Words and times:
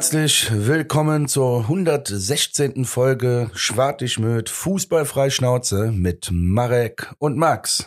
Herzlich 0.00 0.50
willkommen 0.50 1.28
zur 1.28 1.60
116. 1.60 2.86
Folge 2.86 3.50
Schwartig 3.52 4.18
mit 4.18 4.48
Fußballfrei 4.48 5.28
mit 5.92 6.30
Marek 6.32 7.12
und 7.18 7.36
Max. 7.36 7.86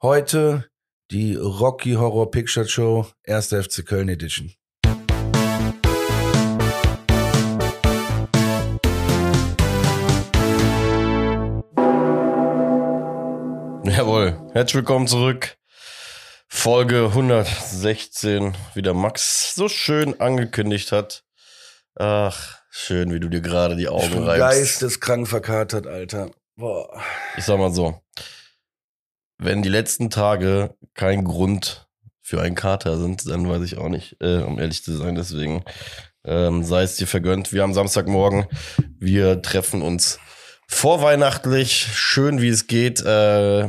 Heute 0.00 0.70
die 1.10 1.34
Rocky 1.34 1.94
Horror 1.94 2.30
Picture 2.30 2.68
Show 2.68 3.08
1. 3.26 3.48
FC 3.48 3.84
Köln 3.84 4.08
Edition. 4.08 4.52
Jawohl, 13.82 14.38
herzlich 14.52 14.76
willkommen 14.76 15.08
zurück. 15.08 15.59
Folge 16.52 17.06
116, 17.06 18.54
wie 18.74 18.82
der 18.82 18.92
Max 18.92 19.54
so 19.54 19.68
schön 19.68 20.20
angekündigt 20.20 20.90
hat. 20.92 21.22
Ach, 21.94 22.58
schön, 22.70 23.14
wie 23.14 23.20
du 23.20 23.28
dir 23.28 23.40
gerade 23.40 23.76
die 23.76 23.88
Augen 23.88 24.04
Ich 24.04 24.10
bin 24.10 24.24
reibst. 24.24 24.40
geisteskrank 24.40 25.28
verkatert, 25.28 25.86
Alter. 25.86 26.30
Boah. 26.56 27.00
Ich 27.36 27.44
sag 27.44 27.58
mal 27.58 27.72
so, 27.72 28.02
wenn 29.38 29.62
die 29.62 29.68
letzten 29.68 30.10
Tage 30.10 30.74
kein 30.94 31.24
Grund 31.24 31.88
für 32.20 32.42
einen 32.42 32.56
Kater 32.56 32.98
sind, 32.98 33.26
dann 33.28 33.48
weiß 33.48 33.62
ich 33.62 33.78
auch 33.78 33.88
nicht, 33.88 34.16
äh, 34.20 34.38
um 34.38 34.58
ehrlich 34.58 34.82
zu 34.82 34.94
sein. 34.96 35.14
Deswegen 35.14 35.64
ähm, 36.24 36.64
sei 36.64 36.82
es 36.82 36.96
dir 36.96 37.06
vergönnt. 37.06 37.52
Wir 37.52 37.62
haben 37.62 37.74
Samstagmorgen, 37.74 38.46
wir 38.98 39.40
treffen 39.40 39.82
uns 39.82 40.18
vorweihnachtlich, 40.68 41.72
schön 41.94 42.42
wie 42.42 42.48
es 42.48 42.66
geht. 42.66 43.00
Äh, 43.00 43.66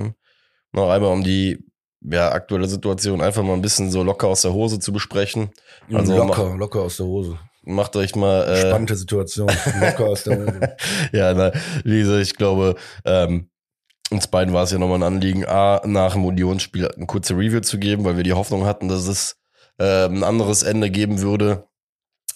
noch 0.73 0.89
einmal 0.89 1.11
um 1.11 1.23
die 1.23 1.63
ja, 2.01 2.31
aktuelle 2.31 2.67
Situation 2.67 3.21
einfach 3.21 3.43
mal 3.43 3.53
ein 3.53 3.61
bisschen 3.61 3.91
so 3.91 4.03
locker 4.03 4.27
aus 4.27 4.41
der 4.41 4.53
Hose 4.53 4.79
zu 4.79 4.91
besprechen. 4.91 5.51
Also 5.93 6.17
locker, 6.17 6.55
locker 6.55 6.81
aus 6.81 6.97
der 6.97 7.05
Hose. 7.05 7.37
Macht 7.63 7.95
euch 7.95 8.15
mal 8.15 8.43
äh, 8.47 8.61
Spannende 8.61 8.95
Situation. 8.95 9.51
Locker 9.79 10.05
aus 10.05 10.23
der 10.23 10.39
Hose. 10.39 10.75
ja, 11.11 11.33
na, 11.33 11.51
wie 11.83 11.99
gesagt, 11.99 12.21
ich 12.21 12.35
glaube, 12.35 12.75
ähm, 13.05 13.49
uns 14.09 14.27
beiden 14.27 14.53
war 14.53 14.63
es 14.63 14.71
ja 14.71 14.79
nochmal 14.79 14.99
ein 14.99 15.03
Anliegen, 15.03 15.45
A, 15.45 15.81
nach 15.85 16.13
dem 16.13 16.25
Unionsspiel 16.25 16.87
eine 16.87 17.05
kurze 17.05 17.33
Review 17.33 17.61
zu 17.61 17.77
geben, 17.77 18.03
weil 18.03 18.17
wir 18.17 18.23
die 18.23 18.33
Hoffnung 18.33 18.65
hatten, 18.65 18.87
dass 18.87 19.07
es 19.07 19.37
äh, 19.77 20.05
ein 20.05 20.23
anderes 20.23 20.63
Ende 20.63 20.89
geben 20.89 21.21
würde, 21.21 21.67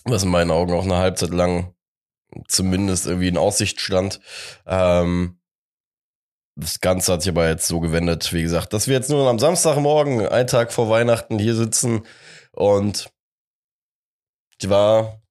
was 0.03 0.23
in 0.23 0.29
meinen 0.29 0.51
Augen 0.51 0.73
auch 0.73 0.83
eine 0.83 0.97
Halbzeit 0.97 1.31
lang 1.31 1.73
zumindest 2.47 3.07
irgendwie 3.07 3.27
in 3.27 3.37
Aussicht 3.37 3.81
stand. 3.81 4.19
Ähm, 4.65 5.39
das 6.55 6.79
Ganze 6.79 7.13
hat 7.13 7.21
sich 7.21 7.31
aber 7.31 7.47
jetzt 7.49 7.67
so 7.67 7.79
gewendet, 7.79 8.31
wie 8.33 8.41
gesagt, 8.41 8.73
dass 8.73 8.87
wir 8.87 8.95
jetzt 8.95 9.09
nur 9.09 9.29
am 9.29 9.39
Samstagmorgen, 9.39 10.25
einen 10.27 10.47
Tag 10.47 10.71
vor 10.71 10.89
Weihnachten, 10.89 11.37
hier 11.37 11.55
sitzen 11.55 12.05
und 12.51 13.09
ich 14.61 14.69
war 14.69 15.21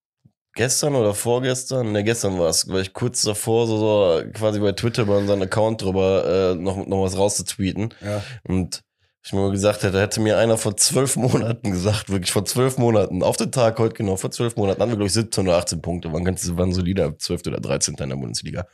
gestern 0.55 0.95
oder 0.95 1.15
vorgestern, 1.15 1.93
ne, 1.93 2.05
gestern 2.05 2.39
war 2.39 2.49
es, 2.49 2.69
weil 2.69 2.83
ich 2.83 2.93
kurz 2.93 3.23
davor 3.23 3.67
so, 3.67 3.79
so 3.79 4.23
quasi 4.35 4.61
bei 4.61 4.73
Twitter 4.73 5.07
bei 5.07 5.17
unserem 5.17 5.43
Account 5.43 5.83
drüber 5.83 6.53
äh, 6.53 6.55
noch, 6.55 6.87
noch 6.87 7.03
was 7.03 7.17
rauszutweeten. 7.17 7.95
Ja. 8.03 8.23
Und 8.45 8.83
ich 9.25 9.33
mir 9.33 9.41
mal 9.41 9.51
gesagt 9.51 9.83
hätte, 9.83 9.99
hätte 9.99 10.21
mir 10.21 10.37
einer 10.37 10.59
vor 10.59 10.77
zwölf 10.77 11.17
Monaten 11.17 11.71
gesagt, 11.71 12.11
wirklich 12.11 12.31
vor 12.31 12.45
zwölf 12.45 12.77
Monaten, 12.77 13.23
auf 13.23 13.39
den 13.39 13.51
Tag 13.51 13.79
heute 13.79 13.95
genau, 13.95 14.17
vor 14.17 14.31
zwölf 14.31 14.57
Monaten, 14.57 14.83
haben 14.83 14.91
wir, 14.91 14.97
glaube 14.97 15.07
ich, 15.07 15.15
17 15.15 15.49
oder 15.49 15.57
18 15.57 15.81
Punkte, 15.81 16.13
waren 16.13 16.25
ganz, 16.25 16.47
waren 16.57 16.73
solider 16.73 17.19
12. 17.19 17.47
oder 17.47 17.61
13. 17.61 17.95
in 17.99 18.11
der 18.11 18.17
Bundesliga. 18.17 18.67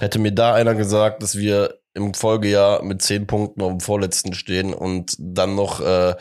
Hätte 0.00 0.18
mir 0.18 0.32
da 0.32 0.54
einer 0.54 0.74
gesagt, 0.74 1.22
dass 1.22 1.36
wir 1.36 1.78
im 1.92 2.14
Folgejahr 2.14 2.82
mit 2.82 3.02
zehn 3.02 3.26
Punkten 3.26 3.62
auf 3.62 3.70
dem 3.70 3.80
Vorletzten 3.80 4.32
stehen 4.32 4.72
und 4.72 5.14
dann 5.18 5.54
noch 5.56 5.80
äh, 5.80 6.14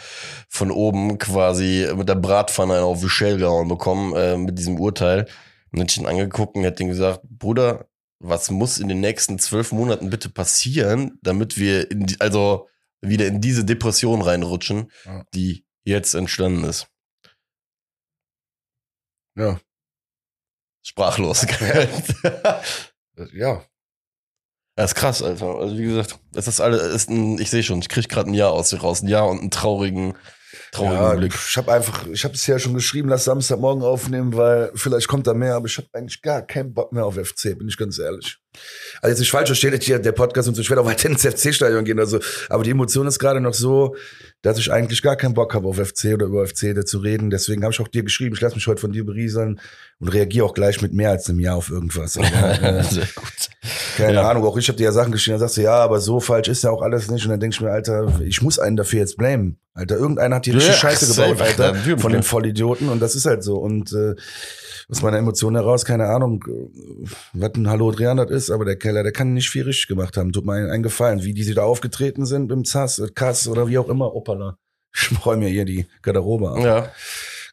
von 0.50 0.72
oben 0.72 1.18
quasi 1.18 1.88
mit 1.96 2.10
der 2.10 2.16
Bratpfanne 2.16 2.82
auf 2.82 3.00
die 3.02 3.10
Shell 3.10 3.38
gehauen 3.38 3.68
bekommen 3.68 4.16
äh, 4.16 4.36
mit 4.38 4.58
diesem 4.58 4.80
Urteil. 4.80 5.28
Und 5.72 5.80
hätte 5.80 5.92
ich 5.92 5.98
ihn 6.00 6.08
angeguckt 6.08 6.56
und 6.58 6.64
hätte 6.64 6.84
ihm 6.84 6.90
gesagt, 6.90 7.22
Bruder, 7.24 7.88
was 8.20 8.50
muss 8.52 8.80
in 8.80 8.90
den 8.90 9.00
nächsten 9.00 9.40
zwölf 9.40 9.72
Monaten 9.72 10.10
bitte 10.10 10.30
passieren, 10.30 11.18
damit 11.22 11.58
wir 11.58 11.90
in 11.90 12.08
die, 12.08 12.20
also 12.20 12.68
wieder 13.02 13.28
in 13.28 13.40
diese 13.40 13.64
Depression 13.64 14.22
reinrutschen, 14.22 14.92
Ja. 15.06 15.24
die 15.34 15.66
jetzt 15.86 16.16
entstanden 16.16 16.66
ist. 16.66 16.88
Ja. 19.38 19.60
Sprachlos. 20.84 21.46
Ja. 22.24 22.62
Das 24.76 24.92
ist 24.92 24.96
krass, 24.96 25.22
Alter. 25.22 25.56
Also 25.58 25.78
wie 25.78 25.84
gesagt, 25.84 26.18
das 26.32 26.48
ist 26.48 26.62
alles, 26.62 26.82
ist 26.82 27.10
ein, 27.10 27.38
ich 27.38 27.50
sehe 27.50 27.64
schon, 27.64 27.80
ich 27.80 27.90
krieg 27.90 28.08
gerade 28.08 28.30
ein 28.30 28.34
Jahr 28.34 28.52
aus 28.52 28.70
dir 28.70 28.80
raus, 28.80 29.02
ein 29.02 29.10
Jahr 29.10 29.28
und 29.28 29.40
einen 29.42 29.52
traurigen, 29.52 30.14
traurigen 30.72 30.96
Ja, 30.96 31.14
Blick. 31.16 31.34
ich 31.36 31.58
habe 31.58 31.74
einfach, 31.74 32.08
ich 32.08 32.24
habe 32.24 32.34
es 32.34 32.48
ja 32.48 32.58
schon 32.58 32.74
geschrieben, 32.76 33.10
lass 33.10 33.26
Samstagmorgen 33.26 33.84
aufnehmen, 33.84 34.36
weil 34.38 34.72
vielleicht 34.76 35.10
kommt 35.10 35.28
da 35.28 35.34
mehr, 35.34 35.56
aber 35.56 35.66
ich 35.66 35.78
habe 35.78 35.90
eigentlich 35.92 36.22
gar 36.22 36.44
keinen 36.44 36.74
Bock 36.74 36.94
mehr 36.94 37.06
auf 37.06 37.16
FC, 37.16 37.58
bin 37.58 37.68
ich 37.68 37.76
ganz 37.78 38.00
ehrlich. 38.00 38.38
Also 39.02 39.10
jetzt 39.12 39.20
nicht 39.20 39.32
falsch 39.32 39.50
verstehen, 39.50 40.02
der 40.02 40.12
Podcast 40.14 40.48
und 40.48 40.56
so, 40.56 40.62
ich 40.62 40.70
werde 40.70 40.82
auch 40.82 40.86
weiter 40.86 41.10
ins 41.10 41.24
FC-Stadion 41.26 41.84
gehen, 41.84 42.00
also, 42.00 42.20
aber 42.48 42.64
die 42.64 42.72
Emotion 42.72 43.06
ist 43.06 43.20
gerade 43.20 43.42
noch 43.42 43.54
so, 43.54 43.98
dass 44.42 44.58
ich 44.58 44.72
eigentlich 44.72 45.02
gar 45.02 45.16
keinen 45.18 45.34
Bock 45.34 45.54
habe 45.54 45.68
auf 45.68 45.78
FC 45.78 46.14
oder 46.14 46.28
über 46.28 46.48
FC 46.48 46.74
da 46.74 46.86
zu 46.86 47.00
reden. 47.00 47.30
Deswegen 47.30 47.64
habe 47.64 47.74
ich 47.74 47.80
auch 47.82 47.88
dir 47.90 48.04
geschrieben, 48.04 48.36
ich 48.36 48.42
lasse 48.42 48.56
mich 48.56 48.68
heute 48.68 48.80
von 48.80 48.92
dir 48.92 49.06
berieseln 49.06 49.60
und 50.00 50.08
reagiere 50.08 50.46
auch 50.46 50.54
gleich 50.54 50.82
mit 50.82 50.94
mehr 50.94 51.10
als 51.10 51.30
einem 51.30 51.40
Jahr 51.40 51.58
auf 51.58 51.70
irgendwas. 51.70 52.18
Aber, 52.18 52.62
äh, 52.64 52.84
Sehr 52.84 53.08
gut. 53.16 53.50
keine 53.98 54.14
Ja. 54.14 54.30
Ahnung, 54.30 54.46
auch 54.46 54.58
ich 54.58 54.68
habe 54.70 54.78
dir 54.78 54.86
ja 54.86 54.92
Sachen 54.94 55.12
geschrieben, 55.12 55.34
dann 55.34 55.42
sagst 55.42 55.58
du, 55.58 55.62
ja, 55.62 55.76
aber 55.76 56.00
so 56.00 56.20
falsch 56.22 56.48
ist 56.48 56.64
ja 56.64 56.72
auch 56.72 56.82
alles 56.82 57.12
nicht. 57.12 57.26
Und 57.26 57.32
dann 57.32 57.40
denk 57.42 57.54
ich 57.54 57.60
mir, 57.62 57.72
Alter, 57.72 58.20
ich 58.24 58.42
muss 58.42 58.60
einen 58.60 58.78
dafür 58.78 59.00
jetzt 59.00 59.18
blamen. 59.18 59.58
Alter, 59.74 59.98
irgendeiner 59.98 60.38
hat 60.38 60.46
die 60.46 60.52
richtig 60.52 60.72
Ja, 60.72 60.78
Scheiße 60.78 61.08
gebaut, 61.14 61.42
Alter, 61.42 61.76
von 61.98 62.12
den 62.12 62.24
Vollidioten. 62.24 62.90
Und 62.90 63.02
das 63.02 63.16
ist 63.16 63.26
halt 63.26 63.44
so. 63.44 63.58
Und 63.58 63.94
äh, 63.94 64.16
aus 64.90 65.02
meiner 65.02 65.18
Emotion 65.18 65.56
heraus, 65.56 65.86
keine 65.86 66.08
Ahnung, 66.08 66.44
äh, 66.48 67.08
was 67.34 67.52
ein 67.56 67.70
Hallo 67.70 67.90
Adrian 67.90 68.18
das 68.18 68.32
ist, 68.32 68.50
aber 68.50 68.66
der 68.66 68.76
Keller, 68.76 69.04
der 69.04 69.12
kann 69.12 69.34
nicht 69.34 69.50
viel 69.50 69.64
richtig 69.64 69.88
gemacht 69.88 70.18
haben. 70.18 70.32
Tut 70.32 70.46
mir 70.46 70.54
einen, 70.54 70.70
einen 70.70 70.84
Gefallen, 70.84 71.24
wie 71.24 71.34
die 71.34 71.44
sie 71.44 71.54
da 71.54 71.64
aufgetreten 71.64 72.26
sind 72.26 72.52
im 72.52 72.66
Zass, 72.66 73.00
äh, 73.00 73.08
Kass 73.14 73.48
oder 73.48 73.68
wie 73.68 73.78
auch 73.78 73.88
immer. 73.90 74.14
Opala. 74.30 74.58
Ich 74.96 75.26
räume 75.26 75.46
mir 75.46 75.50
hier 75.50 75.66
die 75.66 75.86
Garderobe 76.02 76.50
ab. 76.50 76.60
Ja, 76.60 76.92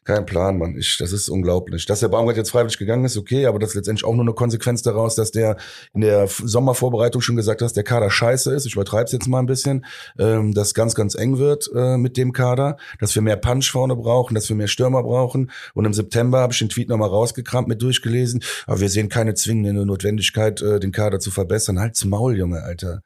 Kein 0.03 0.25
Plan, 0.25 0.57
Mann. 0.57 0.75
Ich, 0.77 0.97
das 0.97 1.11
ist 1.11 1.29
unglaublich. 1.29 1.85
Dass 1.85 1.99
der 1.99 2.07
Baumgart 2.07 2.37
jetzt 2.37 2.49
freiwillig 2.49 2.77
gegangen 2.77 3.05
ist, 3.05 3.17
okay, 3.17 3.45
aber 3.45 3.59
das 3.59 3.69
ist 3.69 3.75
letztendlich 3.75 4.05
auch 4.05 4.13
nur 4.13 4.23
eine 4.23 4.33
Konsequenz 4.33 4.81
daraus, 4.81 5.15
dass 5.15 5.31
der 5.31 5.57
in 5.93 6.01
der 6.01 6.27
Sommervorbereitung 6.27 7.21
schon 7.21 7.35
gesagt 7.35 7.61
hat, 7.61 7.75
der 7.75 7.83
Kader 7.83 8.09
scheiße 8.09 8.53
ist. 8.53 8.65
Ich 8.65 8.73
übertreibe 8.73 9.03
es 9.03 9.11
jetzt 9.11 9.27
mal 9.27 9.39
ein 9.39 9.45
bisschen, 9.45 9.85
ähm, 10.17 10.53
dass 10.53 10.73
ganz, 10.73 10.95
ganz 10.95 11.13
eng 11.13 11.37
wird 11.37 11.69
äh, 11.75 11.97
mit 11.97 12.17
dem 12.17 12.31
Kader, 12.31 12.77
dass 12.99 13.13
wir 13.13 13.21
mehr 13.21 13.37
Punch 13.37 13.69
vorne 13.69 13.95
brauchen, 13.95 14.33
dass 14.33 14.49
wir 14.49 14.55
mehr 14.55 14.67
Stürmer 14.67 15.03
brauchen. 15.03 15.51
Und 15.73 15.85
im 15.85 15.93
September 15.93 16.39
habe 16.39 16.53
ich 16.53 16.59
den 16.59 16.69
Tweet 16.69 16.89
nochmal 16.89 17.09
rausgekramt, 17.09 17.67
mit 17.67 17.81
durchgelesen. 17.81 18.41
Aber 18.65 18.79
wir 18.79 18.89
sehen 18.89 19.09
keine 19.09 19.35
zwingende 19.35 19.85
Notwendigkeit, 19.85 20.61
äh, 20.61 20.79
den 20.79 20.91
Kader 20.91 21.19
zu 21.19 21.29
verbessern. 21.31 21.79
Halt's 21.79 22.03
Maul, 22.05 22.37
Junge, 22.37 22.63
Alter. 22.63 23.03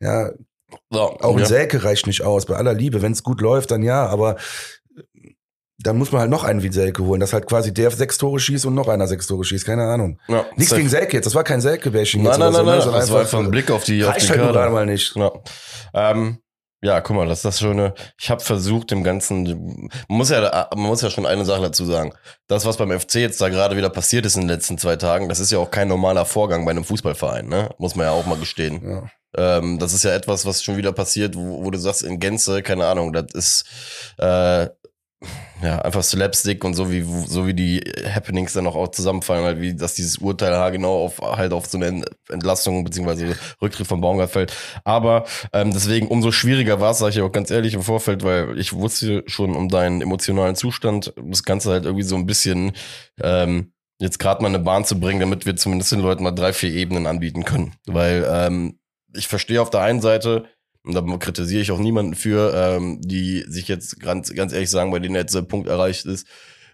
Ja, 0.00 0.32
so, 0.90 1.00
auch 1.00 1.34
ein 1.34 1.40
ja. 1.40 1.46
Selke 1.46 1.84
reicht 1.84 2.06
nicht 2.06 2.22
aus. 2.22 2.46
Bei 2.46 2.56
aller 2.56 2.74
Liebe, 2.74 3.02
wenn 3.02 3.12
es 3.12 3.22
gut 3.22 3.40
läuft, 3.40 3.70
dann 3.70 3.82
ja, 3.82 4.06
aber 4.06 4.36
äh, 4.96 5.02
dann 5.78 5.96
muss 5.96 6.12
man 6.12 6.20
halt 6.20 6.30
noch 6.30 6.44
einen 6.44 6.62
wie 6.62 6.70
Selke 6.72 7.04
holen, 7.04 7.20
dass 7.20 7.32
halt 7.32 7.46
quasi 7.46 7.72
der 7.72 7.90
sechs 7.90 8.18
Tore 8.18 8.38
schießt 8.38 8.66
und 8.66 8.74
noch 8.74 8.88
einer 8.88 9.06
sechs 9.06 9.26
Tore 9.26 9.44
schießt. 9.44 9.64
Keine 9.64 9.84
Ahnung. 9.84 10.20
Ja, 10.28 10.44
Nichts 10.56 10.74
gegen 10.74 10.88
Selke 10.88 11.16
jetzt, 11.16 11.24
das 11.26 11.34
war 11.34 11.44
kein 11.44 11.60
Selke-Bashing 11.60 12.22
Nein, 12.22 12.38
nein, 12.38 12.52
nein, 12.52 12.52
so, 12.52 12.58
nein, 12.58 12.78
ne, 12.78 12.90
das 12.92 13.10
war 13.10 13.20
einfach 13.20 13.38
ein 13.38 13.50
Blick 13.50 13.70
auf 13.70 13.84
die, 13.84 14.04
auf 14.04 14.16
die 14.16 14.28
halt 14.28 14.36
nur 14.38 14.46
Kader. 14.48 14.60
gerade 14.60 14.72
mal 14.72 14.86
nicht. 14.86 15.16
Ja. 15.16 15.32
Ähm, 15.94 16.38
ja, 16.82 17.00
guck 17.00 17.16
mal, 17.16 17.26
das 17.26 17.40
ist 17.40 17.44
das 17.44 17.60
Schöne. 17.60 17.94
Ich 18.18 18.30
habe 18.30 18.40
versucht, 18.40 18.90
dem 18.90 19.02
Ganzen, 19.04 19.90
man 20.08 20.18
muss 20.18 20.30
ja, 20.30 20.68
man 20.74 20.86
muss 20.86 21.02
ja 21.02 21.10
schon 21.10 21.26
eine 21.26 21.44
Sache 21.44 21.62
dazu 21.62 21.84
sagen. 21.84 22.14
Das, 22.46 22.64
was 22.64 22.78
beim 22.78 22.98
FC 22.98 23.16
jetzt 23.16 23.40
da 23.40 23.48
gerade 23.50 23.76
wieder 23.76 23.90
passiert 23.90 24.24
ist 24.24 24.36
in 24.36 24.42
den 24.42 24.48
letzten 24.48 24.78
zwei 24.78 24.96
Tagen, 24.96 25.28
das 25.28 25.40
ist 25.40 25.52
ja 25.52 25.58
auch 25.58 25.70
kein 25.70 25.88
normaler 25.88 26.24
Vorgang 26.24 26.64
bei 26.64 26.70
einem 26.70 26.84
Fußballverein, 26.84 27.46
ne? 27.48 27.70
Muss 27.78 27.96
man 27.96 28.06
ja 28.06 28.12
auch 28.12 28.26
mal 28.26 28.38
gestehen. 28.38 28.80
Ja. 28.88 29.10
Ähm, 29.36 29.78
das 29.78 29.92
ist 29.92 30.04
ja 30.04 30.12
etwas, 30.12 30.46
was 30.46 30.62
schon 30.62 30.76
wieder 30.76 30.92
passiert, 30.92 31.36
wo, 31.36 31.64
wo 31.64 31.70
du 31.70 31.78
sagst, 31.78 32.02
in 32.02 32.18
Gänze, 32.18 32.62
keine 32.62 32.86
Ahnung, 32.86 33.12
das 33.12 33.26
ist 33.32 33.64
äh, 34.18 34.68
ja 35.62 35.78
einfach 35.80 36.02
Slapstick 36.02 36.64
und 36.64 36.74
so 36.74 36.90
wie 36.90 37.02
so 37.02 37.46
wie 37.46 37.54
die 37.54 37.80
Happenings 38.08 38.54
dann 38.54 38.66
auch, 38.66 38.76
auch 38.76 38.88
zusammenfallen, 38.88 39.44
halt 39.44 39.60
wie 39.60 39.74
dass 39.74 39.94
dieses 39.94 40.18
Urteil 40.18 40.54
haargenau 40.54 41.04
auf 41.04 41.20
halt 41.20 41.52
auf 41.52 41.66
so 41.66 41.78
eine 41.78 42.02
Entlastung 42.28 42.84
beziehungsweise 42.84 43.36
Rücktritt 43.60 43.86
von 43.86 44.00
Baumgart 44.00 44.30
fällt. 44.30 44.54
Aber 44.84 45.24
ähm, 45.52 45.72
deswegen 45.72 46.08
umso 46.08 46.32
schwieriger 46.32 46.80
war 46.80 46.92
es, 46.92 46.98
sage 46.98 47.10
ich 47.10 47.20
auch 47.20 47.32
ganz 47.32 47.50
ehrlich 47.50 47.74
im 47.74 47.82
Vorfeld, 47.82 48.24
weil 48.24 48.58
ich 48.58 48.72
wusste 48.72 49.22
schon 49.26 49.54
um 49.54 49.68
deinen 49.68 50.00
emotionalen 50.00 50.56
Zustand, 50.56 51.12
das 51.22 51.44
Ganze 51.44 51.70
halt 51.70 51.84
irgendwie 51.84 52.04
so 52.04 52.16
ein 52.16 52.26
bisschen 52.26 52.72
ähm, 53.22 53.72
jetzt 53.98 54.18
gerade 54.18 54.42
mal 54.42 54.48
eine 54.48 54.58
Bahn 54.58 54.84
zu 54.84 54.98
bringen, 54.98 55.20
damit 55.20 55.44
wir 55.44 55.56
zumindest 55.56 55.92
den 55.92 56.00
Leuten 56.00 56.22
mal 56.22 56.30
drei, 56.30 56.54
vier 56.54 56.70
Ebenen 56.70 57.06
anbieten 57.06 57.44
können. 57.44 57.74
Weil 57.86 58.26
ähm, 58.28 58.78
ich 59.14 59.28
verstehe 59.28 59.60
auf 59.60 59.70
der 59.70 59.80
einen 59.80 60.00
Seite, 60.00 60.46
und 60.84 60.94
da 60.94 61.02
kritisiere 61.18 61.62
ich 61.62 61.72
auch 61.72 61.78
niemanden 61.78 62.14
für, 62.14 62.54
ähm, 62.54 63.00
die 63.02 63.44
sich 63.46 63.68
jetzt 63.68 64.00
ganz, 64.00 64.34
ganz 64.34 64.52
ehrlich 64.52 64.70
sagen, 64.70 64.90
bei 64.90 64.98
denen 64.98 65.14
jetzt 65.14 65.34
der 65.34 65.42
Punkt 65.42 65.68
erreicht 65.68 66.06
ist, 66.06 66.26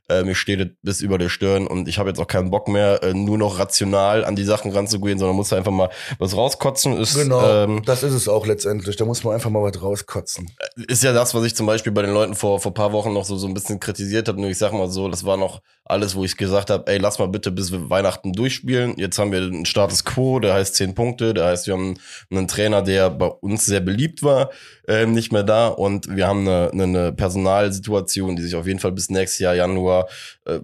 Äh, 0.09 0.23
mir 0.23 0.35
steht 0.35 0.77
bis 0.83 1.01
über 1.01 1.19
der 1.19 1.29
Stirn 1.29 1.67
und 1.67 1.89
ich 1.89 1.99
habe 1.99 2.09
jetzt 2.09 2.21
auch 2.21 2.27
keinen 2.27 2.51
Bock 2.51 2.69
mehr, 2.69 3.03
äh, 3.03 3.13
nur 3.13 3.39
noch 3.39 3.59
rational 3.59 4.25
an 4.25 4.37
die 4.37 4.45
Sachen 4.45 4.71
ranzugehen, 4.71 5.19
sondern 5.19 5.37
muss 5.37 5.53
einfach 5.53 5.73
mal 5.73 5.91
was 6.19 6.37
rauskotzen. 6.37 6.97
Ist, 7.01 7.17
Genau, 7.17 7.65
ähm, 7.65 7.83
das 7.85 8.03
ist 8.03 8.13
es 8.13 8.29
auch 8.29 8.47
letztendlich. 8.47 8.97
Da 8.97 9.05
muss 9.05 9.25
man 9.25 9.35
einfach 9.35 9.51
mal 9.51 9.63
was 9.63 9.83
rauskotzen. 9.83 10.51
ist 10.89 11.03
ja 11.03 11.13
das, 11.13 11.35
was 11.35 11.45
ich 11.45 11.57
zum 11.57 11.67
Beispiel 11.67 11.93
bei 11.93 12.03
den 12.03 12.13
Leuten 12.13 12.35
vor 12.35 12.61
vor 12.61 12.73
paar 12.73 12.93
Wochen 12.93 13.13
noch 13.13 13.25
so 13.25 13.37
so 13.37 13.49
ein 13.49 13.55
bisschen 13.55 13.81
kritisiert 13.81 14.29
habe. 14.29 14.41
Nur 14.41 14.51
ich 14.51 14.59
sag 14.59 14.73
mal 14.73 14.89
so, 14.89 15.09
das 15.09 15.25
war 15.25 15.37
noch 15.37 15.61
alles, 15.85 16.15
wo 16.17 16.25
ich 16.25 16.37
gesagt 16.37 16.71
habe, 16.71 16.91
ey, 16.91 16.99
lass 16.99 17.19
mal 17.19 17.29
bitte 17.29 17.51
bis 17.51 17.73
wir 17.73 17.91
Weihnachten 17.91 18.33
durchspielen. 18.33 18.95
Jetzt 18.97 19.19
haben 19.19 19.33
wir 19.33 19.39
einen 19.39 19.67
Status 19.67 20.05
Quo, 20.05 20.41
der 20.41 20.55
heißt 20.55 20.75
zehn 20.75 20.95
Punkte, 20.95 21.33
der 21.33 21.47
heißt, 21.47 21.67
wir 21.67 21.75
haben 21.75 21.99
einen 22.31 22.49
Trainer, 22.49 22.83
der 22.83 23.11
bei 23.11 23.27
uns 23.27 23.67
sehr 23.67 23.81
beliebt 23.81 24.23
war, 24.23 24.51
ähm, 24.89 25.13
nicht 25.13 25.33
mehr 25.33 25.45
da 25.45 25.69
und 25.69 26.15
wir 26.15 26.27
haben 26.27 26.41
eine, 26.41 26.71
eine, 26.73 26.83
eine 26.85 27.13
Personalsituation, 27.13 28.37
die 28.37 28.43
sich 28.43 28.55
auf 28.55 28.67
jeden 28.67 28.81
Fall 28.81 28.93
bis 28.93 29.11
nächstes 29.11 29.39
Jahr 29.39 29.55
Januar 29.55 29.96
äh, 30.45 30.61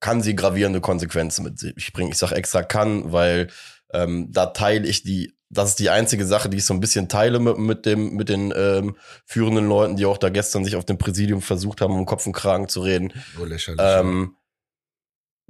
kann 0.00 0.22
sie 0.22 0.34
gravierende 0.36 0.80
Konsequenzen 0.80 1.44
mit 1.44 1.58
sich 1.58 1.92
bringen. 1.92 2.10
Ich 2.12 2.18
sage 2.18 2.34
extra 2.34 2.62
kann, 2.62 3.12
weil 3.12 3.48
ähm, 3.92 4.28
da 4.30 4.46
teile 4.46 4.86
ich 4.86 5.02
die, 5.02 5.34
das 5.50 5.70
ist 5.70 5.78
die 5.80 5.90
einzige 5.90 6.24
Sache, 6.24 6.48
die 6.48 6.58
ich 6.58 6.64
so 6.64 6.72
ein 6.72 6.80
bisschen 6.80 7.08
teile 7.08 7.38
mit, 7.40 7.58
mit 7.58 7.84
dem, 7.86 8.14
mit 8.14 8.28
den 8.28 8.52
ähm, 8.56 8.96
führenden 9.26 9.68
Leuten, 9.68 9.96
die 9.96 10.06
auch 10.06 10.16
da 10.18 10.28
gestern 10.30 10.64
sich 10.64 10.76
auf 10.76 10.84
dem 10.84 10.96
Präsidium 10.96 11.42
versucht 11.42 11.80
haben, 11.80 11.94
um 11.94 12.06
Kopf 12.06 12.24
und 12.26 12.32
Kragen 12.32 12.68
zu 12.68 12.80
reden. 12.82 13.12
So 13.36 13.44
lächerlich. 13.44 13.80
Ähm, 13.82 14.36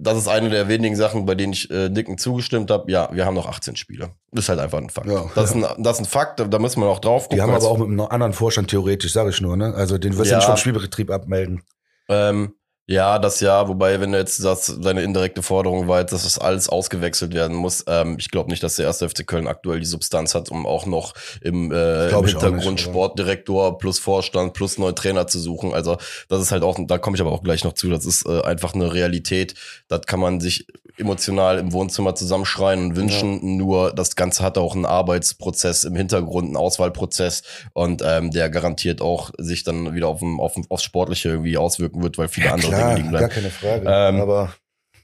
das 0.02 0.16
ist 0.16 0.28
eine 0.28 0.48
der 0.48 0.66
wenigen 0.68 0.96
Sachen, 0.96 1.26
bei 1.26 1.34
denen 1.34 1.52
ich 1.52 1.70
äh, 1.70 1.90
Dicken 1.90 2.16
zugestimmt 2.16 2.70
habe. 2.70 2.90
Ja, 2.90 3.10
wir 3.12 3.26
haben 3.26 3.34
noch 3.34 3.46
18 3.46 3.76
Spiele. 3.76 4.14
Das 4.32 4.46
ist 4.46 4.48
halt 4.48 4.58
einfach 4.58 4.78
ein 4.78 4.88
Fakt. 4.88 5.06
Ja. 5.08 5.30
das, 5.34 5.50
ist 5.50 5.62
ein, 5.62 5.82
das 5.82 5.98
ist 6.00 6.06
ein 6.06 6.08
Fakt, 6.10 6.40
da- 6.40 6.44
da 6.44 6.58
müssen 6.58 6.80
wir 6.80 6.86
noch 6.86 7.00
drauf 7.00 7.24
gucken. 7.24 7.36
die 7.36 7.42
haben 7.42 7.52
aber 7.52 7.68
auch 7.68 7.76
mit 7.76 7.88
einem 7.88 8.00
anderen 8.00 8.32
Vorstand 8.32 8.70
theoretisch, 8.70 9.12
sage 9.12 9.28
ich 9.28 9.42
nur, 9.42 9.58
ne? 9.58 9.74
Also 9.74 9.98
den 9.98 10.16
wirst 10.16 10.30
du 10.30 10.32
Ja. 10.32 10.38
nicht 10.38 10.46
vom 10.46 10.56
Spielbetrieb 10.56 11.10
abmelden. 11.10 11.62
Ähm, 12.08 12.54
ja, 12.90 13.20
das 13.20 13.38
ja, 13.38 13.68
wobei, 13.68 14.00
wenn 14.00 14.10
du 14.10 14.18
jetzt 14.18 14.38
sagst, 14.38 14.84
deine 14.84 15.02
indirekte 15.02 15.44
Forderung 15.44 15.86
war 15.86 16.00
jetzt, 16.00 16.12
dass 16.12 16.24
das 16.24 16.40
alles 16.40 16.68
ausgewechselt 16.68 17.32
werden 17.32 17.56
muss, 17.56 17.84
ähm, 17.86 18.16
ich 18.18 18.32
glaube 18.32 18.50
nicht, 18.50 18.64
dass 18.64 18.74
der 18.74 18.86
erste 18.86 19.08
FC 19.08 19.24
Köln 19.24 19.46
aktuell 19.46 19.78
die 19.78 19.86
Substanz 19.86 20.34
hat, 20.34 20.50
um 20.50 20.66
auch 20.66 20.86
noch 20.86 21.14
im, 21.40 21.70
äh, 21.70 22.08
im 22.08 22.24
Hintergrund 22.24 22.64
nicht, 22.64 22.80
Sportdirektor 22.80 23.78
plus 23.78 24.00
Vorstand 24.00 24.54
plus 24.54 24.76
neuen 24.76 24.96
Trainer 24.96 25.28
zu 25.28 25.38
suchen. 25.38 25.72
Also 25.72 25.98
das 26.28 26.42
ist 26.42 26.50
halt 26.50 26.64
auch, 26.64 26.80
da 26.84 26.98
komme 26.98 27.16
ich 27.16 27.20
aber 27.20 27.30
auch 27.30 27.44
gleich 27.44 27.62
noch 27.62 27.74
zu, 27.74 27.88
das 27.90 28.04
ist 28.04 28.26
äh, 28.26 28.42
einfach 28.42 28.74
eine 28.74 28.92
Realität. 28.92 29.54
Das 29.86 30.00
kann 30.06 30.18
man 30.18 30.40
sich 30.40 30.66
emotional 30.96 31.58
im 31.58 31.72
Wohnzimmer 31.72 32.14
zusammenschreien 32.14 32.84
und 32.84 32.96
wünschen, 32.96 33.56
nur 33.56 33.92
das 33.92 34.16
Ganze 34.16 34.42
hat 34.42 34.58
auch 34.58 34.74
einen 34.74 34.84
Arbeitsprozess 34.86 35.84
im 35.84 35.96
Hintergrund, 35.96 36.46
einen 36.46 36.56
Auswahlprozess 36.56 37.42
und 37.72 38.02
ähm, 38.04 38.30
der 38.30 38.50
garantiert 38.50 39.00
auch 39.00 39.30
sich 39.38 39.64
dann 39.64 39.94
wieder 39.94 40.08
auf, 40.08 40.20
dem, 40.20 40.40
auf, 40.40 40.54
dem, 40.54 40.64
aufs 40.68 40.84
Sportliche 40.84 41.30
irgendwie 41.30 41.56
auswirken 41.56 42.02
wird, 42.02 42.18
weil 42.18 42.28
viele 42.28 42.52
andere 42.52 42.70
Dinge 42.70 42.94
liegen 42.96 43.10
gar 43.10 43.18
bleiben. 43.20 43.34
keine 43.34 43.50
Frage. 43.50 43.84
Ähm, 43.86 44.20
aber 44.20 44.50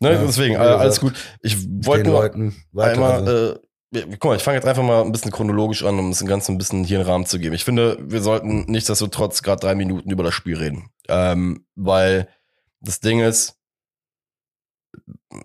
Ne, 0.00 0.12
Ja, 0.12 0.24
deswegen, 0.24 0.54
äh, 0.54 0.58
alles 0.58 1.00
gut. 1.00 1.14
Ich 1.40 1.56
wollte 1.86 2.08
nur 2.08 2.22
einmal, 2.76 3.12
also. 3.12 3.52
äh, 3.52 3.58
ja, 3.92 4.02
guck 4.18 4.24
mal, 4.24 4.36
ich 4.36 4.42
fange 4.42 4.56
jetzt 4.56 4.66
einfach 4.66 4.82
mal 4.82 5.02
ein 5.02 5.12
bisschen 5.12 5.30
chronologisch 5.30 5.84
an, 5.84 5.98
um 5.98 6.10
das 6.10 6.24
Ganze 6.24 6.52
ein 6.52 6.58
bisschen 6.58 6.84
hier 6.84 6.98
einen 6.98 7.08
Rahmen 7.08 7.26
zu 7.26 7.38
geben. 7.38 7.54
Ich 7.54 7.64
finde, 7.64 7.96
wir 8.00 8.20
sollten 8.20 8.64
nichtsdestotrotz 8.66 9.42
gerade 9.42 9.60
drei 9.60 9.74
Minuten 9.74 10.10
über 10.10 10.24
das 10.24 10.34
Spiel 10.34 10.56
reden. 10.56 10.90
Ähm, 11.08 11.64
weil 11.76 12.28
das 12.80 13.00
Ding 13.00 13.20
ist, 13.20 13.56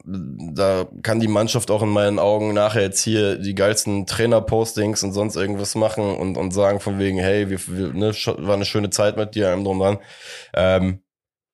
da 0.06 0.88
kann 1.04 1.20
die 1.20 1.28
Mannschaft 1.28 1.72
auch 1.72 1.84
in 1.84 1.90
meinen 1.90 2.20
Augen 2.20 2.54
nachher 2.54 2.84
jetzt 2.84 3.04
hier 3.04 3.38
die 3.38 3.56
geilsten 3.56 4.06
Trainer-Postings 4.06 5.04
und 5.04 5.12
sonst 5.14 5.36
irgendwas 5.36 5.76
machen 5.76 6.16
und, 6.16 6.38
und 6.38 6.52
sagen 6.52 6.80
von 6.80 7.00
wegen, 7.00 7.18
hey, 7.18 7.50
wir, 7.50 7.60
wir, 7.68 7.94
ne, 7.94 8.14
war 8.38 8.56
eine 8.56 8.66
schöne 8.66 8.90
Zeit 8.90 9.18
mit 9.18 9.36
dir, 9.36 9.50
allem 9.50 9.64
drum 9.64 9.80
dran. 9.80 9.98
Ähm, 10.54 11.02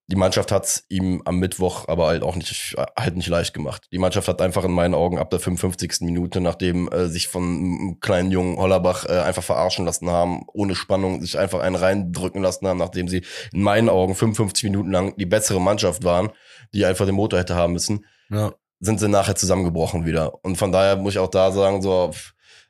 die 0.09 0.15
Mannschaft 0.15 0.53
hat's 0.53 0.85
ihm 0.87 1.21
am 1.25 1.37
Mittwoch 1.37 1.89
aber 1.89 2.07
halt 2.07 2.23
auch 2.23 2.35
nicht, 2.35 2.75
halt 2.97 3.17
nicht 3.17 3.27
leicht 3.27 3.53
gemacht. 3.53 3.87
Die 3.91 3.97
Mannschaft 3.97 4.29
hat 4.29 4.41
einfach 4.41 4.63
in 4.63 4.71
meinen 4.71 4.93
Augen 4.93 5.19
ab 5.19 5.29
der 5.29 5.39
55. 5.41 5.99
Minute, 6.01 6.39
nachdem 6.39 6.89
äh, 6.89 7.07
sich 7.07 7.27
von 7.27 7.43
einem 7.43 7.99
kleinen 7.99 8.31
jungen 8.31 8.57
Hollerbach 8.57 9.05
äh, 9.05 9.19
einfach 9.19 9.43
verarschen 9.43 9.85
lassen 9.85 10.09
haben, 10.09 10.45
ohne 10.53 10.75
Spannung, 10.75 11.21
sich 11.21 11.37
einfach 11.37 11.59
einen 11.59 11.75
reindrücken 11.75 12.41
lassen 12.41 12.67
haben, 12.67 12.77
nachdem 12.77 13.09
sie 13.09 13.23
in 13.51 13.61
meinen 13.61 13.89
Augen 13.89 14.15
55 14.15 14.63
Minuten 14.63 14.91
lang 14.91 15.13
die 15.17 15.25
bessere 15.25 15.59
Mannschaft 15.59 16.05
waren, 16.05 16.29
die 16.73 16.85
einfach 16.85 17.05
den 17.05 17.15
Motor 17.15 17.39
hätte 17.39 17.55
haben 17.55 17.73
müssen, 17.73 18.05
ja. 18.29 18.53
sind 18.79 19.01
sie 19.01 19.09
nachher 19.09 19.35
zusammengebrochen 19.35 20.05
wieder. 20.05 20.41
Und 20.45 20.57
von 20.57 20.71
daher 20.71 20.95
muss 20.95 21.13
ich 21.13 21.19
auch 21.19 21.29
da 21.29 21.51
sagen, 21.51 21.81
so, 21.81 22.11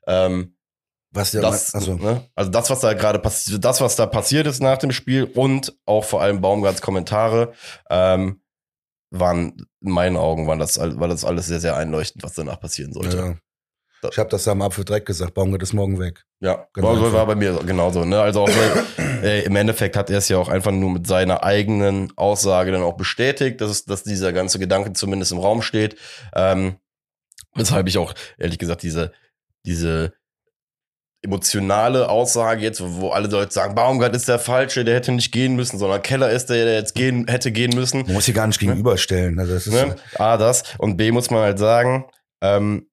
ähm, 0.07 0.56
Was 1.11 1.31
der 1.31 1.41
das, 1.41 1.73
also, 1.73 1.95
ne? 1.95 2.25
also 2.35 2.51
das, 2.51 2.69
was 2.69 2.81
da 2.81 2.93
gerade 2.93 3.19
passiert, 3.19 3.63
das, 3.63 3.81
was 3.81 3.95
da 3.95 4.05
passiert 4.05 4.45
ist 4.45 4.61
nach 4.61 4.77
dem 4.77 4.91
Spiel 4.91 5.23
und 5.23 5.73
auch 5.85 6.03
vor 6.03 6.21
allem 6.21 6.41
Baumgarts 6.41 6.81
Kommentare, 6.81 7.53
ähm, 7.89 8.41
waren 9.09 9.65
in 9.81 9.91
meinen 9.91 10.17
Augen 10.17 10.47
waren 10.47 10.59
das, 10.59 10.77
war 10.77 11.07
das 11.07 11.23
alles 11.23 11.47
sehr, 11.47 11.61
sehr 11.61 11.77
einleuchtend, 11.77 12.23
was 12.23 12.33
danach 12.33 12.59
passieren 12.59 12.91
sollte. 12.91 13.17
ja. 13.17 13.35
Ich 14.11 14.19
habe 14.19 14.29
das 14.29 14.47
am 14.47 14.61
Apfel 14.61 14.85
direkt 14.85 15.07
gesagt, 15.07 15.33
Baumgart 15.33 15.63
ist 15.63 15.73
morgen 15.73 15.99
weg. 15.99 16.23
Ja, 16.39 16.67
Genau. 16.73 17.01
war, 17.01 17.13
war 17.13 17.25
bei 17.25 17.35
mir 17.35 17.57
genauso. 17.65 18.05
Ne? 18.05 18.21
Also 18.21 18.41
auch, 18.41 18.47
weil, 18.49 19.23
äh, 19.23 19.43
im 19.43 19.55
Endeffekt 19.55 19.97
hat 19.97 20.11
er 20.11 20.19
es 20.19 20.29
ja 20.29 20.37
auch 20.37 20.49
einfach 20.49 20.71
nur 20.71 20.91
mit 20.91 21.07
seiner 21.07 21.43
eigenen 21.43 22.13
Aussage 22.15 22.71
dann 22.71 22.83
auch 22.83 22.95
bestätigt, 22.95 23.59
dass, 23.59 23.71
es, 23.71 23.85
dass 23.85 24.03
dieser 24.03 24.33
ganze 24.33 24.59
Gedanke 24.59 24.93
zumindest 24.93 25.31
im 25.31 25.39
Raum 25.39 25.63
steht. 25.63 25.95
Ähm, 26.35 26.75
weshalb 27.55 27.87
ich 27.87 27.97
auch, 27.97 28.13
ehrlich 28.37 28.59
gesagt, 28.59 28.83
diese, 28.83 29.13
diese 29.65 30.13
emotionale 31.27 32.09
Aussage 32.09 32.61
jetzt, 32.61 32.81
wo 32.81 33.09
alle 33.09 33.27
Leute 33.27 33.53
sagen, 33.53 33.75
Baumgart 33.75 34.15
ist 34.15 34.29
der 34.29 34.39
Falsche, 34.39 34.85
der 34.85 34.95
hätte 34.95 35.11
nicht 35.11 35.33
gehen 35.33 35.55
müssen, 35.55 35.77
sondern 35.77 36.01
Keller 36.01 36.31
ist 36.31 36.47
der, 36.47 36.63
der 36.63 36.75
jetzt 36.75 36.95
gehen, 36.95 37.27
hätte 37.27 37.51
gehen 37.51 37.75
müssen. 37.75 38.03
Man 38.03 38.13
muss 38.13 38.25
hier 38.25 38.33
gar 38.33 38.47
nicht 38.47 38.59
gegenüberstellen. 38.59 39.37
Also 39.37 39.53
das 39.53 39.67
ist 39.67 39.73
Ne? 39.73 39.95
A, 40.15 40.37
das. 40.37 40.63
Und 40.77 40.95
B, 40.95 41.11
muss 41.11 41.29
man 41.29 41.41
halt 41.41 41.59
sagen, 41.59 42.05
ähm, 42.41 42.87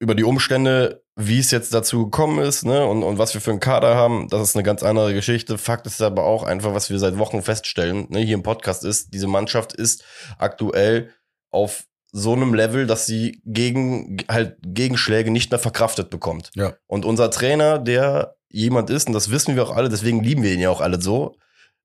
über 0.00 0.14
die 0.14 0.24
Umstände, 0.24 1.04
wie 1.14 1.38
es 1.38 1.50
jetzt 1.50 1.74
dazu 1.74 2.06
gekommen 2.06 2.42
ist, 2.42 2.64
ne, 2.64 2.86
und, 2.86 3.02
und 3.02 3.18
was 3.18 3.34
wir 3.34 3.42
für 3.42 3.50
einen 3.50 3.60
Kader 3.60 3.94
haben, 3.94 4.28
das 4.30 4.40
ist 4.48 4.56
eine 4.56 4.62
ganz 4.62 4.82
andere 4.82 5.12
Geschichte. 5.12 5.58
Fakt 5.58 5.86
ist 5.86 6.00
aber 6.00 6.24
auch 6.24 6.42
einfach, 6.42 6.74
was 6.74 6.88
wir 6.88 6.98
seit 6.98 7.18
Wochen 7.18 7.42
feststellen, 7.42 8.06
ne, 8.08 8.20
hier 8.20 8.34
im 8.34 8.42
Podcast 8.42 8.82
ist, 8.82 9.12
diese 9.12 9.26
Mannschaft 9.26 9.74
ist 9.74 10.04
aktuell 10.38 11.10
auf 11.50 11.84
so 12.12 12.34
einem 12.34 12.54
Level, 12.54 12.86
dass 12.86 13.06
sie 13.06 13.40
gegen, 13.44 14.18
halt 14.28 14.58
Gegenschläge 14.62 15.30
nicht 15.30 15.50
mehr 15.50 15.58
verkraftet 15.58 16.10
bekommt. 16.10 16.50
Ja. 16.54 16.74
Und 16.86 17.04
unser 17.06 17.30
Trainer, 17.30 17.78
der 17.78 18.36
jemand 18.50 18.90
ist, 18.90 19.08
und 19.08 19.14
das 19.14 19.30
wissen 19.30 19.56
wir 19.56 19.62
auch 19.62 19.74
alle, 19.74 19.88
deswegen 19.88 20.22
lieben 20.22 20.42
wir 20.42 20.52
ihn 20.52 20.60
ja 20.60 20.70
auch 20.70 20.82
alle 20.82 21.00
so, 21.00 21.36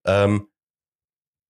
ähm, 0.05 0.47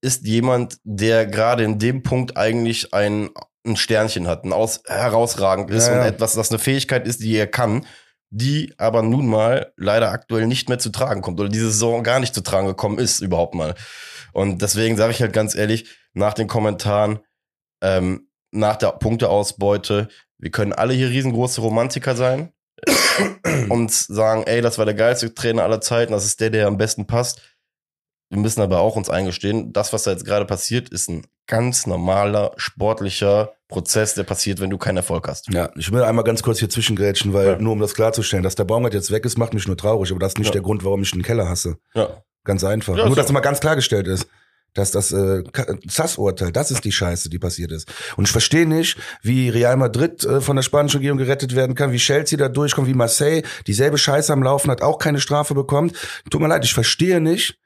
ist 0.02 0.26
jemand, 0.26 0.78
der 0.84 1.26
gerade 1.26 1.64
in 1.64 1.80
dem 1.80 2.04
Punkt 2.04 2.38
eigentlich 2.38 2.94
ein, 2.94 3.30
ein 3.66 3.76
Sternchen 3.76 4.28
hat, 4.28 4.46
ein 4.46 4.54
aus, 4.54 4.82
herausragend 4.86 5.72
ist 5.72 5.88
Ja, 5.88 5.94
und 5.94 6.00
ja. 6.00 6.08
etwas, 6.08 6.34
das 6.34 6.52
eine 6.52 6.60
Fähigkeit 6.60 7.08
ist, 7.08 7.22
die 7.22 7.36
er 7.36 7.48
kann, 7.48 7.86
die 8.30 8.74
aber 8.78 9.02
nun 9.02 9.26
mal 9.26 9.74
leider 9.76 10.12
aktuell 10.12 10.46
nicht 10.46 10.70
mehr 10.70 10.78
zu 10.78 10.92
tragen 10.92 11.22
kommt 11.22 11.40
oder 11.40 11.50
diese 11.50 11.72
Saison 11.72 12.04
gar 12.04 12.20
nicht 12.20 12.36
zu 12.36 12.42
tragen 12.42 12.68
gekommen 12.68 13.00
ist 13.00 13.22
überhaupt 13.22 13.56
mal. 13.56 13.74
Und 14.34 14.62
deswegen 14.62 14.98
sage 14.98 15.12
ich 15.12 15.22
halt 15.22 15.34
ganz 15.34 15.56
ehrlich, 15.56 15.90
nach 16.14 16.34
den 16.34 16.48
Kommentaren, 16.48 17.20
ähm, 17.82 18.27
nach 18.58 18.76
der 18.76 18.92
Punkteausbeute, 18.94 20.08
wir 20.38 20.52
können 20.52 20.74
alle 20.74 20.94
hier 20.94 21.10
riesengroße 21.10 21.62
Romantiker 21.62 22.16
sein 22.16 22.52
und 23.70 23.92
sagen, 23.92 24.44
ey, 24.46 24.62
das 24.62 24.78
war 24.78 24.86
der 24.86 24.94
geilste 24.94 25.34
Trainer 25.34 25.64
aller 25.64 25.82
Zeiten, 25.82 26.12
das 26.12 26.26
ist 26.26 26.40
der, 26.40 26.50
der 26.50 26.68
am 26.68 26.78
besten 26.78 27.08
passt. 27.08 27.42
Wir 28.30 28.40
müssen 28.40 28.62
aber 28.62 28.80
auch 28.82 28.98
uns 28.98 29.10
eingestehen, 29.10 29.72
das, 29.72 29.94
was 29.94 30.04
da 30.04 30.12
jetzt 30.12 30.26
gerade 30.26 30.46
passiert, 30.46 30.90
ist 30.90 31.10
ein 31.10 31.26
ganz 31.48 31.88
normaler, 31.88 32.52
sportlicher 32.58 33.54
Prozess, 33.70 34.16
der 34.16 34.24
passiert, 34.24 34.60
wenn 34.60 34.70
du 34.70 34.78
keinen 34.78 34.98
Erfolg 34.98 35.30
hast. 35.30 35.48
Ja, 35.54 35.70
ich 35.78 35.92
will 35.94 36.04
einmal 36.04 36.26
ganz 36.26 36.44
kurz 36.44 36.60
hier 36.60 36.70
zwischengrätschen, 36.70 37.34
weil 37.34 37.48
Ja. 37.48 37.58
nur 37.58 37.72
um 37.72 37.80
das 37.80 37.94
klarzustellen, 37.94 38.44
dass 38.44 38.56
der 38.56 38.66
Baumgart 38.66 38.94
jetzt 38.94 39.12
weg 39.12 39.24
ist, 39.26 39.38
macht 39.38 39.54
mich 39.54 39.66
nur 39.66 39.78
traurig, 39.78 40.12
aber 40.12 40.20
das 40.20 40.34
ist 40.34 40.40
nicht 40.40 40.48
Ja. 40.48 40.54
der 40.54 40.62
Grund, 40.62 40.84
warum 40.84 41.02
ich 41.04 41.12
den 41.12 41.24
Keller 41.24 41.48
hasse. 41.48 41.78
Ja. 41.94 42.22
Ganz 42.44 42.64
einfach. 42.66 42.98
Ja, 42.98 43.04
nur, 43.04 43.12
ist 43.12 43.18
dass 43.18 43.26
das 43.28 43.34
mal 43.34 43.40
ganz 43.40 43.60
klargestellt 43.62 44.08
ist. 44.08 44.28
Dass 44.78 44.92
das 44.92 45.12
äh, 45.12 45.44
SAS-Urteil, 45.88 46.52
das 46.52 46.70
ist 46.70 46.84
die 46.84 46.92
Scheiße, 46.92 47.30
die 47.30 47.40
passiert 47.40 47.72
ist. 47.72 47.92
Und 48.16 48.26
ich 48.26 48.32
verstehe 48.32 48.68
nicht, 48.68 48.98
wie 49.24 49.50
Real 49.50 49.76
Madrid 49.76 50.24
äh, 50.24 50.40
von 50.40 50.56
der 50.56 50.64
spanischen 50.64 50.98
Regierung 50.98 51.18
gerettet 51.18 51.56
werden 51.56 51.76
kann, 51.76 51.92
wie 51.92 51.98
Chelsea 51.98 52.38
da 52.38 52.48
durchkommt, 52.48 52.88
wie 52.88 52.94
Marseille 52.94 53.42
dieselbe 53.66 53.98
Scheiße 53.98 54.32
am 54.32 54.44
Laufen 54.44 54.70
hat, 54.70 54.84
auch 54.84 55.00
keine 55.00 55.20
Strafe 55.20 55.56
bekommt. 55.56 55.94
Tut 56.30 56.42
mir 56.42 56.48
leid, 56.48 56.64
ich 56.64 56.76
verstehe 56.76 57.20
nicht, 57.20 57.58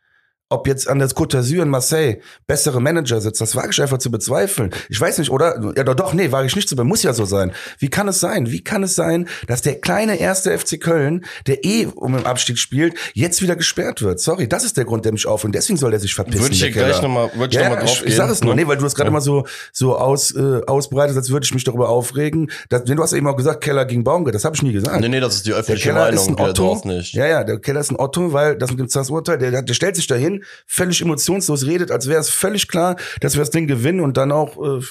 ob 0.51 0.67
jetzt 0.67 0.87
an 0.87 0.99
der 0.99 1.07
Côte 1.09 1.37
d'Azur 1.37 1.63
in 1.63 1.69
Marseille 1.69 2.17
bessere 2.45 2.81
Manager 2.81 3.21
sitzen, 3.21 3.43
das 3.43 3.55
wage 3.55 3.69
ich 3.71 3.81
einfach 3.81 3.97
zu 3.97 4.11
bezweifeln. 4.11 4.71
Ich 4.89 4.99
weiß 4.99 5.17
nicht, 5.17 5.31
oder? 5.31 5.59
Ja, 5.75 5.83
doch, 5.83 5.95
doch, 5.95 6.13
nee, 6.13 6.31
wage 6.31 6.47
ich 6.47 6.55
nicht 6.55 6.67
zu 6.69 6.75
bezweifeln. 6.75 6.89
Muss 6.89 7.03
ja 7.03 7.13
so 7.13 7.25
sein. 7.25 7.51
Wie 7.79 7.89
kann 7.89 8.07
es 8.07 8.19
sein? 8.19 8.51
Wie 8.51 8.63
kann 8.63 8.83
es 8.83 8.95
sein, 8.95 9.27
dass 9.47 9.61
der 9.61 9.79
kleine 9.81 10.19
erste 10.19 10.57
FC 10.57 10.79
Köln, 10.79 11.25
der 11.47 11.63
eh 11.65 11.87
um 11.95 12.13
den 12.13 12.25
Abstieg 12.25 12.57
spielt, 12.57 12.95
jetzt 13.13 13.41
wieder 13.41 13.55
gesperrt 13.55 14.01
wird? 14.01 14.19
Sorry, 14.19 14.47
das 14.47 14.63
ist 14.63 14.77
der 14.77 14.85
Grund, 14.85 15.05
der 15.05 15.11
mich 15.13 15.25
aufregt. 15.25 15.55
Deswegen 15.55 15.77
soll 15.77 15.91
der 15.91 15.99
sich 15.99 16.13
verpissen. 16.13 16.41
Würde 16.41 16.53
ich 16.53 16.59
der 16.61 16.69
hier 16.71 16.83
gleich 16.83 17.01
nochmal 17.01 17.29
würd 17.35 17.53
ich 17.53 17.59
Ja, 17.59 17.69
noch 17.69 17.77
mal 17.77 17.85
ich, 17.85 18.05
ich 18.05 18.15
sag 18.15 18.29
es 18.29 18.43
nur, 18.43 18.53
ne? 18.55 18.61
nee, 18.61 18.67
weil 18.67 18.77
du 18.77 18.83
das 18.83 18.93
gerade 18.95 19.07
Ja. 19.07 19.13
mal 19.13 19.21
so 19.21 19.45
so 19.71 19.97
aus 19.97 20.35
äh, 20.35 20.61
ausbreitest, 20.67 21.17
als 21.17 21.29
würde 21.29 21.45
ich 21.45 21.53
mich 21.53 21.63
darüber 21.63 21.89
aufregen. 21.89 22.51
Das, 22.69 22.83
denn 22.83 22.97
du 22.97 23.03
hast 23.03 23.13
eben 23.13 23.27
auch 23.27 23.37
gesagt, 23.37 23.63
Keller 23.63 23.85
gegen 23.85 24.03
Baumgart, 24.03 24.35
das 24.35 24.43
habe 24.45 24.55
ich 24.55 24.61
nie 24.63 24.73
gesagt. 24.73 24.99
Nee, 24.99 25.07
nee, 25.09 25.19
das 25.19 25.35
ist 25.35 25.45
die 25.45 25.51
Der 25.51 25.59
öffentliche 25.59 25.89
Keller 25.89 26.01
Meinung, 26.05 26.15
ist 26.19 26.27
ein 26.27 26.35
Otto. 26.39 26.53
draußen 26.53 26.91
nicht. 26.91 27.13
Ja, 27.13 27.25
ja, 27.27 27.43
der 27.43 27.59
Keller 27.59 27.79
ist 27.79 27.91
ein 27.91 27.99
Otto, 27.99 28.33
weil 28.33 28.57
das 28.57 28.69
mit 28.71 28.79
dem 28.79 28.89
Zass-Urteil, 28.89 29.37
der, 29.37 29.61
der 29.61 29.73
stellt 29.73 29.95
sich 29.95 30.07
dahin, 30.07 30.40
Völlig 30.65 31.01
emotionslos 31.01 31.65
redet, 31.65 31.91
als 31.91 32.07
wäre 32.07 32.19
es 32.19 32.29
völlig 32.29 32.67
klar, 32.67 32.95
dass 33.19 33.33
wir 33.33 33.39
das 33.39 33.49
Ding 33.49 33.67
gewinnen 33.67 33.99
und 33.99 34.17
dann 34.17 34.31
auch, 34.31 34.57
äh, 34.61 34.81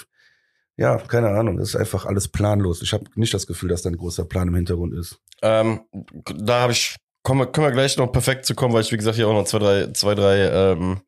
ja, 0.76 0.96
keine 0.98 1.28
Ahnung, 1.28 1.58
das 1.58 1.70
ist 1.70 1.76
einfach 1.76 2.06
alles 2.06 2.28
planlos. 2.28 2.82
Ich 2.82 2.92
habe 2.92 3.04
nicht 3.14 3.34
das 3.34 3.46
Gefühl, 3.46 3.68
dass 3.68 3.82
da 3.82 3.90
ein 3.90 3.96
großer 3.96 4.24
Plan 4.24 4.48
im 4.48 4.54
Hintergrund 4.54 4.94
ist. 4.94 5.18
Ähm, 5.42 5.80
da 6.34 6.60
habe 6.60 6.72
ich, 6.72 6.96
kommen 7.22 7.40
wir, 7.40 7.46
können 7.46 7.66
wir 7.66 7.72
gleich 7.72 7.96
noch 7.98 8.12
perfekt 8.12 8.46
zu 8.46 8.54
kommen, 8.54 8.72
weil 8.72 8.82
ich, 8.82 8.92
wie 8.92 8.96
gesagt, 8.96 9.16
hier 9.16 9.28
auch 9.28 9.34
noch 9.34 9.44
zwei, 9.44 9.58
drei, 9.58 9.92
zwei, 9.92 10.14
drei 10.14 10.72
ähm, 10.72 11.00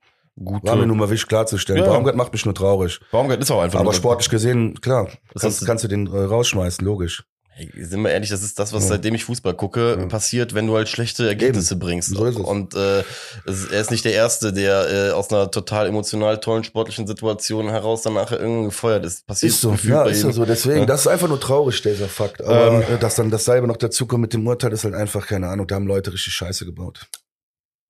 gute. 0.43 0.67
War 0.67 0.77
mir 0.77 0.87
nur 0.87 0.97
mal 0.97 1.11
wichtig 1.11 1.29
klarzustellen. 1.29 1.83
Ja. 1.83 1.91
Baumgart 1.91 2.17
macht 2.17 2.33
mich 2.33 2.45
nur 2.45 2.55
traurig. 2.55 3.01
Baumgart 3.11 3.41
ist 3.41 3.51
auch 3.51 3.63
einfach 3.63 3.81
Aber 3.81 3.93
sportlich 3.93 4.29
gesehen, 4.29 4.81
klar, 4.81 5.09
Das 5.33 5.43
kannst, 5.43 5.67
kannst 5.67 5.85
du 5.85 5.89
den 5.89 6.07
äh, 6.07 6.19
rausschmeißen, 6.19 6.85
logisch. 6.85 7.25
Hey, 7.55 7.71
sind 7.85 8.01
wir 8.01 8.11
ehrlich, 8.11 8.31
das 8.31 8.43
ist 8.43 8.59
das, 8.59 8.73
was 8.73 8.85
Ja. 8.85 8.89
seitdem 8.91 9.15
ich 9.15 9.25
Fußball 9.25 9.53
gucke, 9.55 9.97
Ja. 10.01 10.07
passiert, 10.07 10.55
wenn 10.55 10.67
du 10.67 10.75
halt 10.75 10.89
schlechte 10.89 11.29
Ergebnisse 11.29 11.77
bringst. 11.77 12.09
So 12.15 12.25
ist 12.25 12.39
es. 12.39 12.43
Und 12.45 12.75
äh, 12.75 13.01
er 13.47 13.81
ist 13.81 13.91
nicht 13.91 14.07
der 14.07 14.15
Erste, 14.15 14.55
der 14.55 14.89
äh, 14.91 15.11
aus 15.11 15.31
einer 15.31 15.51
total 15.51 15.87
emotional 15.87 16.41
tollen 16.41 16.65
sportlichen 16.65 17.07
Situation 17.07 17.69
heraus 17.69 18.03
dann 18.03 18.15
nachher 18.15 18.41
irgendwie 18.41 18.65
gefeuert 18.71 19.05
ist. 19.05 19.27
Passiert 19.27 19.53
Ist 19.53 19.61
so, 19.61 19.77
ja, 19.85 20.05
ist 20.07 20.23
ja 20.23 20.33
so. 20.33 20.47
Deswegen, 20.47 20.81
Ja. 20.81 20.87
das 20.87 21.03
ist 21.03 21.07
einfach 21.09 21.29
nur 21.29 21.39
traurig, 21.41 21.83
dieser 21.83 22.09
Fakt. 22.09 22.41
Aber 22.43 22.85
Ähm. 22.89 22.95
äh, 22.95 22.99
dass 22.99 23.17
dann 23.17 23.31
dasselbe 23.31 23.67
noch 23.67 23.77
dazukommt 23.77 24.23
mit 24.23 24.33
dem 24.33 24.47
Urteil, 24.47 24.73
ist 24.73 24.85
halt 24.85 24.95
einfach, 24.95 25.27
keine 25.27 25.49
Ahnung, 25.49 25.67
da 25.67 25.75
haben 25.75 25.87
Leute 25.87 26.11
richtig 26.13 26.33
Scheiße 26.33 26.65
gebaut. 26.65 27.07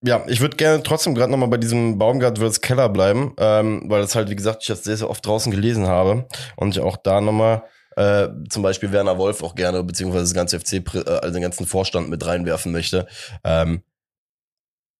Ja, 0.05 0.25
ich 0.27 0.41
würde 0.41 0.57
gerne 0.57 0.83
trotzdem 0.83 1.15
gerade 1.15 1.31
nochmal 1.31 1.49
bei 1.49 1.59
diesem 1.59 1.97
Baumgart 1.99 2.39
vs. 2.41 2.61
Keller 2.61 2.89
bleiben, 2.89 3.35
ähm, 3.39 3.85
weil 3.87 4.03
das 4.03 4.17
halt, 4.17 4.29
wie 4.29 4.35
gesagt, 4.35 4.63
ich 4.63 4.67
das 4.67 4.83
sehr, 4.83 4.97
sehr 4.97 5.09
oft 5.09 5.25
draußen 5.25 5.53
gelesen 5.53 5.87
habe 5.87 6.27
und 6.57 6.71
ich 6.77 6.81
auch 6.83 6.97
da 6.97 7.21
nochmal 7.21 7.63
äh, 7.97 8.29
zum 8.49 8.63
Beispiel 8.63 8.93
Werner 8.93 9.19
Wolf 9.19 9.43
auch 9.43 9.55
gerne, 9.55 9.83
beziehungsweise 9.83 10.25
das 10.25 10.35
ganze 10.35 10.59
FC, 10.61 10.75
äh, 10.95 11.01
also 11.09 11.33
den 11.33 11.43
ganzen 11.43 11.67
Vorstand 11.67 12.09
mit 12.11 12.25
reinwerfen 12.27 12.73
möchte. 12.73 13.07
Ähm, 13.45 13.83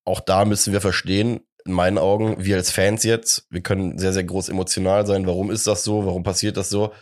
auch 0.05 0.21
da 0.21 0.45
müssen 0.45 0.73
wir 0.73 0.81
verstehen, 0.81 1.41
in 1.65 1.73
meinen 1.73 1.99
Augen, 1.99 2.45
wir 2.45 2.57
als 2.57 2.73
Fans 2.73 3.05
jetzt, 3.05 3.47
wir 3.51 3.61
können 3.61 3.97
sehr, 3.99 4.13
sehr 4.13 4.25
groß 4.25 4.49
emotional 4.49 5.07
sein. 5.07 5.27
Warum 5.29 5.51
ist 5.51 5.67
das 5.67 5.85
so? 5.85 6.05
Warum 6.05 6.25
passiert 6.25 6.57
das 6.57 6.71
so? 6.71 6.93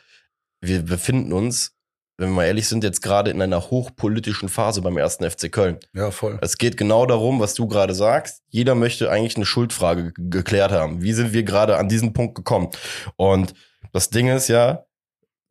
Wir 0.60 0.82
befinden 0.82 1.32
uns, 1.32 1.72
wenn 2.18 2.28
wir 2.28 2.34
mal 2.34 2.44
ehrlich 2.44 2.68
sind, 2.68 2.84
jetzt 2.84 3.00
gerade 3.00 3.30
in 3.30 3.40
einer 3.40 3.70
hochpolitischen 3.70 4.50
Phase 4.50 4.82
beim 4.82 4.98
ersten 4.98 5.28
FC 5.28 5.50
Köln. 5.50 5.78
Ja, 5.94 6.10
voll. 6.10 6.38
Es 6.42 6.58
geht 6.58 6.76
genau 6.76 7.06
darum, 7.06 7.40
was 7.40 7.54
du 7.54 7.66
gerade 7.66 7.94
sagst. 7.94 8.42
Jeder 8.50 8.74
möchte 8.74 9.10
eigentlich 9.10 9.36
eine 9.36 9.46
Schuldfrage 9.46 10.12
ge- 10.12 10.26
geklärt 10.28 10.72
haben. 10.72 11.00
Wie 11.00 11.14
sind 11.14 11.32
wir 11.32 11.44
gerade 11.44 11.78
an 11.78 11.88
diesen 11.88 12.12
Punkt 12.12 12.34
gekommen? 12.34 12.68
Und 13.16 13.54
das 13.94 14.10
Ding 14.10 14.28
ist 14.28 14.48
ja, 14.48 14.84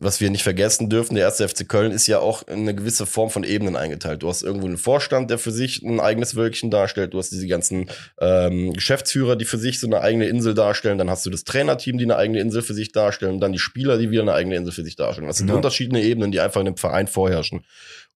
was 0.02 0.22
wir 0.22 0.30
nicht 0.30 0.44
vergessen 0.44 0.90
dürfen, 0.90 1.16
der 1.16 1.26
erste 1.26 1.48
FC 1.48 1.68
Köln 1.68 1.92
ist 1.92 2.08
ja 2.08 2.20
auch 2.20 2.48
in 2.48 2.60
eine 2.60 2.74
gewisse 2.74 3.06
Form 3.06 3.30
von 3.30 3.44
Ebenen 3.44 3.76
eingeteilt. 3.76 4.24
Du 4.24 4.30
hast 4.30 4.42
irgendwo 4.44 4.66
einen 4.66 4.78
Vorstand, 4.78 5.30
der 5.30 5.38
für 5.38 5.52
sich 5.52 5.82
ein 5.84 6.00
eigenes 6.00 6.36
Wölkchen 6.38 6.72
darstellt. 6.72 7.14
Du 7.14 7.18
hast 7.18 7.32
diese 7.32 7.48
ganzen 7.48 7.90
ähm, 8.22 8.72
Geschäftsführer, 8.72 9.36
die 9.36 9.44
für 9.44 9.58
sich 9.58 9.80
so 9.80 9.88
eine 9.88 10.00
eigene 10.00 10.28
Insel 10.28 10.54
darstellen. 10.54 10.98
Dann 10.98 11.10
hast 11.10 11.26
du 11.26 11.30
das 11.30 11.44
Trainerteam, 11.44 11.98
die 11.98 12.06
eine 12.06 12.16
eigene 12.16 12.40
Insel 12.40 12.62
für 12.62 12.74
sich 12.74 12.94
darstellen. 12.94 13.34
Und 13.34 13.40
dann 13.42 13.52
die 13.52 13.60
Spieler, 13.60 13.98
die 13.98 14.10
wieder 14.10 14.22
eine 14.22 14.34
eigene 14.34 14.56
Insel 14.56 14.72
für 14.72 14.84
sich 14.86 14.96
darstellen. 14.96 15.28
Das 15.28 15.38
sind 15.38 15.50
Ja. 15.50 15.56
unterschiedliche 15.56 16.06
Ebenen, 16.08 16.32
die 16.32 16.40
einfach 16.40 16.62
in 16.62 16.66
dem 16.68 16.78
Verein 16.78 17.08
vorherrschen. 17.08 17.66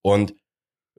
Und 0.02 0.34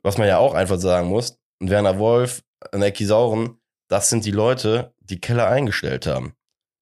was 0.02 0.18
man 0.18 0.28
ja 0.28 0.36
auch 0.36 0.52
einfach 0.52 0.78
sagen 0.78 1.08
muss, 1.08 1.38
Werner 1.60 1.98
Wolf, 1.98 2.42
ein 2.72 2.82
Ecki 2.82 3.06
Sauren, 3.06 3.56
das 3.88 4.10
sind 4.10 4.26
die 4.26 4.32
Leute, 4.32 4.92
die 5.00 5.18
Keller 5.18 5.48
eingestellt 5.48 6.06
haben. 6.06 6.34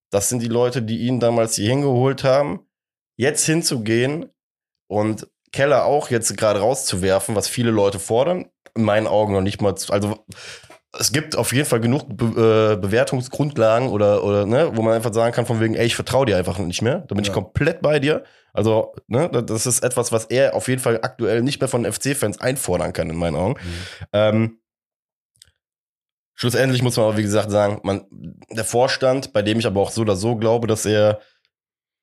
Das 0.09 0.27
sind 0.27 0.41
die 0.41 0.47
Leute, 0.49 0.81
die 0.81 0.99
ihn 1.07 1.21
damals 1.21 1.55
hier 1.55 1.69
hingeholt 1.69 2.25
haben. 2.25 2.67
Jetzt 3.15 3.45
hinzugehen 3.45 4.29
und 4.87 5.27
Keller 5.51 5.85
auch 5.85 6.09
jetzt 6.09 6.35
gerade 6.37 6.59
rauszuwerfen, 6.59 7.35
was 7.35 7.47
viele 7.47 7.71
Leute 7.71 7.99
fordern, 7.99 8.49
in 8.75 8.83
meinen 8.83 9.05
Augen 9.07 9.33
noch 9.33 9.41
nicht 9.41 9.61
mal, 9.61 9.75
zu- 9.75 9.93
also 9.93 10.25
es 10.97 11.11
gibt 11.11 11.35
auf 11.35 11.53
jeden 11.53 11.65
Fall 11.67 11.79
genug 11.79 12.05
Be 12.07 12.73
äh, 12.73 12.75
Bewertungsgrundlagen 12.79 13.89
oder, 13.89 14.23
oder 14.23 14.45
ne, 14.45 14.71
wo 14.75 14.81
man 14.83 14.93
einfach 14.93 15.13
sagen 15.13 15.33
kann, 15.33 15.45
von 15.47 15.59
wegen, 15.59 15.73
ey, 15.75 15.85
ich 15.85 15.95
vertraue 15.95 16.25
dir 16.27 16.37
einfach 16.37 16.57
nicht 16.59 16.81
mehr. 16.83 16.99
Da 17.07 17.15
bin 17.15 17.23
ich 17.23 17.27
Ja. 17.29 17.33
komplett 17.33 17.81
bei 17.81 17.99
dir. 17.99 18.23
Also, 18.53 18.93
ne, 19.07 19.29
das 19.29 19.65
ist 19.65 19.83
etwas, 19.83 20.11
was 20.11 20.25
er 20.25 20.53
auf 20.55 20.67
jeden 20.67 20.81
Fall 20.81 20.99
aktuell 21.01 21.41
nicht 21.41 21.59
mehr 21.61 21.67
von 21.67 21.85
FC-Fans 21.91 22.39
einfordern 22.41 22.93
kann, 22.93 23.09
in 23.09 23.15
meinen 23.15 23.35
Augen. 23.35 23.55
Ähm, 24.11 24.59
schlussendlich 26.35 26.81
muss 26.81 26.97
man 26.97 27.07
aber, 27.07 27.17
wie 27.17 27.23
gesagt, 27.23 27.51
sagen, 27.51 27.79
man, 27.83 28.05
der 28.51 28.63
Vorstand, 28.65 29.33
bei 29.33 29.41
dem 29.41 29.59
ich 29.59 29.65
aber 29.65 29.81
auch 29.81 29.91
so 29.91 30.01
oder 30.01 30.15
so 30.15 30.35
glaube, 30.35 30.67
dass 30.67 30.85
er 30.85 31.19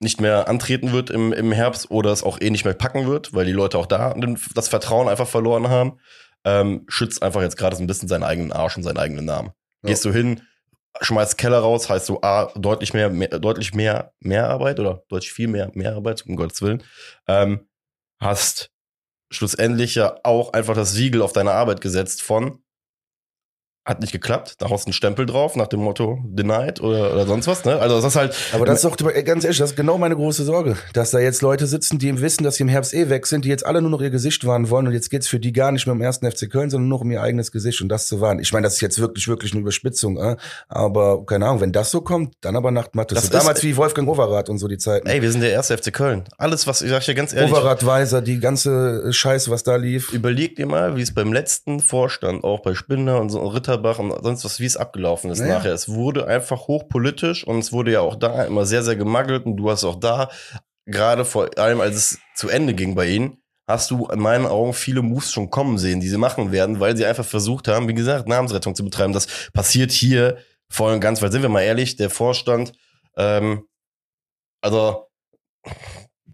nicht 0.00 0.20
mehr 0.20 0.48
antreten 0.48 0.92
wird 0.92 1.10
im, 1.10 1.32
im 1.32 1.52
Herbst 1.52 1.90
oder 1.90 2.10
es 2.10 2.22
auch 2.22 2.40
eh 2.40 2.50
nicht 2.50 2.64
mehr 2.64 2.74
packen 2.74 3.06
wird, 3.06 3.34
weil 3.34 3.44
die 3.44 3.52
Leute 3.52 3.78
auch 3.78 3.86
da 3.86 4.14
das 4.54 4.68
Vertrauen 4.68 5.08
einfach 5.08 5.28
verloren 5.28 5.68
haben, 5.68 6.00
ähm, 6.44 6.84
schützt 6.88 7.22
einfach 7.22 7.42
jetzt 7.42 7.58
gerade 7.58 7.76
so 7.76 7.82
ein 7.82 7.86
bisschen 7.86 8.08
seinen 8.08 8.24
eigenen 8.24 8.52
Arsch 8.52 8.76
und 8.76 8.82
seinen 8.82 8.96
eigenen 8.96 9.26
Namen. 9.26 9.50
Ja. 9.82 9.90
Gehst 9.90 10.04
du 10.06 10.12
hin, 10.12 10.42
schmeißt 11.00 11.36
Keller 11.36 11.58
raus, 11.58 11.90
heißt 11.90 12.08
du 12.08 12.18
A, 12.22 12.50
deutlich 12.56 12.94
mehr, 12.94 13.10
mehr, 13.10 13.28
deutlich 13.28 13.74
mehr, 13.74 14.12
mehr 14.20 14.48
Arbeit 14.48 14.80
oder 14.80 15.04
deutlich 15.08 15.32
viel 15.32 15.48
mehr, 15.48 15.70
mehr 15.74 15.94
Arbeit, 15.94 16.24
um 16.26 16.36
Gottes 16.36 16.62
Willen, 16.62 16.82
ähm, 17.28 17.68
hast 18.18 18.70
schlussendlich 19.30 19.94
ja 19.94 20.18
auch 20.24 20.54
einfach 20.54 20.74
das 20.74 20.92
Siegel 20.92 21.20
auf 21.20 21.32
deine 21.32 21.52
Arbeit 21.52 21.82
gesetzt 21.82 22.22
von 22.22 22.62
hat 23.84 24.00
nicht 24.00 24.12
geklappt, 24.12 24.56
da 24.58 24.68
haust 24.68 24.84
du 24.84 24.88
einen 24.88 24.92
Stempel 24.92 25.24
drauf 25.26 25.56
nach 25.56 25.66
dem 25.66 25.80
Motto 25.80 26.18
denied 26.24 26.80
oder, 26.80 27.12
oder 27.12 27.26
sonst 27.26 27.46
was, 27.46 27.64
ne? 27.64 27.78
Also 27.78 27.96
das 27.96 28.04
ist 28.04 28.16
halt 28.16 28.34
Aber 28.52 28.66
das 28.66 28.84
ist 28.84 28.84
doch, 28.84 28.96
ganz 29.24 29.42
ehrlich, 29.44 29.58
das 29.58 29.70
ist 29.70 29.76
genau 29.76 29.96
meine 29.96 30.14
große 30.14 30.44
Sorge, 30.44 30.76
dass 30.92 31.10
da 31.12 31.18
jetzt 31.18 31.40
Leute 31.40 31.66
sitzen, 31.66 31.98
die 31.98 32.08
im 32.08 32.20
Wissen, 32.20 32.44
dass 32.44 32.56
sie 32.56 32.62
im 32.62 32.68
Herbst 32.68 32.92
eh 32.92 33.08
weg 33.08 33.26
sind, 33.26 33.44
die 33.44 33.48
jetzt 33.48 33.64
alle 33.64 33.80
nur 33.80 33.90
noch 33.90 34.02
ihr 34.02 34.10
Gesicht 34.10 34.44
wahren 34.46 34.68
wollen 34.70 34.86
und 34.86 34.92
jetzt 34.92 35.10
geht's 35.10 35.28
für 35.28 35.40
die 35.40 35.52
gar 35.52 35.72
nicht 35.72 35.86
mehr 35.86 35.94
um 35.94 36.00
ersten 36.02 36.30
FC 36.30 36.50
Köln, 36.50 36.68
sondern 36.68 36.88
nur 36.88 36.98
noch 36.98 37.04
um 37.04 37.10
ihr 37.10 37.22
eigenes 37.22 37.50
Gesicht 37.52 37.80
und 37.80 37.88
das 37.88 38.06
zu 38.06 38.20
wahren. 38.20 38.38
Ich 38.38 38.52
meine, 38.52 38.64
das 38.66 38.74
ist 38.74 38.80
jetzt 38.82 39.00
wirklich, 39.00 39.26
wirklich 39.28 39.52
eine 39.52 39.62
Überspitzung, 39.62 40.18
äh? 40.18 40.36
aber 40.68 41.24
keine 41.24 41.46
Ahnung, 41.46 41.60
wenn 41.62 41.72
das 41.72 41.90
so 41.90 42.02
kommt, 42.02 42.34
dann 42.42 42.56
aber 42.56 42.70
Nacht 42.70 42.94
Mattes. 42.94 43.16
Das 43.16 43.24
So 43.28 43.32
ist- 43.36 43.42
damals 43.42 43.62
wie 43.62 43.76
Wolfgang 43.76 44.08
Overath 44.08 44.50
und 44.50 44.58
so 44.58 44.68
die 44.68 44.78
Zeiten. 44.78 45.08
Ey, 45.08 45.22
wir 45.22 45.32
sind 45.32 45.40
der 45.40 45.52
erste 45.52 45.76
FC 45.76 45.90
Köln. 45.92 46.24
Alles, 46.38 46.66
was 46.66 46.82
ich 46.82 46.90
sag 46.90 47.02
dir 47.04 47.14
ganz 47.14 47.32
ehrlich, 47.32 47.50
Overath, 47.50 47.84
Weiser, 47.86 48.20
die 48.20 48.40
ganze 48.40 49.12
Scheiße, 49.12 49.50
was 49.50 49.62
da 49.62 49.76
lief. 49.76 50.12
überleg 50.12 50.54
dir 50.56 50.66
mal, 50.66 50.96
wie 50.96 51.02
es 51.02 51.14
beim 51.14 51.32
letzten 51.32 51.80
Vorstand, 51.80 52.44
auch 52.44 52.60
bei 52.60 52.74
Spinner 52.74 53.20
und 53.20 53.30
so 53.30 53.40
Ritterbach 53.70 53.98
und 53.98 54.10
sonst 54.22 54.44
was, 54.44 54.60
wie 54.60 54.66
es 54.66 54.76
abgelaufen 54.76 55.30
ist 55.30 55.40
Naja. 55.40 55.54
nachher. 55.58 55.72
Es 55.72 55.88
wurde 55.88 56.26
einfach 56.26 56.66
hochpolitisch 56.66 57.46
und 57.46 57.58
es 57.58 57.72
wurde 57.72 57.92
ja 57.92 58.00
auch 58.00 58.16
da 58.16 58.44
immer 58.44 58.66
sehr, 58.66 58.82
sehr 58.82 58.96
gemagelt 58.96 59.46
und 59.46 59.56
du 59.56 59.70
hast 59.70 59.84
auch 59.84 59.96
da, 59.96 60.28
gerade 60.86 61.24
vor 61.24 61.48
allem, 61.58 61.80
als 61.80 61.96
es 61.96 62.18
zu 62.34 62.48
Ende 62.48 62.74
ging 62.74 62.94
bei 62.94 63.06
ihnen, 63.06 63.38
hast 63.68 63.90
du 63.90 64.06
in 64.06 64.18
meinen 64.18 64.46
Augen 64.46 64.72
viele 64.72 65.02
Moves 65.02 65.30
schon 65.32 65.50
kommen 65.50 65.78
sehen, 65.78 66.00
die 66.00 66.08
sie 66.08 66.16
machen 66.16 66.50
werden, 66.50 66.80
weil 66.80 66.96
sie 66.96 67.06
einfach 67.06 67.24
versucht 67.24 67.68
haben, 67.68 67.86
wie 67.88 67.94
gesagt, 67.94 68.28
Namensrettung 68.28 68.74
zu 68.74 68.84
betreiben. 68.84 69.12
Das 69.12 69.28
passiert 69.52 69.92
hier 69.92 70.38
voll 70.68 70.92
und 70.92 71.00
ganz, 71.00 71.22
weil 71.22 71.30
sind 71.30 71.42
wir 71.42 71.48
mal 71.48 71.62
ehrlich, 71.62 71.96
der 71.96 72.10
Vorstand, 72.10 72.72
ähm, 73.16 73.66
also 74.60 75.06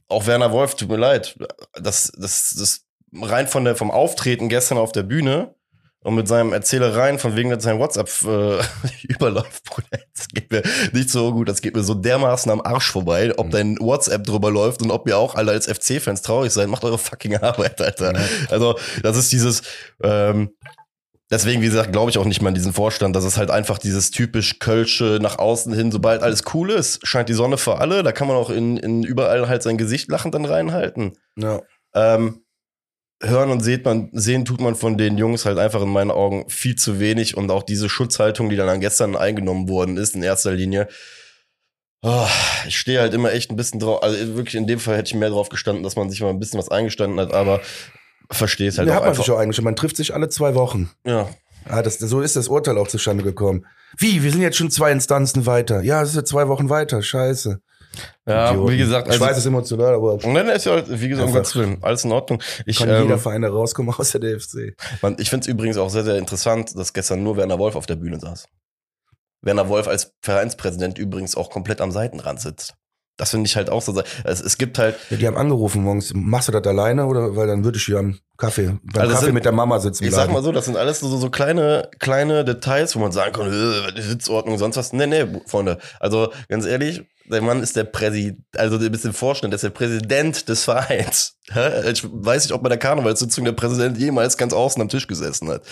auch 0.08 0.26
Werner 0.26 0.52
Wolf, 0.52 0.76
tut 0.76 0.88
mir 0.88 0.96
leid, 0.96 1.36
das, 1.74 2.12
das, 2.16 2.54
das 2.58 2.86
rein 3.12 3.48
von 3.48 3.64
der, 3.64 3.76
vom 3.76 3.90
Auftreten 3.90 4.48
gestern 4.48 4.78
auf 4.78 4.92
der 4.92 5.02
Bühne 5.02 5.55
und 6.06 6.14
mit 6.14 6.28
seinem 6.28 6.52
Erzählereien 6.52 7.18
von 7.18 7.34
wegen, 7.34 7.50
dass 7.50 7.64
sein 7.64 7.80
WhatsApp 7.80 8.08
äh, 8.24 8.62
überläuft, 9.08 9.64
Bruder, 9.64 9.98
das 10.16 10.28
geht 10.28 10.52
mir 10.52 10.62
nicht 10.92 11.10
so 11.10 11.32
gut, 11.32 11.48
das 11.48 11.60
geht 11.60 11.74
mir 11.74 11.82
so 11.82 11.94
dermaßen 11.94 12.50
am 12.52 12.60
Arsch 12.60 12.92
vorbei, 12.92 13.32
ob 13.36 13.46
Mhm. 13.46 13.50
dein 13.50 13.78
WhatsApp 13.80 14.22
drüber 14.22 14.52
läuft 14.52 14.82
und 14.82 14.92
ob 14.92 15.08
ihr 15.08 15.18
auch 15.18 15.34
alle 15.34 15.50
als 15.50 15.66
FC-Fans 15.66 16.22
traurig 16.22 16.52
seid, 16.52 16.68
macht 16.68 16.84
eure 16.84 16.96
fucking 16.98 17.36
Arbeit, 17.38 17.80
Alter. 17.80 18.14
Ja. 18.14 18.24
Also, 18.50 18.78
das 19.02 19.16
ist 19.16 19.32
dieses, 19.32 19.62
ähm, 20.02 20.50
Deswegen, 21.28 21.60
wie 21.60 21.66
gesagt, 21.66 21.90
glaube 21.90 22.08
ich 22.08 22.18
auch 22.18 22.24
nicht 22.24 22.40
mal 22.40 22.50
an 22.50 22.54
diesen 22.54 22.72
Vorstand. 22.72 23.16
Das 23.16 23.24
ist 23.24 23.36
halt 23.36 23.50
einfach 23.50 23.78
dieses 23.78 24.12
typisch 24.12 24.60
Kölsche 24.60 25.18
nach 25.20 25.40
außen 25.40 25.72
hin, 25.72 25.90
sobald 25.90 26.22
alles 26.22 26.44
cool 26.54 26.70
ist, 26.70 27.04
scheint 27.04 27.28
die 27.28 27.32
Sonne 27.34 27.58
für 27.58 27.78
alle. 27.80 28.04
Da 28.04 28.12
kann 28.12 28.28
man 28.28 28.36
auch 28.36 28.48
in, 28.48 28.76
in 28.76 29.02
überall 29.02 29.48
halt 29.48 29.64
sein 29.64 29.76
Gesicht 29.76 30.08
lachend 30.08 30.36
dann 30.36 30.44
reinhalten. 30.44 31.14
Ja. 31.36 31.62
Ähm, 31.96 32.44
hören 33.22 33.50
und 33.50 33.60
sieht 33.60 33.84
man, 33.84 34.10
sehen 34.12 34.44
tut 34.44 34.60
man 34.60 34.74
von 34.74 34.98
den 34.98 35.16
Jungs 35.18 35.46
halt 35.46 35.58
einfach 35.58 35.82
in 35.82 35.88
meinen 35.88 36.10
Augen 36.10 36.44
viel 36.48 36.76
zu 36.76 37.00
wenig 37.00 37.36
und 37.36 37.50
auch 37.50 37.62
diese 37.62 37.88
Schutzhaltung, 37.88 38.48
die 38.50 38.56
dann 38.56 38.68
an 38.68 38.80
gestern 38.80 39.16
eingenommen 39.16 39.68
worden 39.68 39.96
ist, 39.96 40.14
in 40.14 40.22
erster 40.22 40.52
Linie. 40.52 40.88
Oh, 42.02 42.26
ich 42.66 42.78
stehe 42.78 43.00
halt 43.00 43.14
immer 43.14 43.32
echt 43.32 43.50
ein 43.50 43.56
bisschen 43.56 43.80
drauf, 43.80 44.02
also 44.02 44.36
wirklich 44.36 44.54
in 44.54 44.66
dem 44.66 44.78
Fall 44.78 44.96
hätte 44.96 45.08
ich 45.08 45.14
mehr 45.14 45.30
drauf 45.30 45.48
gestanden, 45.48 45.82
dass 45.82 45.96
man 45.96 46.10
sich 46.10 46.20
mal 46.20 46.28
ein 46.30 46.38
bisschen 46.38 46.58
was 46.58 46.70
eingestanden 46.70 47.18
hat, 47.18 47.32
aber 47.32 47.60
verstehe 48.30 48.68
es 48.68 48.78
halt 48.78 48.88
ja, 48.88 48.94
auch 48.94 48.96
hat 48.96 49.02
man 49.04 49.10
einfach. 49.10 49.24
sich 49.24 49.32
auch 49.32 49.38
eigentlich. 49.38 49.60
Man 49.62 49.76
trifft 49.76 49.96
sich 49.96 50.14
alle 50.14 50.28
zwei 50.28 50.54
Wochen. 50.54 50.90
Ja, 51.06 51.28
Ah, 51.68 51.82
das, 51.82 51.98
so 51.98 52.20
ist 52.20 52.36
das 52.36 52.46
Urteil 52.46 52.78
auch 52.78 52.86
zustande 52.86 53.24
gekommen. 53.24 53.66
Wie? 53.98 54.22
Wir 54.22 54.30
sind 54.30 54.40
jetzt 54.42 54.56
schon 54.56 54.70
zwei 54.70 54.92
Instanzen 54.92 55.46
weiter. 55.46 55.82
Ja, 55.82 56.00
es 56.02 56.10
ist 56.10 56.14
jetzt 56.16 56.30
zwei 56.30 56.46
Wochen 56.46 56.70
weiter. 56.70 57.02
Scheiße. 57.02 57.60
Ja 58.26 58.50
Idioten. 58.50 58.72
wie 58.72 58.78
gesagt, 58.78 59.06
ich 59.08 59.12
also, 59.14 59.24
weiß, 59.24 59.32
es 59.32 59.38
ist 59.38 59.46
emotional, 59.46 59.94
aber 59.94 60.18
dann 60.18 60.48
ist 60.48 60.66
ja, 60.66 60.82
wie 60.88 61.08
gesagt, 61.08 61.28
um. 61.28 61.34
Gottes 61.34 61.56
Willen, 61.56 61.78
alles 61.82 62.04
in 62.04 62.12
Ordnung. 62.12 62.42
Ich, 62.64 62.78
kann 62.78 62.88
ähm, 62.88 63.02
jeder 63.02 63.18
Verein 63.18 63.42
da 63.42 63.48
rauskommen 63.48 63.94
außer 63.94 64.18
der 64.18 64.40
FC. 64.40 64.76
Man, 65.02 65.16
ich 65.18 65.30
finde 65.30 65.44
es 65.44 65.48
übrigens 65.48 65.76
auch 65.76 65.90
sehr, 65.90 66.04
sehr 66.04 66.18
interessant, 66.18 66.76
dass 66.78 66.92
gestern 66.92 67.22
nur 67.22 67.36
Werner 67.36 67.58
Wolf 67.58 67.76
auf 67.76 67.86
der 67.86 67.96
Bühne 67.96 68.18
saß. 68.18 68.48
Werner 69.42 69.68
Wolf 69.68 69.88
als 69.88 70.12
Vereinspräsident 70.22 70.98
übrigens 70.98 71.36
auch 71.36 71.50
komplett 71.50 71.80
am 71.80 71.92
Seitenrand 71.92 72.40
sitzt. 72.40 72.74
Das 73.18 73.30
finde 73.30 73.46
ich 73.46 73.56
halt 73.56 73.70
auch 73.70 73.80
so. 73.80 73.98
Es, 74.24 74.40
es 74.42 74.58
gibt 74.58 74.78
halt. 74.78 74.96
Ja, 75.10 75.16
die 75.16 75.26
haben 75.26 75.36
angerufen 75.38 75.82
morgens. 75.82 76.12
Machst 76.14 76.48
du 76.48 76.52
das 76.52 76.66
alleine 76.66 77.06
oder? 77.06 77.34
Weil 77.34 77.46
dann 77.46 77.64
würde 77.64 77.78
ich 77.78 77.84
hier 77.84 77.98
am 77.98 78.18
Kaffee, 78.36 78.78
beim 78.82 79.02
Also 79.02 79.14
Kaffee 79.14 79.24
sind- 79.26 79.34
mit 79.34 79.44
der 79.46 79.52
Mama 79.52 79.78
sitzen 79.80 80.04
Ich 80.04 80.10
bleiben. 80.10 80.26
sag 80.26 80.32
mal 80.34 80.42
so, 80.42 80.52
das 80.52 80.66
sind 80.66 80.76
alles 80.76 81.00
so, 81.00 81.16
so 81.16 81.30
kleine, 81.30 81.88
kleine 81.98 82.44
Details, 82.44 82.94
wo 82.94 83.00
man 83.00 83.12
sagen 83.12 83.32
kann, 83.32 83.46
äh, 83.50 83.92
die 83.94 84.02
Sitzordnung, 84.02 84.58
sonst 84.58 84.76
was. 84.76 84.92
Nee, 84.92 85.06
nee, 85.06 85.24
Freunde. 85.46 85.78
Also 85.98 86.30
ganz 86.50 86.66
ehrlich, 86.66 87.04
der 87.24 87.40
Mann 87.40 87.62
ist 87.62 87.74
der 87.76 87.84
Präsident, 87.84 88.40
also 88.56 88.76
ein 88.76 88.92
bisschen 88.92 89.14
Vorstand, 89.14 89.52
der 89.52 89.56
ist 89.56 89.62
der 89.64 89.70
Präsident 89.70 90.48
des 90.50 90.64
Vereins. 90.64 91.38
Ich 91.90 92.04
weiß 92.06 92.44
nicht, 92.44 92.52
ob 92.52 92.62
bei 92.62 92.68
der 92.68 92.78
Karnevalssitzung 92.78 93.46
der 93.46 93.52
Präsident 93.52 93.96
jemals 93.96 94.36
ganz 94.36 94.52
außen 94.52 94.82
am 94.82 94.88
Tisch 94.90 95.06
gesessen 95.06 95.48
hat. 95.48 95.62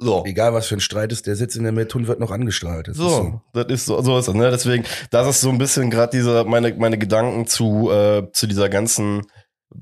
So. 0.00 0.24
Egal 0.24 0.54
was 0.54 0.66
für 0.66 0.76
ein 0.76 0.80
Streit 0.80 1.12
ist, 1.12 1.26
der 1.26 1.36
sitzt 1.36 1.56
in 1.56 1.62
der 1.62 1.72
Mitte 1.72 1.98
und 1.98 2.08
wird 2.08 2.20
noch 2.20 2.30
angestrahlt. 2.30 2.88
Das 2.88 2.96
ist 2.96 3.02
So, 3.02 3.40
das 3.52 3.66
ist 3.66 3.84
so, 3.84 4.00
so 4.00 4.18
ist 4.18 4.28
das, 4.28 4.34
ne? 4.34 4.50
Deswegen, 4.50 4.84
das 5.10 5.28
ist 5.28 5.42
so 5.42 5.50
ein 5.50 5.58
bisschen 5.58 5.90
gerade 5.90 6.16
diese, 6.16 6.44
meine, 6.44 6.74
meine 6.74 6.96
Gedanken 6.96 7.46
zu, 7.46 7.90
äh, 7.90 8.26
zu 8.32 8.46
dieser 8.46 8.70
ganzen 8.70 9.26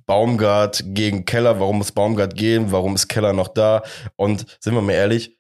Baumgart 0.07 0.83
gegen 0.87 1.25
Keller, 1.25 1.61
warum 1.61 1.79
muss 1.79 1.93
Baumgart 1.93 2.35
gehen, 2.35 2.73
warum 2.73 2.97
ist 2.97 3.07
Keller 3.09 3.33
noch 3.33 3.49
da? 3.49 3.83
Und 4.17 4.59
sind 4.61 4.75
wir 4.75 4.83
mal 4.83 4.93
ehrlich, 4.93 5.39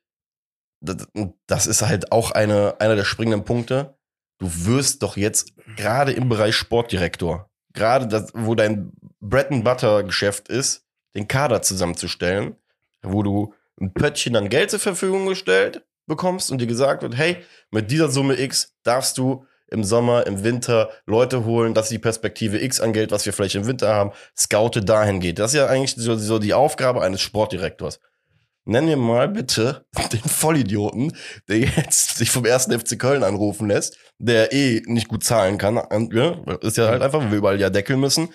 das, 0.80 1.08
das 1.48 1.66
ist 1.66 1.82
halt 1.82 2.12
auch 2.12 2.30
eine, 2.30 2.80
einer 2.80 2.94
der 2.94 3.04
springenden 3.04 3.44
Punkte. 3.44 3.98
Du 4.38 4.46
wirst 4.66 5.02
doch 5.02 5.16
jetzt 5.16 5.52
gerade 5.76 6.12
im 6.12 6.28
Bereich 6.28 6.54
Sportdirektor, 6.54 7.50
gerade 7.74 8.06
das, 8.06 8.30
wo 8.32 8.54
dein 8.54 8.92
Bread 9.20 9.50
and 9.50 9.64
Butter 9.64 10.04
Geschäft 10.04 10.48
ist, 10.48 10.86
den 11.16 11.26
Kader 11.26 11.62
zusammenzustellen, 11.62 12.54
wo 13.02 13.24
du 13.24 13.54
ein 13.80 13.92
Pöttchen 13.92 14.36
an 14.36 14.48
Geld 14.48 14.70
zur 14.70 14.80
Verfügung 14.80 15.26
gestellt 15.26 15.84
bekommst 16.06 16.50
und 16.50 16.58
dir 16.58 16.66
gesagt 16.66 17.02
wird, 17.02 17.16
hey, 17.16 17.36
mit 17.70 17.90
dieser 17.90 18.10
Summe 18.10 18.40
X 18.40 18.74
darfst 18.82 19.18
du 19.18 19.44
im 19.70 19.84
Sommer, 19.84 20.26
im 20.26 20.42
Winter 20.44 20.90
Leute 21.06 21.44
holen, 21.44 21.74
dass 21.74 21.90
die 21.90 21.98
Perspektive 21.98 22.62
X 22.62 22.80
an 22.80 22.92
Geld, 22.92 23.10
was 23.10 23.26
wir 23.26 23.32
vielleicht 23.32 23.54
im 23.54 23.66
Winter 23.66 23.94
haben, 23.94 24.12
scoute 24.36 24.82
dahin 24.82 25.20
geht. 25.20 25.38
Das 25.38 25.52
ist 25.52 25.58
ja 25.58 25.66
eigentlich 25.66 25.94
so, 25.94 26.16
so 26.16 26.38
die 26.38 26.54
Aufgabe 26.54 27.02
eines 27.02 27.20
Sportdirektors. 27.20 28.00
Nenn 28.64 28.86
mir 28.86 28.96
mal 28.96 29.28
bitte 29.28 29.86
den 30.12 30.20
Vollidioten, 30.20 31.14
der 31.48 31.58
jetzt 31.58 32.16
sich 32.16 32.30
vom 32.30 32.44
ersten 32.44 32.78
FC 32.78 32.98
Köln 32.98 33.22
anrufen 33.22 33.68
lässt, 33.68 33.98
der 34.18 34.52
eh 34.52 34.82
nicht 34.86 35.08
gut 35.08 35.24
zahlen 35.24 35.58
kann. 35.58 35.76
Ja, 36.12 36.40
ist 36.62 36.76
ja 36.76 36.88
halt 36.88 37.02
einfach, 37.02 37.20
weil 37.20 37.30
wir 37.30 37.38
überall 37.38 37.60
ja 37.60 37.70
deckeln 37.70 38.00
müssen. 38.00 38.28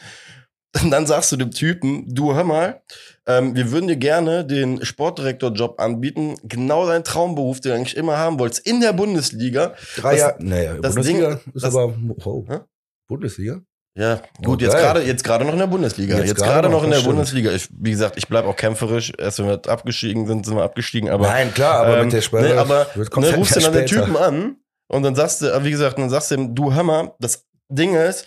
Und 0.82 0.90
dann 0.90 1.06
sagst 1.06 1.32
du 1.32 1.38
dem 1.38 1.52
Typen, 1.52 2.06
du 2.14 2.34
hör 2.34 2.44
mal, 2.44 2.82
ähm, 3.28 3.56
wir 3.56 3.72
würden 3.72 3.88
dir 3.88 3.96
gerne 3.96 4.46
den 4.46 4.84
Sportdirektorjob 4.84 5.80
anbieten, 5.80 6.36
genau 6.44 6.86
deinen 6.88 7.04
Traumberuf, 7.04 7.62
den 7.62 7.72
du 7.72 7.76
eigentlich 7.78 7.96
immer 7.98 8.18
haben 8.18 8.40
wolltest, 8.40 8.66
in 8.68 8.82
der 8.82 8.94
Bundesliga. 8.94 9.74
Drei 9.98 10.18
Jahre. 10.18 10.36
Naja, 10.40 10.74
das 10.82 10.96
Bundesliga 10.96 11.36
Ding- 11.36 11.54
ist 11.54 11.64
das- 11.66 11.76
aber. 11.76 11.94
Oh, 12.26 12.46
Hä? 12.50 12.60
Bundesliga? 13.08 13.62
Ja, 13.96 14.22
gut, 14.44 14.60
Oh, 14.60 14.66
jetzt 14.66 14.76
gerade 14.76 15.02
jetzt 15.04 15.24
gerade 15.24 15.46
noch 15.46 15.54
in 15.54 15.60
der 15.60 15.68
Bundesliga. 15.68 16.18
Jetzt 16.18 16.30
Jetzt, 16.30 16.42
gerade 16.44 16.68
noch, 16.68 16.78
noch 16.80 16.84
in 16.86 16.90
der 16.90 16.98
stimmt. 16.98 17.14
Bundesliga. 17.16 17.52
Ich, 17.52 17.70
wie 17.80 17.92
gesagt, 17.92 18.18
ich 18.18 18.28
bleib 18.28 18.46
auch 18.46 18.56
kämpferisch. 18.56 19.14
Erst 19.20 19.38
wenn 19.38 19.46
wir 19.48 19.62
abgestiegen 19.68 20.26
sind, 20.26 20.46
sind 20.48 20.56
wir 20.56 20.64
abgestiegen. 20.64 21.10
Aber 21.10 21.28
Nein, 21.28 21.54
klar, 21.54 21.82
aber 21.86 21.98
ähm, 22.00 22.06
mit 22.06 22.14
der 22.14 22.22
Sperre 22.22 22.56
ne, 22.56 22.60
aber 22.60 22.88
ne, 22.96 23.36
rufst 23.36 23.56
du 23.56 23.60
dann 23.60 23.74
den. 23.74 23.86
Typen 23.86 24.18
an 24.18 24.56
und 24.88 25.04
dann 25.04 25.14
sagst 25.14 25.44
du, 25.44 25.64
wie 25.64 25.70
gesagt, 25.70 26.00
dann 26.00 26.10
sagst 26.10 26.32
du 26.32 26.36
ihm, 26.36 26.56
du 26.56 26.72
mal, 26.72 27.14
das 27.20 27.46
Ding 27.70 27.94
ist, 27.94 28.26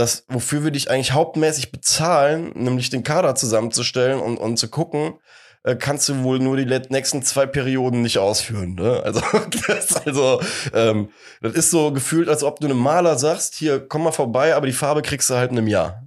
das, 0.00 0.24
wofür 0.28 0.64
wir 0.64 0.70
dich 0.70 0.90
eigentlich 0.90 1.12
hauptmäßig 1.12 1.72
bezahlen, 1.72 2.52
nämlich 2.54 2.90
den 2.90 3.02
Kader 3.02 3.34
zusammenzustellen 3.34 4.20
und, 4.20 4.38
und 4.38 4.56
zu 4.56 4.68
gucken, 4.68 5.14
äh, 5.62 5.76
kannst 5.76 6.08
du 6.08 6.22
wohl 6.22 6.38
nur 6.38 6.56
die 6.56 6.64
nächsten 6.88 7.22
zwei 7.22 7.46
Perioden 7.46 8.02
nicht 8.02 8.18
ausführen. 8.18 8.74
Ne? 8.74 9.02
Also, 9.04 9.20
das, 9.66 9.90
ist 9.90 10.06
also 10.06 10.40
ähm, 10.72 11.10
das 11.42 11.52
ist 11.52 11.70
so 11.70 11.92
gefühlt, 11.92 12.28
als 12.28 12.42
ob 12.42 12.60
du 12.60 12.66
einem 12.66 12.78
Maler 12.78 13.18
sagst, 13.18 13.54
hier, 13.54 13.86
komm 13.86 14.04
mal 14.04 14.12
vorbei, 14.12 14.54
aber 14.54 14.66
die 14.66 14.72
Farbe 14.72 15.02
kriegst 15.02 15.28
du 15.30 15.34
halt 15.34 15.50
in 15.50 15.58
einem 15.58 15.68
Jahr. 15.68 16.02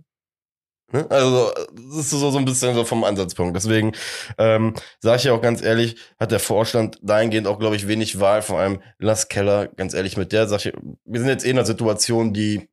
Ne? 0.92 1.06
Also, 1.10 1.52
das 1.72 1.98
ist 1.98 2.10
so, 2.12 2.32
so 2.32 2.38
ein 2.38 2.46
bisschen 2.46 2.74
so 2.76 2.86
vom 2.86 3.04
Ansatzpunkt. 3.04 3.56
Deswegen 3.56 3.92
ähm, 4.38 4.74
sage 5.02 5.18
ich 5.18 5.24
ja 5.26 5.34
auch 5.34 5.42
ganz 5.42 5.62
ehrlich, 5.62 5.98
hat 6.20 6.32
der 6.32 6.40
Vorstand 6.40 6.98
dahingehend 7.02 7.48
auch, 7.48 7.60
glaube 7.60 7.76
ich, 7.76 7.88
wenig 7.88 8.20
Wahl. 8.20 8.42
Vor 8.42 8.60
allem 8.60 8.82
Lars 8.98 9.28
Keller, 9.28 9.68
ganz 9.68 9.94
ehrlich, 9.94 10.18
mit 10.18 10.32
der 10.32 10.48
Sache, 10.48 10.74
wir 11.06 11.20
sind 11.20 11.30
jetzt 11.30 11.46
eh 11.46 11.50
in 11.50 11.58
einer 11.58 11.66
Situation, 11.66 12.34
die, 12.34 12.70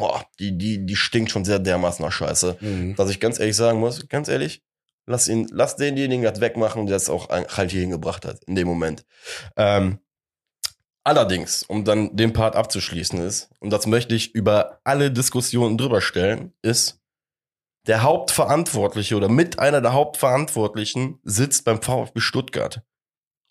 boah, 0.00 0.24
die, 0.38 0.56
die, 0.56 0.84
die 0.84 0.96
stinkt 0.96 1.30
schon 1.30 1.44
sehr 1.44 1.58
dermaßen 1.58 2.04
nach 2.04 2.10
Scheiße. 2.10 2.56
Mhm. 2.60 2.96
Dass 2.96 3.10
ich 3.10 3.20
ganz 3.20 3.38
ehrlich 3.38 3.54
sagen 3.54 3.78
muss, 3.78 4.08
ganz 4.08 4.28
ehrlich, 4.28 4.62
lass 5.06 5.28
ihn, 5.28 5.46
lass 5.52 5.76
denjenigen 5.76 6.24
das 6.24 6.40
wegmachen, 6.40 6.86
der 6.86 6.96
es 6.96 7.10
auch 7.10 7.28
halt 7.28 7.70
hierhin 7.70 7.90
gebracht 7.90 8.24
hat, 8.24 8.42
in 8.44 8.54
dem 8.54 8.66
Moment. 8.66 9.04
Ähm, 9.56 9.98
allerdings, 11.04 11.62
um 11.62 11.84
dann 11.84 12.16
den 12.16 12.32
Part 12.32 12.56
abzuschließen 12.56 13.20
ist, 13.20 13.50
und 13.60 13.70
das 13.70 13.86
möchte 13.86 14.14
ich 14.14 14.34
über 14.34 14.80
alle 14.84 15.12
Diskussionen 15.12 15.76
drüber 15.76 16.00
stellen, 16.00 16.54
ist, 16.62 16.98
der 17.86 18.02
Hauptverantwortliche 18.02 19.16
oder 19.16 19.28
mit 19.28 19.58
einer 19.58 19.80
der 19.80 19.92
Hauptverantwortlichen 19.92 21.18
sitzt 21.24 21.64
beim 21.64 21.80
VfB 21.80 22.20
Stuttgart 22.20 22.82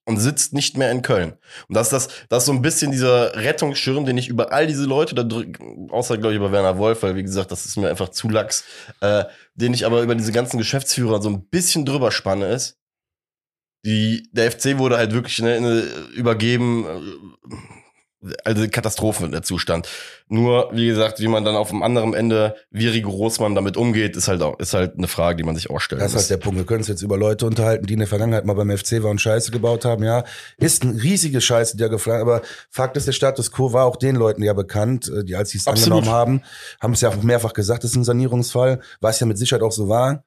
und 0.09 0.17
sitzt 0.17 0.53
nicht 0.53 0.75
mehr 0.75 0.91
in 0.91 1.03
Köln. 1.03 1.33
Und 1.67 1.75
das 1.75 1.87
ist 1.87 1.93
das, 1.93 2.07
das 2.29 2.43
ist 2.43 2.47
so 2.47 2.51
ein 2.51 2.63
bisschen 2.63 2.91
dieser 2.91 3.35
Rettungsschirm, 3.35 4.05
den 4.05 4.17
ich 4.17 4.27
über 4.27 4.51
all 4.51 4.65
diese 4.65 4.85
Leute 4.85 5.13
da 5.13 5.21
drücken, 5.21 5.87
außer 5.91 6.17
glaube 6.17 6.33
ich 6.33 6.37
über 6.37 6.51
Werner 6.51 6.79
Wolf, 6.79 7.03
weil 7.03 7.15
wie 7.15 7.21
gesagt, 7.21 7.51
das 7.51 7.67
ist 7.67 7.77
mir 7.77 7.89
einfach 7.89 8.09
zu 8.09 8.27
lax, 8.27 8.63
äh, 9.01 9.25
den 9.53 9.71
ich 9.75 9.85
aber 9.85 10.01
über 10.01 10.15
diese 10.15 10.31
ganzen 10.31 10.57
Geschäftsführer 10.57 11.21
so 11.21 11.29
ein 11.29 11.47
bisschen 11.47 11.85
drüber 11.85 12.11
spanne 12.11 12.47
ist. 12.47 12.79
Die, 13.85 14.27
der 14.31 14.51
FC 14.51 14.79
wurde 14.79 14.97
halt 14.97 15.13
wirklich 15.13 15.39
ne, 15.39 15.83
übergeben, 16.15 16.85
äh, 16.85 17.55
also 18.43 18.67
Katastrophe 18.67 19.29
der 19.29 19.43
Zustand. 19.43 19.87
Nur, 20.27 20.69
wie 20.73 20.87
gesagt, 20.87 21.19
wie 21.21 21.27
man 21.27 21.45
dann 21.45 21.55
auf 21.55 21.69
dem 21.69 21.81
anderen 21.81 22.13
Ende, 22.13 22.55
wie 22.69 22.87
rigoros 22.87 23.39
man 23.39 23.55
damit 23.55 23.77
umgeht, 23.77 24.15
ist 24.17 24.27
halt 24.27 24.41
auch, 24.41 24.59
ist 24.59 24.73
halt 24.73 24.97
eine 24.97 25.07
Frage, 25.07 25.37
die 25.37 25.43
man 25.43 25.55
sich 25.55 25.69
auch 25.69 25.79
stellen 25.79 25.99
Das 25.99 26.11
ist 26.11 26.15
muss. 26.15 26.23
halt 26.23 26.29
der 26.31 26.37
Punkt. 26.43 26.59
Wir 26.59 26.65
können 26.65 26.79
uns 26.79 26.89
jetzt 26.89 27.01
über 27.01 27.17
Leute 27.17 27.45
unterhalten, 27.45 27.85
die 27.85 27.93
in 27.93 27.99
der 27.99 28.07
Vergangenheit 28.07 28.45
mal 28.45 28.53
beim 28.53 28.75
FC 28.75 29.01
waren 29.03 29.11
und 29.11 29.21
Scheiße 29.21 29.51
gebaut 29.51 29.85
haben. 29.85 30.03
Ja, 30.03 30.25
ist 30.57 30.83
eine 30.83 31.01
riesige 31.01 31.39
Scheiße, 31.39 31.77
die 31.77 31.81
da 31.81 31.87
gefallen. 31.87 32.21
Aber 32.21 32.41
Fakt 32.69 32.97
ist, 32.97 33.07
der 33.07 33.13
Status 33.13 33.51
quo 33.51 33.71
war 33.71 33.85
auch 33.85 33.95
den 33.95 34.15
Leuten 34.15 34.43
ja 34.43 34.53
bekannt, 34.53 35.09
äh, 35.09 35.23
die 35.23 35.35
als 35.35 35.51
sie 35.51 35.57
es 35.57 35.67
Absolut. 35.67 35.99
angenommen 35.99 36.15
haben, 36.15 36.41
haben 36.81 36.93
es 36.93 37.01
ja 37.01 37.09
auch 37.09 37.23
mehrfach 37.23 37.53
gesagt, 37.53 37.83
das 37.83 37.91
ist 37.91 37.97
ein 37.97 38.03
Sanierungsfall, 38.03 38.81
was 38.99 39.19
ja 39.19 39.27
mit 39.27 39.37
Sicherheit 39.37 39.63
auch 39.63 39.71
so 39.71 39.87
war. 39.87 40.23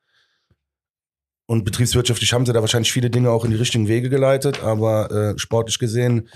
Und 1.46 1.64
betriebswirtschaftlich 1.64 2.33
haben 2.33 2.46
sie 2.46 2.52
da 2.52 2.61
wahrscheinlich 2.62 2.92
viele 2.92 3.11
Dinge 3.11 3.31
auch 3.31 3.44
in 3.44 3.50
die 3.50 3.57
richtigen 3.59 3.87
Wege 3.87 4.09
geleitet, 4.09 4.62
aber 4.62 5.11
äh, 5.11 5.38
sportlich 5.38 5.78
gesehen 5.78 6.28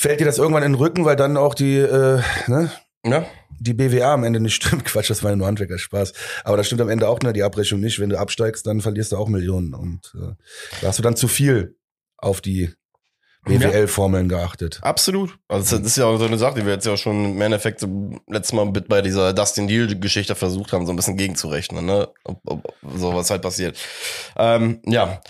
fällt 0.00 0.18
dir 0.18 0.24
das 0.24 0.38
irgendwann 0.38 0.62
in 0.62 0.72
den 0.72 0.80
Rücken, 0.80 1.04
weil 1.04 1.16
dann 1.16 1.36
auch 1.36 1.54
die, 1.54 1.76
äh, 1.76 2.22
ne, 2.46 2.70
Ja? 3.04 3.26
die 3.50 3.74
BWA 3.74 4.14
am 4.14 4.24
Ende 4.24 4.40
nicht 4.40 4.54
stimmt. 4.54 4.84
Quatsch, 4.86 5.10
das 5.10 5.22
war 5.22 5.30
ja 5.30 5.36
nur 5.36 5.46
Handwerker-Spaß. 5.46 6.14
Aber 6.42 6.56
das 6.56 6.66
stimmt 6.66 6.80
am 6.80 6.88
Ende 6.88 7.06
auch, 7.06 7.20
ne, 7.20 7.34
die 7.34 7.42
Abrechnung 7.42 7.80
nicht. 7.80 8.00
Wenn 8.00 8.08
du 8.08 8.18
absteigst, 8.18 8.66
dann 8.66 8.80
verlierst 8.80 9.12
du 9.12 9.18
auch 9.18 9.28
Millionen. 9.28 9.74
Und 9.74 10.14
äh, 10.14 10.32
da 10.80 10.88
hast 10.88 10.98
du 10.98 11.02
dann 11.02 11.16
zu 11.16 11.28
viel 11.28 11.76
auf 12.16 12.40
die 12.40 12.70
BWL-Formeln 13.44 14.30
geachtet. 14.30 14.78
Absolut. 14.82 15.38
Also 15.48 15.76
das 15.76 15.86
ist 15.86 15.96
ja 15.98 16.06
auch 16.06 16.16
so 16.16 16.24
eine 16.24 16.38
Sache, 16.38 16.60
die 16.60 16.66
wir 16.66 16.72
jetzt 16.72 16.86
ja 16.86 16.96
schon 16.96 17.32
im 17.32 17.40
Endeffekt 17.42 17.86
letztes 18.26 18.54
Mal 18.54 18.66
mit 18.66 18.88
bei 18.88 19.02
dieser 19.02 19.34
Dustin 19.34 19.68
Deal-Geschichte 19.68 20.34
versucht 20.34 20.72
haben, 20.72 20.86
so 20.86 20.92
ein 20.92 20.96
bisschen 20.96 21.18
gegenzurechnen, 21.18 21.84
ne? 21.84 22.08
Ob, 22.24 22.40
ob, 22.46 22.74
so 22.96 23.14
was 23.14 23.30
halt 23.30 23.42
passiert. 23.42 23.78
Ähm, 24.36 24.80
ja. 24.86 25.20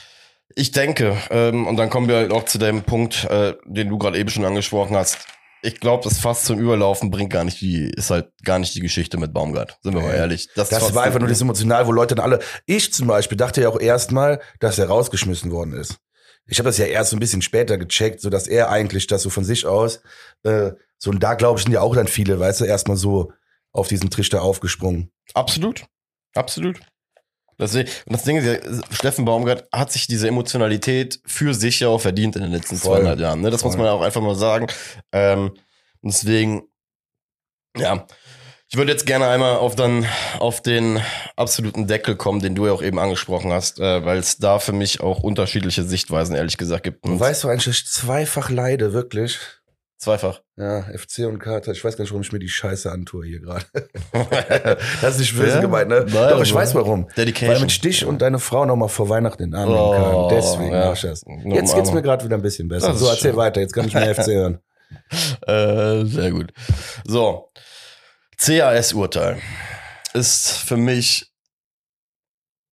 Ich 0.56 0.72
denke, 0.72 1.16
ähm, 1.30 1.66
und 1.66 1.76
dann 1.76 1.90
kommen 1.90 2.08
wir 2.08 2.16
halt 2.16 2.32
auch 2.32 2.44
zu 2.44 2.58
dem 2.58 2.82
Punkt, 2.82 3.24
äh, 3.24 3.54
den 3.66 3.88
du 3.88 3.98
gerade 3.98 4.18
eben 4.18 4.30
schon 4.30 4.44
angesprochen 4.44 4.96
hast. 4.96 5.18
Ich 5.62 5.78
glaube, 5.78 6.02
das 6.04 6.18
Fass 6.18 6.44
zum 6.44 6.58
Überlaufen 6.58 7.10
bringt 7.10 7.30
gar 7.32 7.44
nicht 7.44 7.60
die, 7.60 7.90
ist 7.94 8.10
halt 8.10 8.30
gar 8.44 8.58
nicht 8.58 8.74
die 8.74 8.80
Geschichte 8.80 9.18
mit 9.18 9.32
Baumgart. 9.34 9.78
Sind 9.82 9.94
wir 9.94 10.00
mal 10.02 10.14
ehrlich. 10.14 10.48
Das 10.54 10.70
Fass- 10.70 10.94
war 10.94 11.02
einfach 11.04 11.18
nur 11.20 11.28
das 11.28 11.40
emotional, 11.40 11.86
wo 11.86 11.92
Leute 11.92 12.14
dann 12.14 12.24
alle. 12.24 12.40
Ich 12.66 12.92
zum 12.94 13.06
Beispiel 13.06 13.36
dachte 13.36 13.60
ja 13.60 13.68
auch 13.68 13.78
erstmal, 13.78 14.40
dass 14.58 14.78
er 14.78 14.88
rausgeschmissen 14.88 15.50
worden 15.52 15.74
ist. 15.74 15.98
Ich 16.46 16.58
habe 16.58 16.68
das 16.68 16.78
ja 16.78 16.86
erst 16.86 17.10
so 17.10 17.16
ein 17.16 17.20
bisschen 17.20 17.42
später 17.42 17.76
gecheckt, 17.78 18.20
so 18.20 18.30
dass 18.30 18.48
er 18.48 18.70
eigentlich 18.70 19.06
das 19.06 19.22
so 19.22 19.30
von 19.30 19.44
sich 19.44 19.66
aus, 19.66 20.00
äh, 20.44 20.72
so 20.98 21.10
und 21.10 21.22
da 21.22 21.34
glaube 21.34 21.58
ich 21.58 21.64
sind 21.64 21.72
ja 21.72 21.80
auch 21.82 21.94
dann 21.94 22.08
viele, 22.08 22.40
weißt 22.40 22.62
du, 22.62 22.64
erstmal 22.64 22.96
so 22.96 23.30
auf 23.72 23.86
diesen 23.88 24.10
Trichter 24.10 24.42
aufgesprungen. 24.42 25.12
Absolut. 25.34 25.84
Absolut. 26.34 26.80
Deswegen, 27.60 27.88
und 28.06 28.12
das 28.12 28.24
Ding 28.24 28.36
ist 28.36 28.46
ja, 28.46 28.82
Steffen 28.90 29.24
Baumgart 29.24 29.68
hat 29.72 29.92
sich 29.92 30.06
diese 30.06 30.28
Emotionalität 30.28 31.20
für 31.26 31.54
sich 31.54 31.80
ja 31.80 31.88
auch 31.88 32.00
verdient 32.00 32.36
in 32.36 32.42
den 32.42 32.52
letzten 32.52 32.76
Voll. 32.76 32.96
zweieinhalb 32.96 33.20
Jahren. 33.20 33.40
Ne? 33.40 33.50
Das 33.50 33.62
Voll. 33.62 33.70
muss 33.70 33.76
man 33.76 33.86
ja 33.86 33.92
auch 33.92 34.02
einfach 34.02 34.22
mal 34.22 34.34
sagen. 34.34 34.66
Ähm, 35.12 35.52
deswegen, 36.02 36.62
ja, 37.76 38.06
ich 38.72 38.76
würde 38.76 38.92
jetzt 38.92 39.04
gerne 39.04 39.26
einmal 39.26 39.56
auf 39.56 39.74
dann 39.74 40.06
auf 40.38 40.62
den 40.62 41.00
absoluten 41.34 41.88
Deckel 41.88 42.14
kommen, 42.14 42.40
den 42.40 42.54
du 42.54 42.66
ja 42.66 42.72
auch 42.72 42.82
eben 42.82 43.00
angesprochen 43.00 43.52
hast, 43.52 43.80
äh, 43.80 44.04
weil 44.04 44.18
es 44.18 44.38
da 44.38 44.60
für 44.60 44.72
mich 44.72 45.00
auch 45.00 45.24
unterschiedliche 45.24 45.82
Sichtweisen 45.82 46.36
ehrlich 46.36 46.56
gesagt 46.56 46.84
gibt. 46.84 47.04
Und 47.04 47.18
weißt 47.18 47.42
du 47.42 47.50
ich 47.50 47.86
zweifach 47.86 48.48
leide, 48.48 48.92
wirklich? 48.92 49.40
Zweifach. 50.00 50.40
Ja, 50.56 50.82
FC 50.82 51.20
und 51.26 51.38
Kater. 51.38 51.72
Ich 51.72 51.84
weiß 51.84 51.96
gar 51.96 52.02
nicht, 52.04 52.10
warum 52.10 52.22
ich 52.22 52.32
mir 52.32 52.38
die 52.38 52.48
Scheiße 52.48 52.90
antue 52.90 53.26
hier 53.26 53.40
gerade. 53.40 53.64
das 55.02 55.14
ist 55.14 55.20
nicht 55.20 55.36
böse 55.36 55.56
Ja? 55.56 55.60
gemeint, 55.60 55.88
ne? 55.90 56.06
Nein, 56.08 56.30
Doch, 56.30 56.42
ich 56.42 56.52
weiß 56.54 56.74
warum. 56.74 57.08
Dedication. 57.16 57.60
Weil 57.60 57.66
ich 57.66 57.80
dich 57.80 58.04
und 58.04 58.20
deine 58.22 58.38
Frau 58.38 58.64
noch 58.64 58.76
mal 58.76 58.88
vor 58.88 59.08
Weihnachten 59.08 59.42
in 59.42 59.50
den 59.50 59.60
Arm 59.60 59.68
Oh, 59.70 59.92
nehmen 59.92 60.04
kann. 60.04 60.28
Deswegen 60.36 60.72
ja. 60.72 60.86
mach 60.86 60.94
ich 60.96 61.02
das. 61.02 61.22
Jetzt 61.44 61.74
geht's 61.74 61.92
mir 61.92 62.02
gerade 62.02 62.24
wieder 62.24 62.36
ein 62.36 62.42
bisschen 62.42 62.68
besser. 62.68 62.94
So, 62.94 63.06
erzähl 63.08 63.30
schön. 63.32 63.36
weiter. 63.36 63.60
Jetzt 63.60 63.72
kann 63.74 63.86
ich 63.86 63.94
mehr 63.94 64.14
FC 64.14 64.26
hören. 64.28 64.58
äh, 65.46 66.04
sehr 66.06 66.30
gut. 66.32 66.52
So. 67.06 67.52
CAS-Urteil 68.38 69.38
ist 70.14 70.50
für 70.50 70.76
mich, 70.78 71.30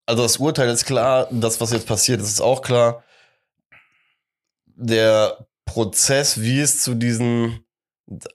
also 0.06 0.22
das 0.22 0.38
Urteil 0.38 0.70
ist 0.70 0.86
klar, 0.86 1.28
das, 1.30 1.60
was 1.60 1.72
jetzt 1.72 1.86
passiert, 1.86 2.20
ist 2.22 2.40
auch 2.40 2.62
klar. 2.62 3.04
Der 4.66 5.46
Prozess, 5.68 6.40
wie 6.40 6.60
es 6.60 6.80
zu 6.80 6.94
diesem, 6.94 7.60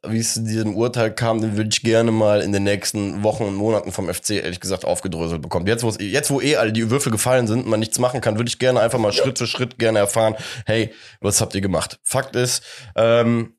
wie 0.06 0.19
es 0.19 0.36
zu 0.36 0.43
diesem 0.43 0.76
Urteil 0.76 1.13
kam, 1.13 1.41
den 1.41 1.58
würde 1.58 1.72
ich 1.74 1.82
gerne 1.82 2.12
mal 2.12 2.41
in 2.41 2.52
den 2.52 2.63
nächsten 2.63 3.24
Wochen 3.24 3.43
und 3.43 3.56
Monaten 3.56 3.91
vom 3.91 4.08
FC 4.08 4.32
ehrlich 4.32 4.60
gesagt 4.60 4.86
aufgedröselt 4.86 5.41
bekommen. 5.41 5.65
Jetzt, 5.65 5.84
jetzt, 6.00 6.30
wo 6.30 6.39
eh 6.39 6.58
alle 6.58 6.72
die 6.72 6.91
Würfel 6.91 7.12
gefallen 7.12 7.48
sind 7.48 7.62
und 7.62 7.69
man 7.69 7.80
nichts 7.80 7.98
machen 7.98 8.22
kann, 8.22 8.38
würde 8.38 8.50
ich 8.50 8.60
gerne 8.60 8.82
einfach 8.82 9.00
mal 9.00 9.12
Schritt 9.12 9.39
für 9.39 9.48
Schritt 9.48 9.80
gerne 9.80 9.98
erfahren, 9.98 10.36
hey, 10.67 10.93
was 11.22 11.41
habt 11.41 11.56
ihr 11.56 11.62
gemacht? 11.62 12.00
Fakt 12.04 12.36
ist, 12.36 12.63
ähm, 12.96 13.58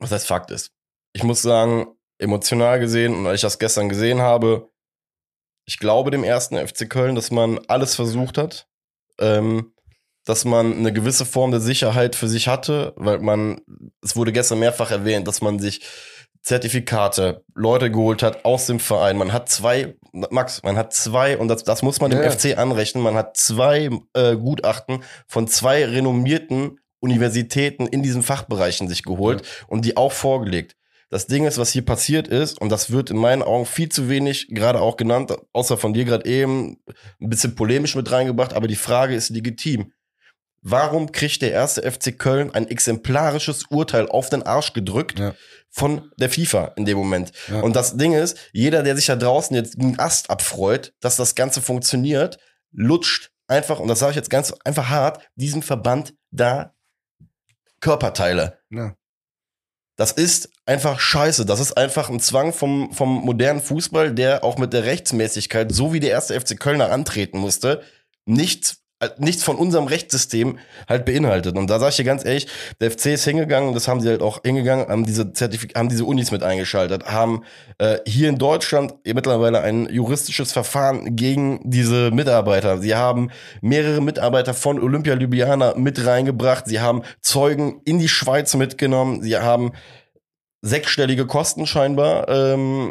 was 0.00 0.10
heißt 0.10 0.26
Fakt 0.26 0.50
ist? 0.50 0.72
Ich 1.12 1.22
muss 1.22 1.40
sagen, 1.40 1.86
emotional 2.18 2.80
gesehen, 2.80 3.14
und 3.14 3.24
weil 3.24 3.36
ich 3.36 3.42
das 3.42 3.60
gestern 3.60 3.88
gesehen 3.88 4.20
habe, 4.20 4.70
ich 5.66 5.78
glaube 5.78 6.10
dem 6.10 6.24
ersten 6.24 6.56
FC 6.56 6.90
Köln, 6.90 7.14
dass 7.14 7.30
man 7.30 7.60
alles 7.68 7.94
versucht 7.94 8.38
hat, 8.38 8.66
ähm, 9.20 9.73
dass 10.24 10.44
man 10.44 10.72
eine 10.78 10.92
gewisse 10.92 11.26
Form 11.26 11.50
der 11.50 11.60
Sicherheit 11.60 12.16
für 12.16 12.28
sich 12.28 12.48
hatte, 12.48 12.92
weil 12.96 13.18
man, 13.18 13.60
es 14.02 14.16
wurde 14.16 14.32
gestern 14.32 14.58
mehrfach 14.58 14.90
erwähnt, 14.90 15.28
dass 15.28 15.42
man 15.42 15.58
sich 15.58 15.82
Zertifikate, 16.42 17.42
Leute 17.54 17.90
geholt 17.90 18.22
hat 18.22 18.44
aus 18.44 18.66
dem 18.66 18.78
Verein. 18.78 19.16
Man 19.16 19.32
hat 19.32 19.48
zwei, 19.48 19.96
Max, 20.12 20.62
man 20.62 20.76
hat 20.76 20.92
zwei, 20.92 21.38
und 21.38 21.48
das, 21.48 21.64
das 21.64 21.82
muss 21.82 22.00
man 22.02 22.10
dem 22.10 22.22
Ja. 22.22 22.30
FC 22.30 22.58
anrechnen, 22.58 23.02
man 23.02 23.14
hat 23.14 23.36
zwei 23.36 23.88
äh, 24.12 24.36
Gutachten 24.36 25.02
von 25.26 25.48
zwei 25.48 25.84
renommierten 25.86 26.80
Universitäten 27.00 27.86
in 27.86 28.02
diesen 28.02 28.22
Fachbereichen 28.22 28.88
sich 28.88 29.04
geholt 29.04 29.42
und 29.68 29.86
die 29.86 29.96
auch 29.96 30.12
vorgelegt. 30.12 30.76
Das 31.08 31.26
Ding 31.26 31.46
ist, 31.46 31.58
was 31.58 31.70
hier 31.70 31.84
passiert 31.84 32.28
ist, 32.28 32.60
und 32.60 32.70
das 32.70 32.90
wird 32.90 33.10
in 33.10 33.16
meinen 33.16 33.42
Augen 33.42 33.66
viel 33.66 33.88
zu 33.88 34.08
wenig 34.08 34.48
gerade 34.50 34.80
auch 34.80 34.96
genannt, 34.96 35.34
außer 35.52 35.76
von 35.76 35.94
dir 35.94 36.04
gerade 36.04 36.26
eben 36.26 36.78
ein 37.20 37.30
bisschen 37.30 37.54
polemisch 37.54 37.94
mit 37.94 38.10
reingebracht, 38.10 38.52
aber 38.52 38.68
die 38.68 38.76
Frage 38.76 39.14
ist 39.14 39.30
legitim. 39.30 39.92
Warum 40.66 41.12
kriegt 41.12 41.42
der 41.42 41.52
erste 41.52 41.82
FC 41.82 42.18
Köln 42.18 42.50
ein 42.54 42.66
exemplarisches 42.68 43.64
Urteil 43.68 44.08
auf 44.08 44.30
den 44.30 44.42
Arsch 44.42 44.72
gedrückt 44.72 45.18
Ja. 45.18 45.34
von 45.70 46.10
der 46.18 46.30
FIFA 46.30 46.72
in 46.76 46.86
dem 46.86 46.96
Moment? 46.96 47.32
Ja. 47.48 47.60
Und 47.60 47.76
das 47.76 47.96
Ding 47.98 48.14
ist, 48.14 48.38
jeder, 48.52 48.82
der 48.82 48.96
sich 48.96 49.06
da 49.06 49.14
draußen 49.16 49.54
jetzt 49.54 49.78
einen 49.78 49.98
Ast 49.98 50.30
abfreut, 50.30 50.94
dass 51.00 51.16
das 51.16 51.34
Ganze 51.34 51.60
funktioniert, 51.60 52.38
lutscht 52.72 53.30
einfach, 53.46 53.78
und 53.78 53.88
das 53.88 53.98
sage 53.98 54.12
ich 54.12 54.16
jetzt 54.16 54.30
ganz 54.30 54.52
einfach 54.64 54.88
hart, 54.88 55.20
diesem 55.36 55.60
Verband 55.62 56.14
da 56.30 56.72
Körperteile. 57.80 58.58
Ja. 58.70 58.96
Das 59.96 60.12
ist 60.12 60.48
einfach 60.66 60.98
scheiße. 60.98 61.44
Das 61.46 61.60
ist 61.60 61.76
einfach 61.76 62.08
ein 62.08 62.18
Zwang 62.20 62.52
vom, 62.52 62.92
vom 62.92 63.20
modernen 63.24 63.60
Fußball, 63.60 64.12
der 64.14 64.42
auch 64.42 64.58
mit 64.58 64.72
der 64.72 64.84
Rechtsmäßigkeit, 64.84 65.70
so 65.72 65.92
wie 65.92 66.00
der 66.00 66.10
erste 66.10 66.40
FC 66.40 66.58
Kölner 66.58 66.90
antreten 66.90 67.38
musste, 67.38 67.82
nichts, 68.24 68.78
nichts 69.18 69.42
von 69.42 69.56
unserem 69.56 69.86
Rechtssystem 69.86 70.58
halt 70.88 71.04
beinhaltet. 71.04 71.56
Und 71.56 71.68
da 71.68 71.78
sage 71.78 71.90
ich 71.90 71.96
dir 71.96 72.04
ganz 72.04 72.24
ehrlich, 72.24 72.46
der 72.80 72.90
FC 72.90 73.06
ist 73.06 73.24
hingegangen, 73.24 73.74
das 73.74 73.88
haben 73.88 74.00
sie 74.00 74.08
halt 74.08 74.22
auch 74.22 74.42
hingegangen, 74.42 74.88
haben 74.88 75.06
diese 75.06 75.32
Zertifik 75.32 75.74
haben 75.76 75.88
diese 75.88 76.04
Unis 76.04 76.30
mit 76.30 76.42
eingeschaltet, 76.42 77.06
haben 77.06 77.42
äh, 77.78 77.98
hier 78.06 78.28
in 78.28 78.38
Deutschland 78.38 78.94
mittlerweile 79.04 79.60
ein 79.60 79.88
juristisches 79.90 80.52
Verfahren 80.52 81.16
gegen 81.16 81.60
diese 81.64 82.10
Mitarbeiter. 82.10 82.78
Sie 82.78 82.94
haben 82.94 83.30
mehrere 83.60 84.00
Mitarbeiter 84.00 84.54
von 84.54 84.80
Olympia 84.80 85.14
Ljubljana 85.14 85.74
mit 85.76 86.04
reingebracht. 86.04 86.66
Sie 86.66 86.80
haben 86.80 87.02
Zeugen 87.20 87.80
in 87.84 87.98
die 87.98 88.08
Schweiz 88.08 88.54
mitgenommen. 88.54 89.22
Sie 89.22 89.36
haben 89.36 89.72
sechsstellige 90.62 91.26
Kosten 91.26 91.66
scheinbar 91.66 92.28
ähm, 92.28 92.90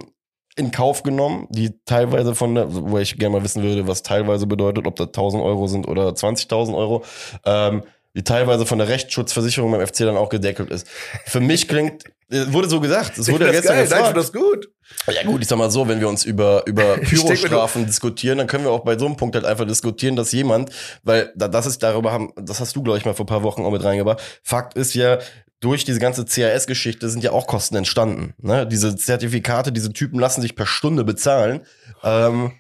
in 0.56 0.72
Kauf 0.72 1.04
genommen, 1.04 1.48
die 1.50 1.72
teilweise 1.86 2.36
von 2.36 2.56
der, 2.56 2.68
wo 2.70 2.98
ich 2.98 3.18
gerne 3.18 3.38
mal 3.38 3.44
wissen 3.44 3.64
würde, 3.64 3.88
was 3.88 4.04
teilweise 4.04 4.48
bedeutet, 4.48 4.88
ob 4.88 4.96
das 4.96 5.08
1000 5.08 5.44
Euro 5.44 5.68
sind 5.68 5.88
oder 5.88 6.10
20.000 6.10 6.76
Euro, 6.76 7.04
ähm, 7.46 7.84
die 8.16 8.24
teilweise 8.24 8.66
von 8.66 8.78
der 8.78 8.88
Rechtsschutzversicherung 8.88 9.72
beim 9.72 9.86
FC 9.86 10.00
dann 10.00 10.18
auch 10.18 10.30
gedeckelt 10.30 10.70
ist. 10.70 10.88
Für 11.26 11.40
mich 11.40 11.68
klingt, 11.68 12.04
äh, 12.30 12.54
wurde 12.54 12.70
so 12.70 12.80
gesagt, 12.80 13.18
es 13.18 13.32
wurde 13.32 13.46
ja 13.46 13.52
gestern 13.52 13.76
geil, 13.76 13.88
gefragt. 13.88 14.18
das 14.18 14.32
gut. 14.32 14.70
Ja 15.08 15.24
gut, 15.24 15.42
ich 15.42 15.48
sag 15.48 15.58
mal 15.58 15.72
so, 15.72 15.88
wenn 15.88 16.00
wir 16.00 16.08
uns 16.08 16.24
über, 16.24 16.64
über 16.68 16.98
Pyrostrafen 16.98 17.88
diskutieren, 17.88 18.38
dann 18.38 18.48
können 18.48 18.66
wir 18.66 18.72
auch 18.72 18.84
bei 18.84 18.98
so 18.98 19.08
einem 19.08 19.18
Punkt 19.18 19.36
halt 19.36 19.46
einfach 19.46 19.66
diskutieren, 19.66 20.16
dass 20.16 20.32
jemand, 20.32 20.70
weil 21.04 21.34
da, 21.36 21.48
das 21.48 21.66
ist 21.66 21.82
darüber 21.82 22.12
haben, 22.12 22.32
das 22.36 22.60
hast 22.60 22.76
du, 22.76 22.84
glaube 22.84 23.00
ich, 23.00 23.06
mal 23.06 23.16
vor 23.16 23.26
ein 23.26 23.28
paar 23.28 23.44
Wochen 23.44 23.64
auch 23.66 23.72
mit 23.72 23.84
reingebracht. 23.84 24.22
Fakt 24.44 24.76
ist 24.76 24.94
ja, 24.94 25.18
durch 25.64 25.86
diese 25.86 26.00
ganze 26.00 26.26
CAS-Geschichte 26.26 27.10
sind 27.10 27.24
ja 27.24 27.32
auch 27.32 27.48
Kosten 27.48 27.76
entstanden. 27.78 28.34
Ne? 28.38 28.68
Diese 28.68 28.96
Zertifikate, 28.96 29.72
diese 29.72 29.94
Typen 29.94 30.20
lassen 30.20 30.42
sich 30.42 30.56
per 30.56 30.66
Stunde 30.66 31.04
bezahlen. 31.06 31.62
Ähm, 32.04 32.52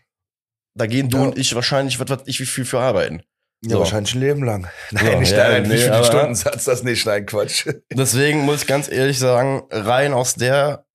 da 0.75 0.87
gehen 0.87 1.09
du 1.09 1.17
Ja. 1.17 1.23
und 1.23 1.37
ich 1.37 1.53
wahrscheinlich, 1.53 1.99
was 1.99 2.09
weiß 2.09 2.21
ich, 2.25 2.39
wie 2.39 2.45
viel 2.45 2.65
für 2.65 2.79
arbeiten. 2.79 3.21
Ja, 3.61 3.71
So. 3.71 3.79
wahrscheinlich 3.79 4.15
ein 4.15 4.21
Leben 4.21 4.43
lang. 4.43 4.67
Nein, 4.91 5.05
Ja, 5.05 5.19
nicht 5.19 5.31
ja, 5.31 5.49
nein, 5.49 5.63
nee, 5.63 5.75
den 5.77 5.91
aber- 5.91 6.05
Stundensatz, 6.05 6.63
das 6.65 6.83
nicht, 6.83 7.05
nein, 7.05 7.25
Quatsch. 7.25 7.67
Deswegen 7.93 8.39
muss 8.45 8.61
ich 8.61 8.67
ganz 8.67 8.89
ehrlich 8.89 9.19
sagen, 9.19 9.63
rein 9.69 10.13
aus 10.13 10.35
der, 10.35 10.85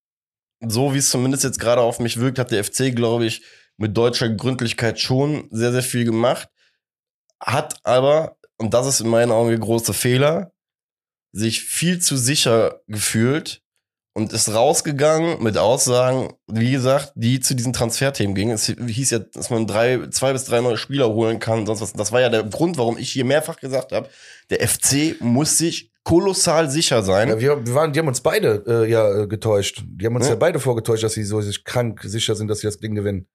so 0.66 0.94
wie 0.94 0.98
es 0.98 1.10
zumindest 1.10 1.44
jetzt 1.44 1.60
gerade 1.60 1.82
auf 1.82 1.98
mich 2.00 2.18
wirkt, 2.18 2.38
hat 2.38 2.50
der 2.50 2.64
FC, 2.64 2.90
glaube 2.94 3.26
ich, 3.26 3.42
mit 3.76 3.96
deutscher 3.96 4.28
Gründlichkeit 4.30 4.98
schon 4.98 5.46
sehr, 5.50 5.72
sehr 5.72 5.82
viel 5.82 6.04
gemacht. 6.04 6.48
Hat 7.40 7.76
aber, 7.84 8.36
und 8.56 8.74
das 8.74 8.86
ist 8.86 9.00
in 9.00 9.08
meinen 9.08 9.30
Augen 9.30 9.50
der 9.50 9.58
große 9.58 9.92
Fehler, 9.94 10.52
sich 11.32 11.62
viel 11.62 12.00
zu 12.00 12.16
sicher 12.16 12.80
gefühlt 12.86 13.62
und 14.14 14.32
ist 14.32 14.52
rausgegangen 14.52 15.42
mit 15.42 15.56
Aussagen, 15.56 16.34
wie 16.48 16.72
gesagt, 16.72 17.12
die 17.14 17.38
zu 17.40 17.54
diesen 17.54 17.72
Transferthemen 17.72 18.34
gingen. 18.34 18.52
Es 18.54 18.66
hieß 18.66 19.10
ja, 19.10 19.20
dass 19.20 19.50
man 19.50 19.66
drei, 19.66 20.08
zwei 20.10 20.32
bis 20.32 20.44
drei 20.44 20.60
neue 20.60 20.76
Spieler 20.76 21.08
holen 21.08 21.38
kann 21.38 21.60
und 21.60 21.66
sonst 21.66 21.80
was. 21.80 21.92
Das 21.92 22.10
war 22.10 22.20
ja 22.20 22.28
der 22.28 22.42
Grund, 22.42 22.78
warum 22.78 22.98
ich 22.98 23.10
hier 23.10 23.24
mehrfach 23.24 23.58
gesagt 23.60 23.92
habe, 23.92 24.08
der 24.50 24.66
FC 24.66 25.20
muss 25.20 25.58
sich 25.58 25.92
kolossal 26.02 26.70
sicher 26.70 27.02
sein. 27.02 27.28
Ja, 27.28 27.38
wir, 27.38 27.66
wir 27.66 27.74
waren, 27.74 27.92
die 27.92 27.98
haben 28.00 28.08
uns 28.08 28.22
beide 28.22 28.64
äh, 28.66 28.90
ja 28.90 29.26
getäuscht. 29.26 29.84
Die 29.86 30.06
haben 30.06 30.16
uns 30.16 30.26
Ja. 30.26 30.32
ja. 30.32 30.36
beide 30.38 30.58
vorgetäuscht, 30.58 31.04
dass 31.04 31.12
sie 31.12 31.24
so 31.24 31.40
sich 31.40 31.64
krank 31.64 32.00
sicher 32.02 32.34
sind, 32.34 32.48
dass 32.48 32.60
sie 32.60 32.66
das 32.66 32.78
Ding 32.78 32.94
gewinnen. 32.94 33.28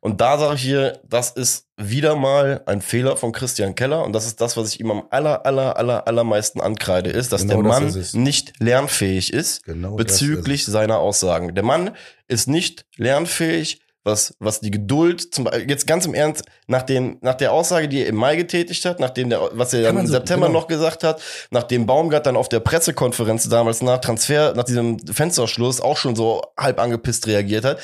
Und 0.00 0.20
da 0.20 0.38
sage 0.38 0.54
ich 0.54 0.62
hier, 0.62 1.00
das 1.08 1.30
ist 1.30 1.66
wieder 1.76 2.14
mal 2.16 2.62
ein 2.66 2.80
Fehler 2.80 3.16
von 3.16 3.32
Christian 3.32 3.74
Keller. 3.74 4.04
Und 4.04 4.12
das 4.12 4.26
ist 4.26 4.40
das, 4.40 4.56
was 4.56 4.68
ich 4.72 4.80
ihm 4.80 4.90
am 4.90 5.04
aller, 5.10 5.44
aller, 5.44 5.76
aller, 5.76 6.06
allermeisten 6.06 6.60
ankreide, 6.60 7.10
ist, 7.10 7.32
dass 7.32 7.42
Genau 7.42 7.62
der 7.62 7.70
das 7.70 7.80
Mann 7.80 7.88
ist 7.88 7.96
es. 7.96 8.14
nicht 8.14 8.52
lernfähig 8.60 9.32
ist 9.32 9.64
Genau. 9.64 9.96
das 9.96 10.06
bezüglich 10.06 10.64
seiner 10.66 10.98
Aussagen. 10.98 11.54
Der 11.54 11.64
Mann 11.64 11.90
ist 12.28 12.48
nicht 12.48 12.84
lernfähig, 12.96 13.80
was, 14.04 14.34
was 14.40 14.60
die 14.60 14.72
Geduld, 14.72 15.32
zum, 15.34 15.44
Beispiel- 15.44 15.70
jetzt 15.70 15.86
ganz 15.86 16.06
im 16.06 16.14
Ernst, 16.14 16.44
nach, 16.66 16.82
den, 16.82 17.18
nach 17.20 17.34
der 17.36 17.52
Aussage, 17.52 17.88
die 17.88 18.00
er 18.02 18.08
im 18.08 18.16
Mai 18.16 18.34
getätigt 18.34 18.84
hat, 18.84 18.98
nachdem 18.98 19.30
der, 19.30 19.50
was 19.52 19.72
er 19.74 19.88
im 19.88 20.06
so- 20.06 20.12
September 20.12 20.46
genau. 20.46 20.60
noch 20.60 20.66
gesagt 20.68 21.04
hat, 21.04 21.20
nachdem 21.50 21.86
Baumgart 21.86 22.26
dann 22.26 22.36
auf 22.36 22.48
der 22.48 22.58
Pressekonferenz 22.60 23.48
damals 23.48 23.80
nach 23.82 23.98
Transfer, 24.00 24.54
nach 24.54 24.64
diesem 24.64 24.98
Fensterschluss 25.06 25.80
auch 25.80 25.96
schon 25.96 26.16
so 26.16 26.42
halb 26.58 26.80
angepisst 26.80 27.26
reagiert 27.28 27.64
hat. 27.64 27.78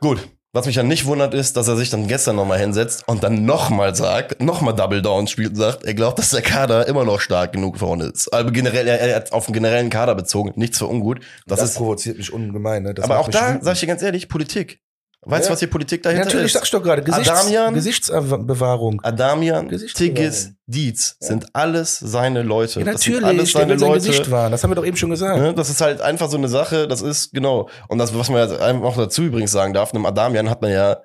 Gut. 0.00 0.28
Was 0.52 0.64
mich 0.64 0.76
dann 0.76 0.88
nicht 0.88 1.04
wundert, 1.04 1.34
ist, 1.34 1.58
dass 1.58 1.68
er 1.68 1.76
sich 1.76 1.90
dann 1.90 2.08
gestern 2.08 2.36
nochmal 2.36 2.58
hinsetzt 2.58 3.06
und 3.06 3.22
dann 3.22 3.44
nochmal 3.44 3.94
sagt, 3.94 4.40
nochmal 4.40 4.74
Double 4.74 5.02
Down 5.02 5.26
spielt 5.26 5.50
und 5.50 5.56
sagt, 5.56 5.84
er 5.84 5.92
glaubt, 5.92 6.18
dass 6.18 6.30
der 6.30 6.40
Kader 6.40 6.88
immer 6.88 7.04
noch 7.04 7.20
stark 7.20 7.52
genug 7.52 7.76
vorne 7.76 8.04
ist. 8.06 8.32
Also 8.32 8.50
generell, 8.52 8.88
er 8.88 8.98
er 8.98 9.16
hat 9.16 9.32
auf 9.32 9.44
den 9.44 9.52
generellen 9.52 9.90
Kader 9.90 10.14
bezogen, 10.14 10.52
nichts 10.56 10.78
für 10.78 10.86
ungut. 10.86 11.20
Das, 11.46 11.60
Das, 11.60 11.70
ist, 11.70 11.76
provoziert 11.76 12.16
mich 12.16 12.32
ungemein. 12.32 12.84
Ne? 12.84 12.94
Das 12.94 13.04
aber 13.04 13.18
auch 13.18 13.28
da, 13.28 13.58
sag 13.60 13.74
ich 13.74 13.80
dir 13.80 13.86
ganz 13.86 14.00
ehrlich, 14.00 14.30
Politik. 14.30 14.80
Weißt 15.28 15.46
du, 15.46 15.48
Ja. 15.48 15.52
was 15.54 15.58
die 15.58 15.66
Politik 15.66 16.04
ja, 16.04 16.10
dahinter 16.12 16.26
natürlich, 16.26 16.46
ist? 16.46 16.52
sag 16.52 16.64
ich 16.64 16.70
doch 16.70 16.82
gerade. 16.82 17.02
Gesichts, 17.02 17.28
Adamian? 17.28 17.74
Gesichtsbewahrung. 17.74 19.00
Adamian. 19.02 19.68
Tiggis, 19.68 20.52
Dietz 20.66 21.16
sind 21.18 21.46
alles 21.52 21.98
seine 21.98 22.42
Leute. 22.42 22.80
Ja, 22.80 22.92
Das 22.92 23.02
sind 23.02 23.14
natürlich, 23.14 23.26
alles 23.40 23.52
seine 23.52 23.72
will 23.72 23.78
sein 23.80 23.88
Leute. 23.88 24.06
Gesicht 24.06 24.30
wahren. 24.30 24.52
Das 24.52 24.62
haben 24.62 24.70
wir 24.70 24.76
doch 24.76 24.86
eben 24.86 24.96
schon 24.96 25.10
gesagt. 25.10 25.40
Ne? 25.40 25.52
Das 25.52 25.68
ist 25.68 25.80
halt 25.80 26.00
einfach 26.00 26.30
so 26.30 26.36
eine 26.36 26.46
Sache, 26.48 26.86
das 26.86 27.02
ist 27.02 27.32
genau. 27.32 27.68
Und 27.88 27.98
das, 27.98 28.16
was 28.16 28.30
man 28.30 28.48
jetzt 28.48 28.60
einfach 28.60 28.96
dazu 28.96 29.22
übrigens 29.24 29.50
sagen 29.50 29.74
darf, 29.74 29.92
einem 29.92 30.06
Adamian 30.06 30.48
hat 30.48 30.62
man 30.62 30.70
ja 30.70 30.98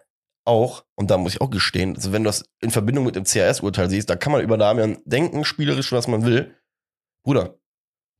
auch, 0.45 0.86
und 0.95 1.10
da 1.10 1.17
muss 1.17 1.34
ich 1.34 1.41
auch 1.41 1.49
gestehen, 1.49 1.95
also 1.95 2.12
wenn 2.13 2.23
du 2.23 2.29
das 2.29 2.43
in 2.62 2.69
Verbindung 2.71 3.05
mit 3.05 3.15
dem 3.15 3.23
CRS-Urteil 3.25 3.89
siehst, 3.89 4.10
da 4.10 4.15
kann 4.15 4.31
man 4.31 4.41
über 4.41 4.55
Adamian 4.55 4.97
denken, 5.05 5.45
spielerisch, 5.45 5.91
was 5.91 6.07
man 6.07 6.25
will. 6.25 6.55
Bruder, 7.23 7.55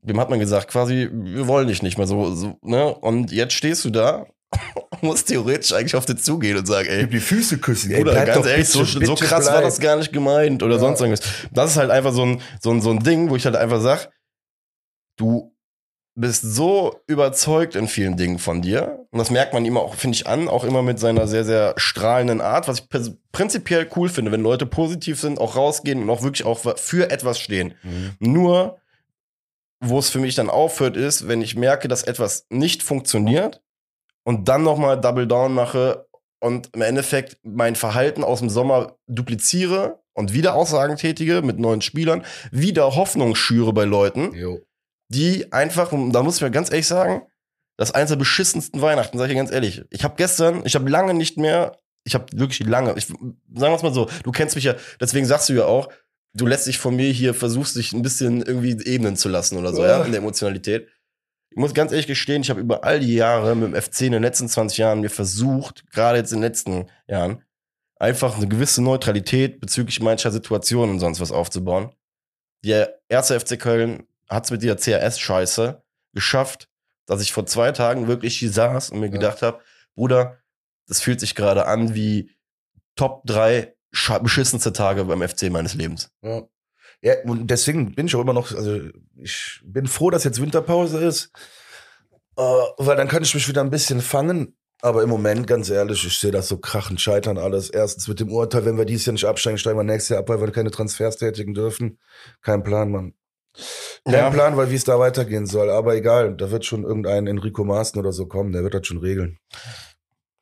dem 0.02 0.20
hat 0.20 0.30
man 0.32 0.40
gesagt, 0.40 0.68
quasi, 0.70 1.10
wir 1.12 1.48
wollen 1.48 1.68
dich 1.68 1.84
nicht 1.84 1.98
mehr 2.00 2.08
so, 2.08 2.34
so 2.34 2.58
ne? 2.64 2.94
Und 2.94 3.32
jetzt 3.32 3.54
stehst 3.54 3.86
du 3.86 3.92
da, 3.92 4.26
musst 5.02 5.28
theoretisch 5.28 5.74
eigentlich 5.74 5.96
auf 5.96 6.06
den 6.06 6.18
zugehen 6.18 6.58
und 6.58 6.66
sagen, 6.66 6.88
ey, 6.90 7.08
die 7.08 7.20
Füße 7.20 7.58
küssen. 7.58 7.92
Bruder, 7.92 8.12
bleib 8.12 8.28
ganz 8.28 8.46
ehrlich, 8.46 8.68
bitte, 8.68 8.86
so, 8.86 8.86
so 8.86 9.00
bitte 9.00 9.26
krass 9.26 9.46
war 9.46 9.54
bleib. 9.54 9.64
das 9.66 9.80
gar 9.80 9.96
nicht 9.98 10.12
gemeint 10.14 10.62
oder 10.64 10.76
Ja. 10.76 10.80
sonst 10.80 11.00
irgendwas. 11.02 11.22
Das 11.52 11.72
ist 11.72 11.78
halt 11.78 11.90
einfach 11.92 12.14
so 12.14 12.24
ein, 12.26 12.42
so, 12.62 12.72
ein, 12.72 12.82
so 12.82 12.92
ein 12.92 13.00
Ding, 13.00 13.30
wo 13.30 13.36
ich 13.36 13.46
halt 13.46 13.56
einfach 13.56 13.82
sag, 13.82 14.10
du 15.18 15.56
bist 16.14 16.42
so 16.42 17.00
überzeugt 17.08 17.76
in 17.76 17.88
vielen 17.88 18.18
Dingen 18.18 18.38
von 18.38 18.62
dir. 18.62 19.06
Und 19.12 19.20
das 19.20 19.32
merkt 19.32 19.54
man 19.54 19.64
ihm 19.64 19.78
auch, 19.78 19.96
finde 19.96 20.16
ich, 20.16 20.28
an, 20.28 20.50
auch 20.50 20.66
immer 20.66 20.82
mit 20.82 21.00
seiner 21.00 21.26
sehr, 21.26 21.46
sehr 21.46 21.74
strahlenden 21.78 22.42
Art, 22.42 22.68
was 22.68 22.80
ich 22.80 22.90
prinzipiell 23.32 23.90
cool 23.96 24.10
finde, 24.10 24.32
wenn 24.34 24.42
Leute 24.42 24.66
positiv 24.66 25.20
sind, 25.22 25.40
auch 25.40 25.56
rausgehen 25.56 26.02
und 26.02 26.10
auch 26.10 26.22
wirklich 26.22 26.46
auch 26.46 26.60
für 26.78 27.10
etwas 27.10 27.40
stehen. 27.40 27.74
Mhm. 27.84 28.12
Nur 28.20 28.78
wo 29.84 29.98
es 29.98 30.10
für 30.12 30.20
mich 30.20 30.36
dann 30.36 30.50
aufhört, 30.50 30.96
ist, 30.96 31.28
wenn 31.28 31.42
ich 31.42 31.56
merke, 31.56 31.88
dass 31.88 32.04
etwas 32.04 32.46
nicht 32.50 32.84
funktioniert 32.84 33.62
und 34.24 34.48
dann 34.48 34.64
nochmal 34.64 35.00
Double 35.00 35.28
Down 35.28 35.54
mache 35.54 36.06
und 36.40 36.70
im 36.76 36.82
Endeffekt 36.82 37.38
mein 37.44 37.76
Verhalten 37.76 38.24
aus 38.24 38.40
dem 38.40 38.50
Sommer 38.50 38.96
dupliziere 39.08 40.00
und 40.14 40.34
wieder 40.34 40.56
Aussagen 40.56 40.98
tätige 40.98 41.42
mit 41.42 41.60
neuen 41.60 41.82
Spielern, 41.82 42.24
wieder 42.52 42.96
Hoffnung 42.96 43.36
schüre 43.36 43.74
bei 43.74 43.86
Leuten, 43.86 44.34
Jo. 44.34 44.60
die 45.10 45.52
einfach, 45.54 45.92
und 45.92 46.12
da 46.12 46.24
muss 46.24 46.38
ich 46.38 46.42
mir 46.42 46.52
ganz 46.52 46.70
ehrlich 46.72 46.88
sagen, 46.88 47.22
das 47.78 47.92
eins 47.94 48.10
der 48.10 48.18
beschissensten 48.18 48.82
Weihnachten, 48.82 49.18
sag 49.18 49.26
ich 49.26 49.32
dir 49.32 49.38
ganz 49.38 49.52
ehrlich. 49.52 49.84
Ich 49.90 50.04
habe 50.04 50.16
gestern, 50.18 50.62
ich 50.66 50.76
habe 50.76 50.90
lange 50.90 51.14
nicht 51.14 51.38
mehr, 51.38 51.78
ich 52.04 52.14
habe 52.16 52.26
wirklich 52.34 52.68
lange, 52.68 52.94
ich, 52.98 53.06
sagen 53.08 53.38
wir 53.56 53.76
es 53.76 53.84
mal 53.84 53.94
so, 53.94 54.10
du 54.24 54.32
kennst 54.32 54.56
mich 54.56 54.66
ja, 54.66 54.76
deswegen 55.00 55.26
sagst 55.26 55.50
du 55.50 55.54
ja 55.54 55.66
auch, 55.66 55.90
du 56.34 56.46
lässt 56.46 56.68
dich 56.68 56.78
von 56.78 56.96
mir 56.96 57.12
hier, 57.12 57.34
versuchst 57.34 57.76
dich 57.76 57.94
ein 57.94 58.02
bisschen 58.02 58.42
irgendwie 58.42 58.72
ebnen 58.86 59.16
zu 59.16 59.30
lassen 59.30 59.58
oder 59.58 59.74
so, 59.74 59.84
ja, 59.84 60.00
Ja. 60.00 60.04
in 60.06 60.12
der 60.12 60.20
Emotionalität. 60.22 60.88
Ich 61.52 61.58
muss 61.58 61.74
ganz 61.74 61.92
ehrlich 61.92 62.08
gestehen, 62.08 62.42
ich 62.42 62.50
habe 62.50 62.62
über 62.62 62.86
all 62.86 63.02
die 63.02 63.14
Jahre 63.14 63.56
mit 63.56 63.74
dem 63.74 63.82
FC 63.82 64.02
in 64.02 64.14
den 64.14 64.24
letzten 64.24 64.48
20 64.48 64.78
Jahren 64.78 65.02
mir 65.02 65.10
versucht, 65.10 65.84
gerade 65.92 66.18
jetzt 66.18 66.32
in 66.32 66.38
den 66.38 66.44
letzten 66.44 66.86
Jahren, 67.08 67.44
einfach 68.00 68.38
eine 68.38 68.48
gewisse 68.48 68.82
Neutralität 68.82 69.60
bezüglich 69.60 70.00
mancher 70.02 70.32
Situationen 70.32 70.96
und 70.96 71.00
sonst 71.02 71.20
was 71.20 71.32
aufzubauen. 71.34 71.92
Der 72.64 73.00
erste 73.10 73.38
FC 73.40 73.60
Köln 73.60 74.08
hat 74.30 74.46
es 74.46 74.52
mit 74.52 74.62
dieser 74.64 74.78
CRS-Scheiße 74.78 75.82
geschafft, 76.14 76.70
dass 77.06 77.22
ich 77.22 77.34
vor 77.34 77.46
zwei 77.46 77.74
Tagen 77.74 78.08
wirklich 78.08 78.38
hier 78.40 78.52
saß 78.52 78.92
und 78.92 79.02
mir 79.02 79.08
Ja. 79.08 79.12
gedacht 79.12 79.42
habe, 79.42 79.60
Bruder, 79.96 80.38
das 80.88 81.02
fühlt 81.02 81.20
sich 81.20 81.36
gerade 81.36 81.66
an 81.66 81.94
wie 81.96 82.32
Top 82.96 83.24
3 83.26 83.76
scha- 83.94 84.20
beschissenste 84.20 84.72
Tage 84.72 85.04
beim 85.04 85.22
FC 85.22 85.50
meines 85.50 85.74
Lebens. 85.74 86.12
Ja. 86.22 86.44
Ja, 87.02 87.16
und 87.26 87.48
deswegen 87.48 87.94
bin 87.96 88.08
ich 88.08 88.16
auch 88.16 88.22
immer 88.22 88.34
noch, 88.34 88.52
also 88.54 88.80
ich 89.18 89.60
bin 89.64 89.88
froh, 89.88 90.12
dass 90.12 90.24
jetzt 90.24 90.42
Winterpause 90.42 91.00
ist, 91.00 91.32
äh, 92.38 92.42
weil 92.42 92.96
dann 92.96 93.08
kann 93.08 93.24
ich 93.24 93.34
mich 93.34 93.48
wieder 93.48 93.62
ein 93.62 93.72
bisschen 93.72 94.02
fangen. 94.02 94.56
Aber 94.84 95.04
im 95.04 95.10
Moment, 95.10 95.46
ganz 95.46 95.70
ehrlich, 95.70 96.06
ich 96.08 96.18
sehe 96.18 96.32
das 96.32 96.48
so 96.48 96.58
krachend 96.58 97.00
scheitern 97.00 97.38
alles. 97.38 97.70
Erstens 97.70 98.08
mit 98.08 98.20
dem 98.20 98.32
Urteil, 98.32 98.66
wenn 98.66 98.78
wir 98.80 98.86
dieses 98.86 99.06
Jahr 99.06 99.14
nicht 99.14 99.26
absteigen, 99.26 99.60
steigen 99.60 99.78
wir 99.78 99.84
nächstes 99.84 100.10
Jahr 100.10 100.20
ab, 100.20 100.30
weil 100.30 100.42
wir 100.42 100.52
keine 100.52 100.72
Transfers 100.72 101.18
tätigen 101.18 101.54
dürfen. 101.54 102.00
Kein 102.42 102.64
Plan, 102.64 102.90
Mann. 102.90 103.14
Kein 104.06 104.14
Ja. 104.16 104.30
Plan, 104.32 104.58
weil 104.58 104.72
wie 104.72 104.76
es 104.76 104.84
da 104.84 104.98
weitergehen 104.98 105.46
soll. 105.46 105.70
Aber 105.70 105.96
egal, 105.96 106.36
da 106.36 106.50
wird 106.50 106.66
schon 106.66 106.84
irgendein 106.84 107.28
Enrico 107.28 107.64
Maaßen 107.64 108.00
oder 108.00 108.12
so 108.12 108.26
kommen, 108.26 108.54
der 108.54 108.64
wird 108.64 108.74
das 108.74 108.88
schon 108.88 108.98
regeln. 108.98 109.38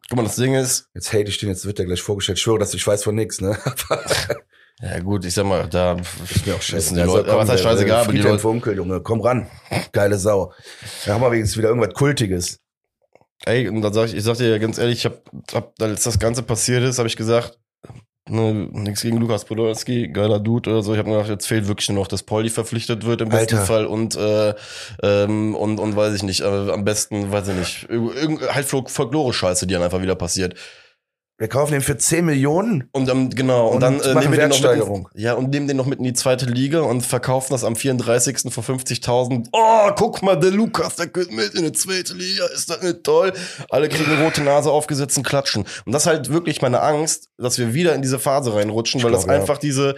Guck 0.10 0.18
mal, 0.18 0.24
das 0.24 0.38
Ding 0.38 0.56
ist, 0.56 0.88
Jetzt 0.94 1.12
hate 1.12 1.30
ich 1.30 1.38
den, 1.38 1.50
jetzt 1.50 1.66
wird 1.66 1.78
der 1.78 1.86
gleich 1.86 2.02
vorgestellt. 2.02 2.38
Ich 2.38 2.42
schwöre, 2.44 2.60
dass 2.60 2.74
ich 2.74 2.88
weiß 2.88 3.04
von 3.04 3.16
nichts, 3.16 3.42
ne? 3.42 3.58
ja 4.82 5.00
gut, 5.00 5.26
ich 5.26 5.34
sag 5.34 5.46
mal, 5.46 5.68
da 5.68 5.98
Ist 6.30 6.46
mir 6.48 6.56
auch 6.56 6.62
scheiße. 6.62 6.94
die 6.96 7.02
Leute, 7.02 7.36
was 7.36 7.50
heißt 7.50 7.64
scheißegal, 7.64 8.04
aber 8.04 8.12
die 8.14 8.20
Leute, 8.20 8.40
Funkel, 8.40 8.76
Junge, 8.76 9.02
komm 9.02 9.22
ran. 9.22 9.48
Geile 9.92 10.18
Sau. 10.18 10.54
Da 11.06 11.14
haben 11.14 11.22
wir 11.22 11.32
wenigstens 11.32 11.58
wieder 11.58 11.70
irgendwas 11.70 11.94
Kultiges. 11.94 12.60
Ey, 13.46 13.68
und 13.70 13.82
dann 13.82 13.94
sag 13.94 14.06
ich, 14.08 14.16
ich 14.16 14.24
sag 14.24 14.38
dir 14.38 14.50
ja 14.50 14.58
ganz 14.58 14.78
ehrlich, 14.78 15.00
ich 15.00 15.06
hab, 15.06 15.22
hab 15.54 15.74
als 15.82 16.04
das 16.04 16.20
Ganze 16.20 16.44
passiert 16.44 16.84
ist, 16.84 16.98
habe 16.98 17.08
ich 17.08 17.16
gesagt, 17.16 17.58
ne, 18.30 18.54
nichts 18.72 19.02
gegen 19.02 19.18
Lukas 19.18 19.46
Podolski, 19.46 20.10
geiler 20.10 20.40
Dude 20.40 20.70
oder 20.70 20.82
so. 20.84 20.92
Ich 20.94 21.00
habe 21.00 21.10
gedacht, 21.10 21.30
jetzt 21.30 21.48
fehlt 21.48 21.68
wirklich 21.68 21.88
nur 21.90 22.00
noch, 22.00 22.08
dass 22.08 22.24
Pauli 22.24 22.50
verpflichtet 22.50 23.06
wird 23.06 23.22
im 23.22 23.30
besten 23.30 23.56
Alter. 23.56 23.66
Fall 23.66 23.86
und 23.86 24.16
äh, 24.18 24.54
ähm, 25.04 25.56
und 25.56 25.80
und 25.80 25.96
weiß 25.96 26.14
ich 26.16 26.24
nicht, 26.24 26.42
äh, 26.42 26.46
am 26.46 26.84
besten, 26.84 27.32
weiß 27.32 27.48
ich 27.50 27.56
nicht, 27.56 27.90
irgend 27.90 28.42
halt 28.54 28.66
Folk- 28.66 28.90
Folklore-Scheiße, 28.90 29.68
die 29.68 29.74
dann 29.74 29.84
einfach 29.84 30.02
wieder 30.02 30.16
passiert. 30.16 30.56
Wir 31.40 31.48
kaufen 31.48 31.72
den 31.72 31.82
für 31.82 31.98
10 31.98 32.26
Millionen. 32.26 32.90
Und 32.92 33.08
dann, 33.08 33.30
genau, 33.30 33.68
und, 33.70 33.76
Und 33.76 33.80
dann 33.80 33.98
machen 33.98 34.20
nehmen 34.20 34.34
wir 34.34 34.40
den 34.40 34.50
noch 34.50 34.62
mit 34.62 35.14
in, 35.16 35.22
ja, 35.22 35.34
und 35.36 35.50
nehmen 35.52 35.68
den 35.70 35.78
noch 35.78 35.86
mit 35.86 36.00
in 36.00 36.04
die 36.04 36.14
zweite 36.14 36.46
Liga 36.46 36.82
und 36.82 37.02
verkaufen 37.02 37.54
das 37.54 37.64
am 37.64 37.78
34. 37.78 38.52
für 38.54 38.60
50.000. 38.60 39.48
Oh, 39.54 39.92
guck 39.96 40.22
mal, 40.22 40.38
der 40.38 40.52
Lukas, 40.52 40.98
der 40.98 41.08
geht 41.08 41.32
mit 41.32 41.54
in 41.56 41.64
die 41.64 41.72
zweite 41.72 42.14
Liga, 42.14 42.46
ist 42.54 42.70
das 42.70 42.82
nicht 42.82 43.06
toll? 43.06 43.32
Alle 43.70 43.88
kriegen 43.88 44.12
eine 44.12 44.22
rote 44.22 44.42
Nase 44.44 44.70
aufgesetzt 44.70 45.18
und 45.18 45.24
klatschen. 45.24 45.64
Und 45.86 45.94
das 45.94 46.04
ist 46.04 46.08
halt 46.08 46.30
wirklich 46.30 46.62
meine 46.62 46.82
Angst, 46.82 47.30
dass 47.38 47.58
wir 47.58 47.74
wieder 47.74 47.96
in 47.96 48.02
diese 48.02 48.20
Phase 48.20 48.54
reinrutschen, 48.54 49.00
Ich 49.00 49.06
weil 49.06 49.14
das 49.14 49.24
glaub, 49.24 49.36
ja. 49.36 49.42
einfach 49.42 49.60
diese, 49.60 49.96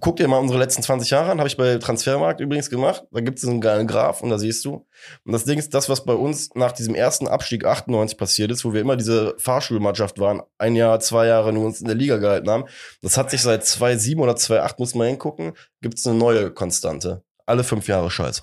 guck 0.00 0.16
dir 0.16 0.28
mal 0.28 0.38
unsere 0.38 0.58
letzten 0.58 0.82
20 0.82 1.10
Jahre 1.10 1.30
an, 1.30 1.38
habe 1.38 1.48
ich 1.48 1.56
bei 1.56 1.76
Transfermarkt 1.76 2.40
übrigens 2.40 2.70
gemacht. 2.70 3.04
Da 3.10 3.20
gibt 3.20 3.38
es 3.38 3.46
einen 3.46 3.60
geilen 3.60 3.86
Graph 3.86 4.22
und 4.22 4.30
da 4.30 4.38
siehst 4.38 4.64
du. 4.64 4.86
Und 5.24 5.32
das 5.32 5.44
Ding 5.44 5.58
ist, 5.58 5.74
das, 5.74 5.88
was 5.88 6.04
bei 6.04 6.14
uns 6.14 6.50
nach 6.54 6.72
diesem 6.72 6.94
ersten 6.94 7.28
Abstieg 7.28 7.64
98 7.66 8.16
passiert 8.16 8.50
ist, 8.50 8.64
wo 8.64 8.72
wir 8.72 8.80
immer 8.80 8.96
diese 8.96 9.34
Fahrschulmannschaft 9.38 10.18
waren, 10.18 10.42
ein 10.58 10.74
Jahr, 10.74 11.00
zwei 11.00 11.26
Jahre 11.26 11.52
nur 11.52 11.66
uns 11.66 11.80
in 11.80 11.86
der 11.86 11.96
Liga 11.96 12.16
gehalten 12.16 12.48
haben, 12.48 12.64
das 13.02 13.18
hat 13.18 13.30
sich 13.30 13.42
seit 13.42 13.64
2007 13.66 14.20
oder 14.22 14.36
2008, 14.36 14.78
muss 14.78 14.94
man 14.94 15.08
hingucken, 15.08 15.52
gibt 15.82 15.98
es 15.98 16.06
eine 16.06 16.16
neue 16.16 16.50
Konstante. 16.50 17.22
Alle 17.44 17.62
fünf 17.64 17.86
Jahre 17.86 18.10
Scheiße. 18.10 18.42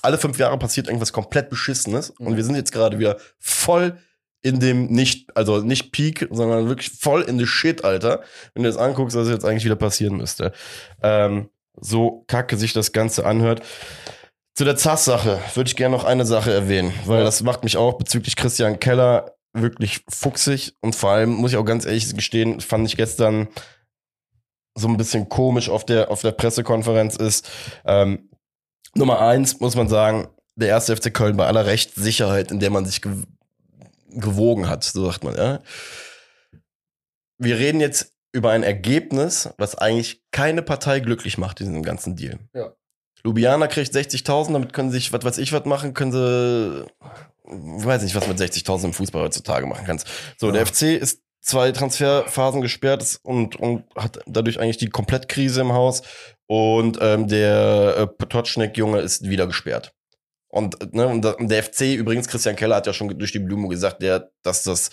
Alle 0.00 0.18
fünf 0.18 0.38
Jahre 0.38 0.58
passiert 0.58 0.86
irgendwas 0.88 1.12
komplett 1.12 1.50
Beschissenes 1.50 2.10
und 2.10 2.30
Mhm. 2.32 2.36
wir 2.36 2.44
sind 2.44 2.56
jetzt 2.56 2.72
gerade 2.72 2.98
wieder 2.98 3.18
voll 3.38 3.98
in 4.42 4.60
dem 4.60 4.86
nicht, 4.86 5.36
also 5.36 5.60
nicht 5.60 5.92
Peak, 5.92 6.28
sondern 6.30 6.68
wirklich 6.68 6.90
voll 6.90 7.22
in 7.22 7.38
the 7.38 7.46
Shit, 7.46 7.84
Alter. 7.84 8.22
Wenn 8.54 8.64
du 8.64 8.68
das 8.68 8.78
anguckst, 8.78 9.16
was 9.16 9.28
jetzt 9.28 9.44
eigentlich 9.44 9.64
wieder 9.64 9.76
passieren 9.76 10.16
müsste. 10.16 10.52
Ähm, 11.02 11.48
so 11.80 12.24
kacke 12.26 12.56
sich 12.56 12.72
das 12.72 12.92
Ganze 12.92 13.24
anhört. 13.24 13.62
Zu 14.54 14.64
der 14.64 14.76
ZAS-Sache 14.76 15.38
würde 15.54 15.68
ich 15.68 15.76
gerne 15.76 15.96
noch 15.96 16.04
eine 16.04 16.26
Sache 16.26 16.52
erwähnen, 16.52 16.92
weil 17.06 17.24
das 17.24 17.42
macht 17.42 17.64
mich 17.64 17.76
auch 17.76 17.94
bezüglich 17.94 18.36
Christian 18.36 18.80
Keller 18.80 19.34
wirklich 19.54 20.04
fuchsig 20.08 20.74
und 20.80 20.94
vor 20.94 21.10
allem 21.10 21.30
muss 21.30 21.52
ich 21.52 21.56
auch 21.56 21.64
ganz 21.64 21.86
ehrlich 21.86 22.14
gestehen, 22.14 22.60
fand 22.60 22.86
ich 22.86 22.96
gestern 22.96 23.48
so 24.74 24.88
ein 24.88 24.96
bisschen 24.96 25.28
komisch 25.28 25.68
auf 25.68 25.84
der, 25.84 26.10
auf 26.10 26.22
der 26.22 26.32
Pressekonferenz 26.32 27.16
ist. 27.16 27.50
Ähm, 27.84 28.30
Nummer 28.94 29.20
eins 29.20 29.60
muss 29.60 29.74
man 29.74 29.88
sagen, 29.88 30.28
der 30.56 30.68
erste 30.68 30.96
FC 30.96 31.12
Köln 31.12 31.36
bei 31.36 31.46
aller 31.46 31.66
Rechtssicherheit, 31.66 32.50
in 32.50 32.60
der 32.60 32.70
man 32.70 32.84
sich 32.84 33.00
gewogen 34.14 34.68
hat, 34.68 34.84
so 34.84 35.04
sagt 35.06 35.24
man, 35.24 35.34
ja. 35.36 35.60
Wir 37.38 37.58
reden 37.58 37.80
jetzt 37.80 38.14
über 38.32 38.50
ein 38.50 38.62
Ergebnis, 38.62 39.50
was 39.58 39.74
eigentlich 39.74 40.22
keine 40.30 40.62
Partei 40.62 41.00
glücklich 41.00 41.38
macht 41.38 41.60
in 41.60 41.66
diesem 41.66 41.82
ganzen 41.82 42.16
Deal. 42.16 42.38
Ja. 42.54 42.72
Ljubljana 43.24 43.66
kriegt 43.68 43.94
60.000, 43.94 44.52
damit 44.52 44.72
können 44.72 44.90
sie 44.90 44.98
sich, 44.98 45.12
was 45.12 45.24
weiß 45.24 45.38
ich, 45.38 45.52
was 45.52 45.64
machen, 45.64 45.94
können 45.94 46.12
sie, 46.12 46.84
weiß 47.44 48.02
nicht, 48.02 48.14
was 48.14 48.26
mit 48.26 48.38
60.000 48.38 48.86
im 48.86 48.92
Fußball 48.92 49.22
heutzutage 49.22 49.66
machen 49.66 49.86
kannst. 49.86 50.06
So, 50.38 50.46
Ja. 50.46 50.52
der 50.52 50.66
FC 50.66 50.82
ist 51.00 51.20
zwei 51.40 51.72
Transferphasen 51.72 52.60
gesperrt 52.62 53.18
und, 53.22 53.56
und 53.56 53.84
hat 53.96 54.20
dadurch 54.26 54.58
eigentlich 54.60 54.78
die 54.78 54.88
Komplettkrise 54.88 55.60
im 55.60 55.72
Haus. 55.72 56.02
Und 56.46 56.98
ähm, 57.00 57.28
der 57.28 57.94
äh, 57.98 58.06
Potocznik-Junge 58.06 59.00
ist 59.00 59.28
wieder 59.28 59.46
gesperrt. 59.46 59.94
Und, 60.52 60.92
ne, 60.94 61.06
und 61.08 61.22
der 61.50 61.62
FC, 61.62 61.94
übrigens, 61.94 62.28
Christian 62.28 62.56
Keller 62.56 62.76
hat 62.76 62.86
ja 62.86 62.92
schon 62.92 63.08
durch 63.18 63.32
die 63.32 63.38
Blume 63.38 63.68
gesagt, 63.68 64.02
der, 64.02 64.30
dass 64.42 64.62
das 64.62 64.90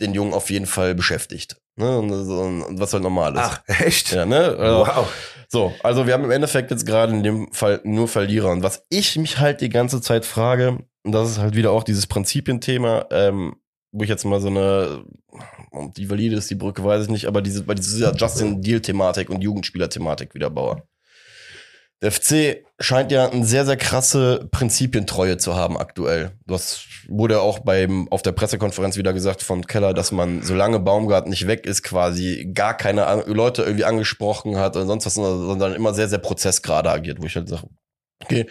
den 0.00 0.14
Jungen 0.14 0.34
auf 0.34 0.50
jeden 0.50 0.66
Fall 0.66 0.94
beschäftigt. 0.96 1.56
Ne? 1.76 1.98
Und, 1.98 2.10
und 2.10 2.80
was 2.80 2.92
halt 2.92 3.04
normal 3.04 3.34
ist. 3.34 3.40
Ach, 3.40 3.62
echt? 3.80 4.12
Ja, 4.12 4.26
ne? 4.26 4.56
Also, 4.58 4.86
Wow. 4.86 5.12
so, 5.48 5.72
also 5.82 6.06
wir 6.08 6.14
haben 6.14 6.24
im 6.24 6.30
Endeffekt 6.32 6.72
jetzt 6.72 6.84
gerade 6.86 7.12
in 7.12 7.22
dem 7.22 7.52
Fall 7.52 7.80
nur 7.84 8.08
Verlierer. 8.08 8.50
Und 8.50 8.64
was 8.64 8.82
ich 8.88 9.16
mich 9.16 9.38
halt 9.38 9.60
die 9.60 9.68
ganze 9.68 10.00
Zeit 10.00 10.24
frage, 10.24 10.78
und 11.04 11.12
das 11.12 11.30
ist 11.30 11.38
halt 11.38 11.54
wieder 11.54 11.70
auch 11.70 11.84
dieses 11.84 12.08
Prinzipienthema, 12.08 13.06
ähm, 13.10 13.56
wo 13.92 14.02
ich 14.02 14.10
jetzt 14.10 14.24
mal 14.24 14.40
so 14.40 14.48
eine, 14.48 15.04
und 15.70 15.96
die 15.98 16.10
valide 16.10 16.34
ist 16.36 16.50
die 16.50 16.56
Brücke, 16.56 16.82
weiß 16.82 17.04
ich 17.04 17.10
nicht, 17.10 17.26
aber 17.26 17.42
diese, 17.42 17.62
bei 17.62 17.74
dieser 17.74 18.12
Justin 18.14 18.60
Deal-Thematik 18.60 19.30
und 19.30 19.40
Jugendspieler-Thematik 19.40 20.34
wieder 20.34 20.50
baue. 20.50 20.82
Der 22.02 22.12
FC 22.12 22.64
scheint 22.78 23.10
ja 23.10 23.30
eine 23.30 23.46
sehr, 23.46 23.64
sehr 23.64 23.78
krasse 23.78 24.48
Prinzipientreue 24.50 25.38
zu 25.38 25.56
haben 25.56 25.78
aktuell. 25.78 26.32
Das 26.46 26.84
wurde 27.08 27.40
auch 27.40 27.60
beim, 27.60 28.06
auf 28.10 28.20
der 28.20 28.32
Pressekonferenz 28.32 28.98
wieder 28.98 29.14
gesagt 29.14 29.42
von 29.42 29.66
Keller, 29.66 29.94
dass 29.94 30.12
man, 30.12 30.42
solange 30.42 30.78
Baumgart 30.78 31.26
nicht 31.26 31.46
weg 31.46 31.64
ist, 31.64 31.82
quasi 31.82 32.50
gar 32.52 32.76
keine 32.76 33.24
Leute 33.26 33.62
irgendwie 33.62 33.84
angesprochen 33.84 34.58
hat 34.58 34.76
oder 34.76 34.84
sonst 34.86 35.06
was, 35.06 35.14
sondern 35.14 35.74
immer 35.74 35.94
sehr, 35.94 36.08
sehr 36.08 36.18
prozessgerade 36.18 36.90
agiert, 36.90 37.22
wo 37.22 37.26
ich 37.26 37.36
halt 37.36 37.48
sage, 37.48 37.68
okay, 38.22 38.46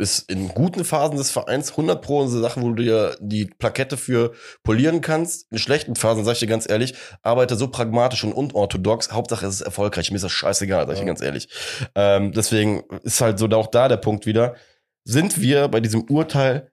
ist 0.00 0.30
in 0.30 0.48
guten 0.48 0.84
Phasen 0.84 1.16
des 1.16 1.30
Vereins 1.30 1.70
100 1.70 2.02
pro 2.02 2.22
eine 2.22 2.30
Sache, 2.30 2.60
wo 2.60 2.70
du 2.72 2.82
dir 2.82 3.16
die 3.20 3.44
Plakette 3.44 3.96
für 3.96 4.32
polieren 4.62 5.00
kannst. 5.00 5.46
In 5.52 5.58
schlechten 5.58 5.94
Phasen, 5.94 6.24
sag 6.24 6.32
ich 6.32 6.38
dir 6.40 6.46
ganz 6.46 6.68
ehrlich, 6.68 6.94
arbeite 7.22 7.54
so 7.56 7.68
pragmatisch 7.68 8.24
und 8.24 8.32
unorthodox. 8.32 9.12
Hauptsache 9.12 9.46
es 9.46 9.56
ist 9.56 9.60
erfolgreich. 9.60 10.10
Mir 10.10 10.16
ist 10.16 10.24
das 10.24 10.32
scheißegal, 10.32 10.86
sag 10.86 10.94
ich 10.94 11.00
dir 11.00 11.04
Ja. 11.06 11.10
ganz 11.12 11.20
ehrlich. 11.22 11.48
Ähm, 11.94 12.32
deswegen 12.32 12.82
ist 13.02 13.20
halt 13.20 13.38
so 13.38 13.46
auch 13.50 13.68
da 13.68 13.88
der 13.88 13.98
Punkt 13.98 14.26
wieder. 14.26 14.56
Sind 15.04 15.40
wir 15.40 15.68
bei 15.68 15.80
diesem 15.80 16.02
Urteil 16.04 16.72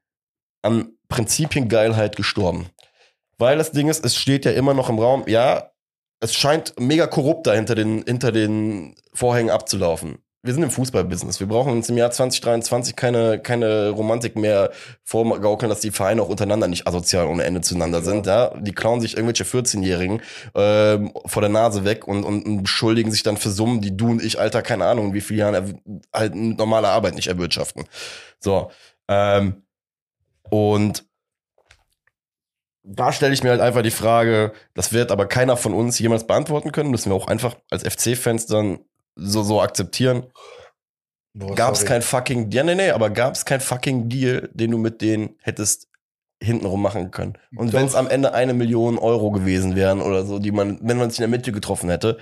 an 0.61 0.93
Prinzipiengeilheit 1.09 2.15
gestorben? 2.15 2.69
Weil 3.37 3.57
das 3.57 3.71
Ding 3.71 3.89
ist, 3.89 4.03
es 4.03 4.15
steht 4.15 4.45
ja 4.45 4.51
immer 4.51 4.73
noch 4.73 4.89
im 4.89 4.99
Raum, 4.99 5.25
ja, 5.27 5.71
es 6.19 6.33
scheint 6.33 6.73
mega 6.79 7.05
korrupt 7.07 7.45
da 7.45 7.53
hinter 7.53 7.75
den, 7.75 8.03
hinter 8.03 8.31
den 8.31 8.95
Vorhängen 9.13 9.51
abzulaufen. 9.51 10.17
Wir 10.47 10.53
sind 10.53 10.63
im 10.63 10.71
Fußballbusiness. 10.71 11.39
Wir 11.39 11.47
brauchen 11.47 11.73
uns 11.73 11.89
im 11.89 11.97
Jahr 11.97 12.09
2023 12.09 12.95
keine, 12.95 13.37
keine 13.37 13.89
Romantik 13.89 14.35
mehr 14.35 14.71
vorgaukeln, 15.03 15.69
dass 15.69 15.81
die 15.81 15.91
Vereine 15.91 16.23
auch 16.23 16.29
untereinander 16.29 16.67
nicht 16.67 16.87
asozial 16.87 17.27
ohne 17.27 17.43
Ende 17.43 17.61
zueinander 17.61 18.01
sind. 18.01 18.25
Ja? 18.25 18.53
Die 18.57 18.71
klauen 18.71 19.01
sich 19.01 19.17
irgendwelche 19.17 19.43
14-Jährigen 19.43 20.21
ähm, 20.55 21.11
vor 21.25 21.41
der 21.41 21.49
Nase 21.49 21.83
weg 21.83 22.07
und, 22.07 22.23
und, 22.23 22.45
und 22.45 22.63
beschuldigen 22.63 23.11
sich 23.11 23.23
dann 23.23 23.37
für 23.37 23.49
Summen, 23.49 23.81
die 23.81 23.95
du 23.95 24.09
und 24.09 24.23
ich, 24.23 24.39
Alter, 24.39 24.61
keine 24.61 24.85
Ahnung, 24.85 25.07
in 25.07 25.13
wie 25.13 25.21
vielen 25.21 25.39
Jahren 25.39 25.81
halt 26.13 26.33
normale 26.33 26.87
Arbeit 26.87 27.15
nicht 27.15 27.27
erwirtschaften. 27.27 27.83
So. 28.39 28.71
Ähm, 29.09 29.63
und 30.49 31.03
da 32.83 33.11
stelle 33.11 33.33
ich 33.33 33.43
mir 33.43 33.49
halt 33.49 33.59
einfach 33.61 33.81
die 33.81 33.91
Frage, 33.91 34.53
das 34.73 34.93
wird 34.93 35.11
aber 35.11 35.25
keiner 35.25 35.57
von 35.57 35.73
uns 35.73 35.99
jemals 35.99 36.25
beantworten 36.25 36.71
können, 36.71 36.89
müssen 36.89 37.11
wir 37.11 37.15
auch 37.15 37.27
einfach 37.27 37.57
als 37.69 37.83
FC-Fans 37.83 38.45
dann 38.45 38.79
so, 39.17 39.43
so 39.43 39.61
akzeptieren. 39.61 40.23
Gab 41.55 41.75
es 41.75 41.85
kein 41.85 42.01
fucking, 42.01 42.49
ja, 42.51 42.63
nee, 42.63 42.75
nee, 42.75 42.89
aber 42.89 43.09
gab 43.11 43.35
es 43.35 43.45
kein 43.45 43.61
fucking 43.61 44.09
Deal, 44.09 44.49
den 44.53 44.71
du 44.71 44.77
mit 44.77 45.01
denen 45.01 45.35
hättest 45.41 45.87
hintenrum 46.41 46.81
machen 46.81 47.11
können. 47.11 47.37
Und 47.55 47.73
wenn 47.73 47.85
es 47.85 47.95
am 47.95 48.07
Ende 48.07 48.33
eine 48.33 48.53
Million 48.53 48.97
Euro 48.97 49.31
gewesen 49.31 49.75
wären 49.75 50.01
oder 50.01 50.25
so, 50.25 50.39
die 50.39 50.51
man, 50.51 50.79
wenn 50.81 50.97
man 50.97 51.09
sich 51.09 51.19
in 51.19 51.23
der 51.23 51.29
Mitte 51.29 51.51
getroffen 51.51 51.89
hätte, 51.89 52.17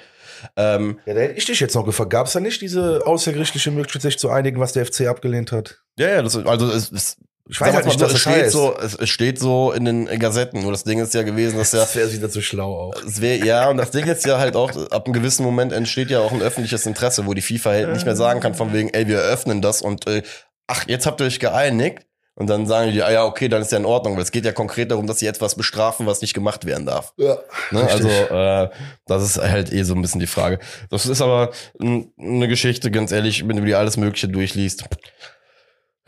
ähm, 0.57 0.99
Ja, 1.05 1.13
da 1.13 1.21
hätte 1.21 1.33
ich 1.35 1.45
dich 1.45 1.59
jetzt 1.59 1.75
noch 1.75 1.85
gefragt. 1.85 2.09
Gab 2.09 2.27
es 2.27 2.33
da 2.33 2.39
nicht 2.39 2.61
diese 2.61 3.05
außergerichtliche 3.05 3.71
Möglichkeit, 3.71 4.01
sich 4.01 4.19
zu 4.19 4.29
einigen, 4.29 4.59
was 4.59 4.73
der 4.73 4.85
FC 4.85 5.07
abgelehnt 5.07 5.51
hat? 5.51 5.81
ja, 5.97 6.09
ja, 6.09 6.21
das, 6.21 6.35
also 6.35 6.67
es, 6.71 6.91
es, 6.91 7.17
Ich 7.47 7.61
weiß 7.61 7.75
halt 7.75 7.85
nicht, 7.85 7.99
so, 7.99 8.05
es 8.05 8.13
es 8.13 8.19
steht 8.21 8.33
heißt. 8.33 8.51
so, 8.51 8.75
es, 8.77 8.95
es 8.95 9.09
steht 9.09 9.37
so 9.39 9.71
in 9.71 9.85
den 9.85 10.05
Gazetten. 10.19 10.61
Nur 10.61 10.71
das 10.71 10.83
Ding 10.83 10.99
ist 10.99 11.13
ja 11.13 11.21
gewesen, 11.21 11.57
dass 11.57 11.73
ja 11.73 11.79
Das 11.81 11.95
wäre 11.95 12.11
wieder 12.11 12.29
zu 12.29 12.41
schlau 12.41 12.73
auch. 12.89 13.03
Es 13.05 13.21
wär, 13.21 13.37
ja, 13.37 13.69
und 13.69 13.77
das 13.77 13.91
Ding 13.91 14.05
ist 14.05 14.25
ja 14.25 14.39
halt 14.39 14.55
auch, 14.55 14.71
ab 14.89 15.05
einem 15.05 15.13
gewissen 15.13 15.43
Moment 15.43 15.71
entsteht 15.71 16.09
ja 16.09 16.21
auch 16.21 16.31
ein 16.31 16.41
öffentliches 16.41 16.85
Interesse, 16.87 17.27
wo 17.27 17.33
die 17.35 17.43
FIFA 17.43 17.69
halt 17.69 17.93
nicht 17.93 18.05
mehr 18.05 18.15
sagen 18.15 18.39
kann, 18.39 18.55
von 18.55 18.73
wegen, 18.73 18.89
ey, 18.89 19.07
wir 19.07 19.19
eröffnen 19.19 19.61
das 19.61 19.83
und 19.83 20.07
äh, 20.07 20.23
ach, 20.65 20.85
jetzt 20.87 21.05
habt 21.05 21.21
ihr 21.21 21.27
euch 21.27 21.39
geeinigt. 21.39 22.05
Und 22.37 22.47
dann 22.49 22.67
sagen 22.67 22.91
die, 22.91 23.01
ah 23.01 23.09
ja, 23.11 23.23
okay, 23.23 23.47
dann 23.47 23.61
ist 23.61 23.71
ja 23.71 23.77
in 23.77 23.85
Ordnung, 23.85 24.17
weil 24.17 24.23
es 24.23 24.31
geht 24.31 24.43
ja 24.43 24.51
konkret 24.51 24.91
darum, 24.91 25.07
dass 25.07 25.19
sie 25.19 25.25
etwas 25.27 25.55
bestrafen, 25.55 26.05
was 26.05 26.19
nicht 26.19 26.33
gemacht 26.33 26.65
werden 26.65 26.85
darf. 26.85 27.13
Ja, 27.15 27.37
Ne? 27.71 27.87
Also, 27.89 28.09
äh, 28.09 28.69
das 29.05 29.23
ist 29.23 29.37
halt 29.37 29.71
eh 29.71 29.83
so 29.83 29.93
ein 29.95 30.01
bisschen 30.01 30.19
die 30.19 30.27
Frage. 30.27 30.59
Das 30.89 31.05
ist 31.05 31.21
aber 31.21 31.51
eine 31.79 32.47
Geschichte, 32.49 32.91
ganz 32.91 33.13
ehrlich, 33.13 33.47
wenn 33.47 33.55
du 33.55 33.63
dir 33.63 33.79
alles 33.79 33.95
Mögliche 33.95 34.27
durchliest. 34.27 34.83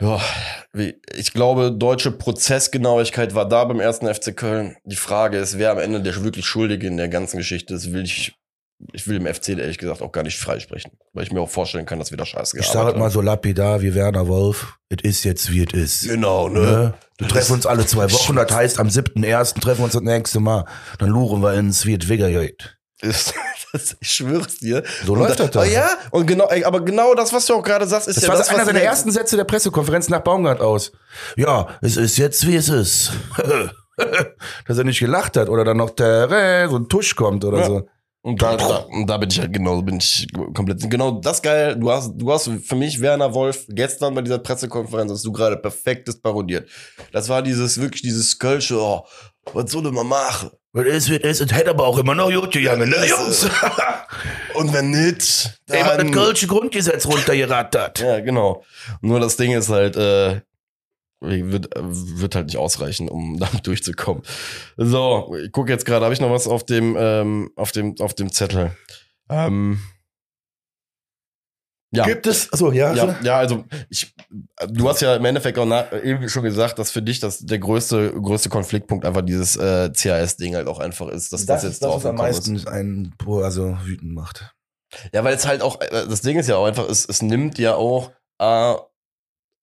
Ja, 0.00 0.20
ich 1.16 1.32
glaube, 1.32 1.72
deutsche 1.72 2.12
Prozessgenauigkeit 2.12 3.34
war 3.34 3.48
da 3.48 3.64
beim 3.64 3.80
ersten 3.80 4.12
FC 4.12 4.36
Köln. 4.36 4.76
Die 4.84 4.96
Frage 4.96 5.38
ist, 5.38 5.58
wer 5.58 5.72
am 5.72 5.78
Ende 5.78 6.00
der 6.00 6.22
wirklich 6.22 6.46
Schuldige 6.46 6.86
in 6.86 6.96
der 6.96 7.08
ganzen 7.08 7.38
Geschichte 7.38 7.74
ist, 7.74 7.92
will 7.92 8.04
ich, 8.04 8.36
ich 8.92 9.08
will 9.08 9.18
dem 9.18 9.32
FC 9.32 9.50
ehrlich 9.50 9.78
gesagt 9.78 10.00
auch 10.00 10.12
gar 10.12 10.22
nicht 10.22 10.38
freisprechen. 10.38 10.92
Weil 11.12 11.24
ich 11.24 11.32
mir 11.32 11.40
auch 11.40 11.50
vorstellen 11.50 11.84
kann, 11.84 11.98
dass 11.98 12.12
wir 12.12 12.18
da 12.18 12.24
scheiße 12.24 12.58
ich 12.60 12.66
sage 12.66 12.96
mal 12.96 13.10
so 13.10 13.20
lapidar 13.20 13.82
wie 13.82 13.92
Werner 13.92 14.28
Wolf. 14.28 14.78
Es 14.88 15.02
ist 15.02 15.24
jetzt, 15.24 15.50
wie 15.50 15.64
es 15.64 15.72
ist. 15.72 16.08
Genau, 16.08 16.48
ne? 16.48 16.60
Ne? 16.60 16.94
Wir 17.18 17.26
treffen 17.26 17.54
uns 17.54 17.66
alle 17.66 17.84
zwei 17.84 18.10
Wochen. 18.12 18.36
Das 18.36 18.52
heißt, 18.52 18.78
am 18.78 18.86
7.1. 18.86 19.60
treffen 19.60 19.80
wir 19.80 19.84
uns 19.84 19.94
das 19.94 20.02
nächste 20.02 20.38
Mal. 20.38 20.64
Dann 20.98 21.08
luren 21.08 21.42
wir 21.42 21.54
ins, 21.54 21.84
wie 21.84 21.94
es 21.94 22.08
wieder 22.08 22.30
geht. 22.30 22.77
Ist, 23.00 23.34
das, 23.72 23.96
ich 24.00 24.10
schwör's 24.10 24.58
dir. 24.58 24.82
So 25.06 25.12
Und 25.12 25.20
läuft 25.20 25.38
da, 25.38 25.44
das 25.44 25.52
dann. 25.52 25.62
Ah, 25.62 25.66
ja, 25.66 25.88
und 26.10 26.26
genau, 26.26 26.48
ey, 26.48 26.64
aber 26.64 26.80
genau 26.84 27.14
das, 27.14 27.32
was 27.32 27.46
du 27.46 27.54
auch 27.54 27.62
gerade 27.62 27.86
sagst, 27.86 28.08
ist 28.08 28.16
Das 28.16 28.24
ja 28.24 28.28
war 28.30 28.36
das, 28.36 28.48
einer 28.48 28.64
seiner 28.64 28.80
ersten 28.82 29.10
Sätze 29.10 29.36
der 29.36 29.44
Pressekonferenz 29.44 30.08
nach 30.08 30.20
Baumgart 30.20 30.60
aus. 30.60 30.92
Ja, 31.36 31.68
es 31.80 31.96
ist 31.96 32.16
jetzt, 32.18 32.46
wie 32.46 32.56
es 32.56 32.68
ist. 32.68 33.12
Dass 34.66 34.78
er 34.78 34.84
nicht 34.84 35.00
gelacht 35.00 35.36
hat 35.36 35.48
oder 35.48 35.64
dann 35.64 35.76
noch 35.76 35.90
der, 35.90 36.68
so 36.68 36.76
ein 36.76 36.88
Tusch 36.88 37.16
kommt 37.16 37.44
oder 37.44 37.58
Ja. 37.58 37.66
so. 37.66 37.88
Und 38.22 38.42
da, 38.42 38.56
da, 38.56 38.84
da 39.06 39.16
bin 39.16 39.30
ich 39.30 39.38
halt 39.38 39.52
genau, 39.52 39.80
bin 39.80 39.98
ich 39.98 40.26
komplett, 40.52 40.90
genau 40.90 41.12
das 41.20 41.40
geil. 41.40 41.76
Du 41.76 41.90
hast, 41.90 42.12
du 42.16 42.30
hast 42.32 42.50
für 42.66 42.74
mich 42.74 43.00
Werner 43.00 43.32
Wolf 43.32 43.64
gestern 43.68 44.14
bei 44.14 44.22
dieser 44.22 44.38
Pressekonferenz, 44.38 45.12
hast 45.12 45.24
du 45.24 45.32
gerade 45.32 45.56
perfektes 45.56 46.20
parodiert. 46.20 46.68
Das 47.12 47.28
war 47.28 47.42
dieses, 47.42 47.80
wirklich 47.80 48.02
dieses 48.02 48.38
Kölsche, 48.38 48.78
oh, 48.80 49.04
was 49.54 49.70
soll 49.70 49.90
man 49.92 50.06
machen? 50.06 50.50
Es 50.74 51.08
wie 51.10 51.16
es. 51.22 51.40
Es 51.40 51.52
hätte 51.52 51.70
aber 51.70 51.86
auch 51.86 51.98
immer 51.98 52.14
noch 52.14 52.30
gut 52.30 52.52
gegangen, 52.52 52.90
ne, 52.90 53.06
Jungs? 53.06 53.48
Und 54.54 54.72
wenn 54.72 54.90
nicht, 54.90 55.58
Immer 55.66 55.84
das 55.84 55.96
dann, 55.96 56.10
Kölsche 56.10 56.46
Grundgesetz 56.46 57.06
runtergerattert. 57.06 58.00
ja, 58.00 58.20
genau. 58.20 58.64
Nur 59.00 59.20
das 59.20 59.36
Ding 59.36 59.52
ist 59.52 59.70
halt, 59.70 59.96
äh, 59.96 60.40
wird, 61.20 61.70
wird 61.74 62.34
halt 62.34 62.46
nicht 62.46 62.58
ausreichen, 62.58 63.08
um 63.08 63.38
damit 63.40 63.66
durchzukommen. 63.66 64.22
So, 64.76 65.34
ich 65.42 65.52
gucke 65.52 65.72
jetzt 65.72 65.86
gerade, 65.86 66.04
habe 66.04 66.14
ich 66.14 66.20
noch 66.20 66.30
was 66.30 66.46
auf 66.46 66.64
dem, 66.64 66.96
ähm, 66.98 67.50
auf 67.56 67.72
dem, 67.72 67.94
auf 68.00 68.14
dem 68.14 68.32
Zettel? 68.32 68.72
Ähm, 69.30 69.80
ja. 71.90 72.04
Gibt 72.04 72.26
es, 72.26 72.52
achso, 72.52 72.70
ja. 72.70 72.92
Ja, 72.92 73.16
ja, 73.22 73.38
also 73.38 73.64
ich, 73.88 74.14
du 74.68 74.88
hast 74.88 75.00
ja 75.00 75.16
im 75.16 75.24
Endeffekt 75.24 75.58
auch 75.58 75.64
nach, 75.64 75.92
eben 76.04 76.28
schon 76.28 76.42
gesagt, 76.42 76.78
dass 76.78 76.90
für 76.90 77.00
dich 77.00 77.20
das 77.20 77.38
der 77.38 77.58
größte 77.58 78.12
größte 78.12 78.50
Konfliktpunkt 78.50 79.06
einfach 79.06 79.22
dieses 79.22 79.56
äh, 79.56 79.90
CAS-Ding 79.90 80.54
halt 80.54 80.68
auch 80.68 80.80
einfach 80.80 81.08
ist, 81.08 81.32
dass 81.32 81.46
das, 81.46 81.46
das, 81.46 81.62
jetzt 81.62 81.72
ist 81.74 81.82
das, 81.84 81.94
was 81.94 82.06
am 82.06 82.16
meisten 82.16 82.66
einen, 82.68 83.14
also 83.26 83.78
wütend 83.84 84.14
macht. 84.14 84.40
Ist. 84.40 85.10
Ja, 85.12 85.24
weil 85.24 85.34
es 85.34 85.46
halt 85.46 85.62
auch, 85.62 85.80
äh, 85.80 86.06
das 86.08 86.20
Ding 86.20 86.38
ist 86.38 86.48
ja 86.48 86.56
auch 86.56 86.66
einfach, 86.66 86.88
es, 86.88 87.06
es 87.08 87.22
nimmt 87.22 87.58
ja 87.58 87.74
auch 87.74 88.12
äh, 88.38 88.74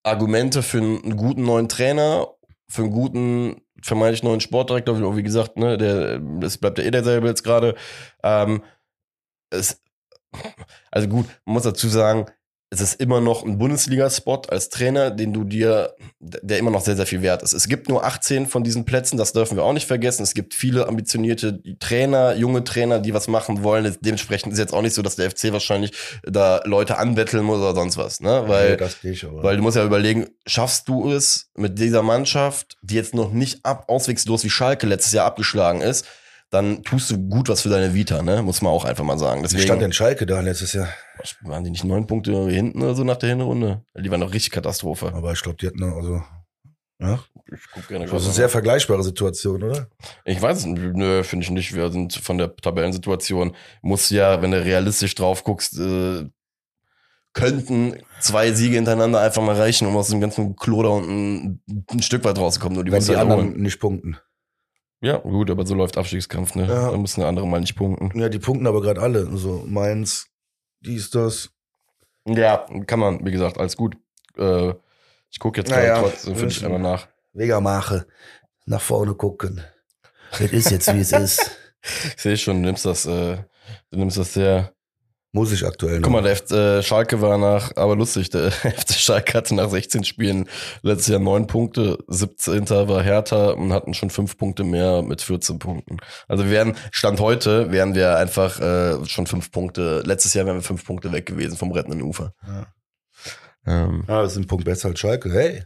Argumente 0.02 0.62
für 0.62 0.78
einen 0.78 1.16
guten 1.16 1.44
neuen 1.44 1.68
Trainer, 1.68 2.28
für 2.68 2.82
einen 2.82 2.92
guten 2.92 3.62
vermeintlich 3.82 4.22
neuen 4.22 4.40
Sportdirektor, 4.40 4.98
wie, 4.98 5.16
wie 5.16 5.22
gesagt, 5.22 5.56
ne, 5.56 5.76
der, 5.76 6.20
es 6.42 6.58
bleibt 6.58 6.78
ja 6.78 6.84
eh 6.84 6.90
derselbe 6.90 7.28
jetzt 7.28 7.44
gerade. 7.44 7.74
Ähm, 8.22 8.62
es, 9.50 9.80
also 10.90 11.08
gut, 11.08 11.26
man 11.44 11.54
muss 11.54 11.62
dazu 11.64 11.88
sagen, 11.88 12.26
es 12.68 12.80
ist 12.80 13.00
immer 13.00 13.20
noch 13.20 13.44
ein 13.44 13.58
Bundesliga-Spot 13.58 14.42
als 14.48 14.70
Trainer, 14.70 15.12
den 15.12 15.32
du 15.32 15.44
dir, 15.44 15.94
der 16.18 16.58
immer 16.58 16.72
noch 16.72 16.80
sehr, 16.80 16.96
sehr 16.96 17.06
viel 17.06 17.22
wert 17.22 17.44
ist. 17.44 17.52
Es 17.52 17.68
gibt 17.68 17.88
nur 17.88 18.04
18 18.04 18.48
von 18.48 18.64
diesen 18.64 18.84
Plätzen, 18.84 19.16
das 19.16 19.32
dürfen 19.32 19.56
wir 19.56 19.62
auch 19.62 19.72
nicht 19.72 19.86
vergessen. 19.86 20.24
Es 20.24 20.34
gibt 20.34 20.52
viele 20.52 20.88
ambitionierte 20.88 21.62
Trainer, 21.78 22.34
junge 22.34 22.64
Trainer, 22.64 22.98
die 22.98 23.14
was 23.14 23.28
machen 23.28 23.62
wollen. 23.62 23.96
Dementsprechend 24.00 24.52
ist 24.52 24.58
jetzt 24.58 24.74
auch 24.74 24.82
nicht 24.82 24.94
so, 24.94 25.02
dass 25.02 25.14
der 25.14 25.30
FC 25.30 25.52
wahrscheinlich 25.52 25.92
da 26.24 26.60
Leute 26.64 26.98
anbetteln 26.98 27.44
muss 27.44 27.58
oder 27.58 27.74
sonst 27.74 27.98
was, 27.98 28.20
ne? 28.20 28.44
Weil, 28.46 28.76
ich 29.04 29.24
aber. 29.24 29.44
weil 29.44 29.56
du 29.56 29.62
musst 29.62 29.76
ja 29.76 29.84
überlegen, 29.84 30.26
schaffst 30.44 30.88
du 30.88 31.12
es 31.12 31.50
mit 31.54 31.78
dieser 31.78 32.02
Mannschaft, 32.02 32.76
die 32.82 32.96
jetzt 32.96 33.14
noch 33.14 33.30
nicht 33.30 33.64
ab, 33.64 33.84
auswegslos 33.86 34.42
wie 34.42 34.50
Schalke 34.50 34.88
letztes 34.88 35.12
Jahr 35.12 35.26
abgeschlagen 35.26 35.82
ist, 35.82 36.04
dann 36.50 36.82
tust 36.84 37.10
du 37.10 37.18
gut 37.18 37.48
was 37.48 37.62
für 37.62 37.68
deine 37.68 37.92
Vita, 37.94 38.22
ne? 38.22 38.42
Muss 38.42 38.62
man 38.62 38.72
auch 38.72 38.84
einfach 38.84 39.04
mal 39.04 39.18
sagen. 39.18 39.40
Wie 39.40 39.42
Deswegen 39.42 39.62
stand 39.64 39.82
denn 39.82 39.92
Schalke 39.92 40.26
da 40.26 40.40
letztes 40.40 40.72
Jahr? 40.72 40.88
waren 41.42 41.64
die 41.64 41.70
nicht 41.70 41.84
neun 41.84 42.06
Punkte 42.06 42.48
hinten 42.48 42.82
oder 42.82 42.94
so 42.94 43.02
nach 43.02 43.16
der 43.16 43.30
Hinrunde? 43.30 43.82
Die 43.98 44.10
waren 44.10 44.20
doch 44.20 44.32
richtig 44.32 44.52
Katastrophe. 44.52 45.12
Aber 45.12 45.32
ich 45.32 45.42
glaube, 45.42 45.56
die 45.58 45.66
hatten 45.66 45.82
also, 45.82 46.22
ja, 47.00 47.18
Ich 47.52 47.60
guck 47.72 47.88
gerne 47.88 48.06
das 48.06 48.22
ist 48.22 48.28
eine 48.28 48.34
sehr 48.34 48.48
vergleichbare 48.48 49.02
Situation, 49.02 49.62
oder? 49.62 49.88
Ich 50.24 50.40
weiß 50.40 50.58
es 50.58 50.66
nö, 50.66 51.24
finde 51.24 51.44
ich 51.44 51.50
nicht. 51.50 51.74
Wir 51.74 51.90
sind 51.90 52.14
von 52.14 52.38
der 52.38 52.54
Tabellensituation, 52.54 53.56
muss 53.82 54.10
ja, 54.10 54.40
wenn 54.40 54.52
du 54.52 54.62
realistisch 54.62 55.14
drauf 55.14 55.42
guckst, 55.42 55.78
äh, 55.78 56.26
könnten 57.32 57.96
zwei 58.20 58.52
Siege 58.52 58.76
hintereinander 58.76 59.20
einfach 59.20 59.42
mal 59.42 59.56
reichen, 59.56 59.86
um 59.86 59.96
aus 59.96 60.08
dem 60.08 60.20
ganzen 60.20 60.56
Klo 60.56 60.82
da 60.82 60.88
unten 60.88 61.60
ein 61.90 62.02
Stück 62.02 62.24
weit 62.24 62.38
rauszukommen. 62.38 62.76
Nur 62.76 62.84
die 62.84 62.92
Wenn 62.92 63.02
die 63.02 63.08
halt 63.08 63.18
anderen 63.18 63.48
holen. 63.50 63.60
nicht 63.62 63.78
punkten. 63.78 64.16
Ja, 65.00 65.18
gut, 65.18 65.50
aber 65.50 65.66
so 65.66 65.74
läuft 65.74 65.98
Abstiegskampf, 65.98 66.54
ne? 66.54 66.66
Ja. 66.66 66.90
Da 66.90 66.96
müssen 66.96 67.20
die 67.20 67.26
anderen 67.26 67.50
mal 67.50 67.60
nicht 67.60 67.76
punkten. 67.76 68.18
Ja, 68.18 68.28
die 68.28 68.38
punkten 68.38 68.66
aber 68.66 68.80
gerade 68.80 69.00
alle. 69.00 69.26
So, 69.36 69.64
Mainz, 69.66 70.28
dies, 70.80 71.10
das. 71.10 71.50
Ja, 72.26 72.66
kann 72.86 72.98
man, 72.98 73.24
wie 73.24 73.30
gesagt, 73.30 73.58
alles 73.58 73.76
gut. 73.76 73.96
Äh, 74.36 74.72
ich 75.30 75.38
gucke 75.38 75.60
jetzt 75.60 75.70
Naja, 75.70 75.94
gerade 75.98 76.10
trotzdem 76.10 76.36
für 76.36 76.46
dich 76.46 76.56
wissen. 76.56 76.66
einmal 76.66 76.80
nach. 76.80 77.08
Wegamache. 77.34 78.06
Nach 78.64 78.80
vorne 78.80 79.14
gucken. 79.14 79.62
Es 80.32 80.52
ist 80.52 80.70
jetzt, 80.70 80.92
wie 80.94 81.00
es 81.00 81.12
ist. 81.12 81.50
Ich 82.16 82.20
sehe 82.20 82.36
schon, 82.36 82.62
du 82.62 82.66
nimmst 82.66 82.84
das, 82.84 83.06
äh, 83.06 83.36
du 83.92 83.98
nimmst 83.98 84.16
das 84.16 84.34
sehr 84.34 84.72
Muss 85.36 85.52
ich 85.52 85.66
aktuell 85.66 85.96
noch. 85.96 86.04
Guck 86.04 86.12
mal, 86.14 86.22
der 86.22 86.32
F 86.32 86.50
äh, 86.50 86.82
Schalke 86.82 87.20
war 87.20 87.36
nach, 87.36 87.76
aber 87.76 87.94
lustig, 87.94 88.30
der 88.30 88.50
FC 88.52 88.92
Schalke 88.94 89.34
hatte 89.36 89.54
nach 89.54 89.68
16 89.68 90.02
Spielen 90.04 90.48
letztes 90.80 91.08
Jahr 91.08 91.20
9 91.20 91.46
Punkte, 91.46 91.98
17. 92.08 92.70
war 92.70 93.02
Hertha 93.02 93.50
und 93.50 93.70
hatten 93.70 93.92
schon 93.92 94.08
5 94.08 94.38
Punkte 94.38 94.64
mehr 94.64 95.02
mit 95.02 95.20
14 95.20 95.58
Punkten. 95.58 95.98
Also 96.26 96.44
wir 96.44 96.52
wären, 96.52 96.74
Stand 96.90 97.20
heute, 97.20 97.70
wären 97.70 97.94
wir 97.94 98.16
einfach 98.16 98.58
äh, 98.60 99.04
schon 99.04 99.26
5 99.26 99.52
Punkte, 99.52 100.00
letztes 100.06 100.32
Jahr 100.32 100.46
wären 100.46 100.56
wir 100.56 100.62
5 100.62 100.82
Punkte 100.86 101.12
weg 101.12 101.26
gewesen 101.26 101.58
vom 101.58 101.70
rettenden 101.70 102.00
Ufer. 102.00 102.32
Ja. 102.46 102.66
Ähm, 103.66 104.04
Ah, 104.06 104.22
das 104.22 104.32
ist 104.32 104.38
ein 104.38 104.46
Punkt 104.46 104.64
besser 104.64 104.88
als 104.88 105.00
Schalke. 105.00 105.30
Hey, 105.30 105.56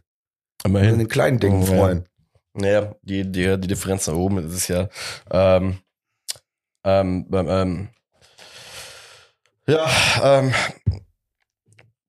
in 0.64 0.70
immerhin. 0.72 0.98
den 0.98 1.06
kleinen 1.06 1.38
Dingen 1.38 1.62
Oh, 1.62 1.66
ja. 1.72 1.78
freuen. 1.78 2.08
Naja, 2.54 2.94
die, 3.02 3.22
die, 3.30 3.56
die 3.60 3.68
Differenz 3.68 4.08
nach 4.08 4.14
oben 4.14 4.38
ist 4.50 4.66
ja, 4.66 4.88
ähm, 5.30 5.78
ähm, 6.82 7.26
ähm, 7.32 7.88
ja, 9.70 9.88
ähm, 10.22 10.52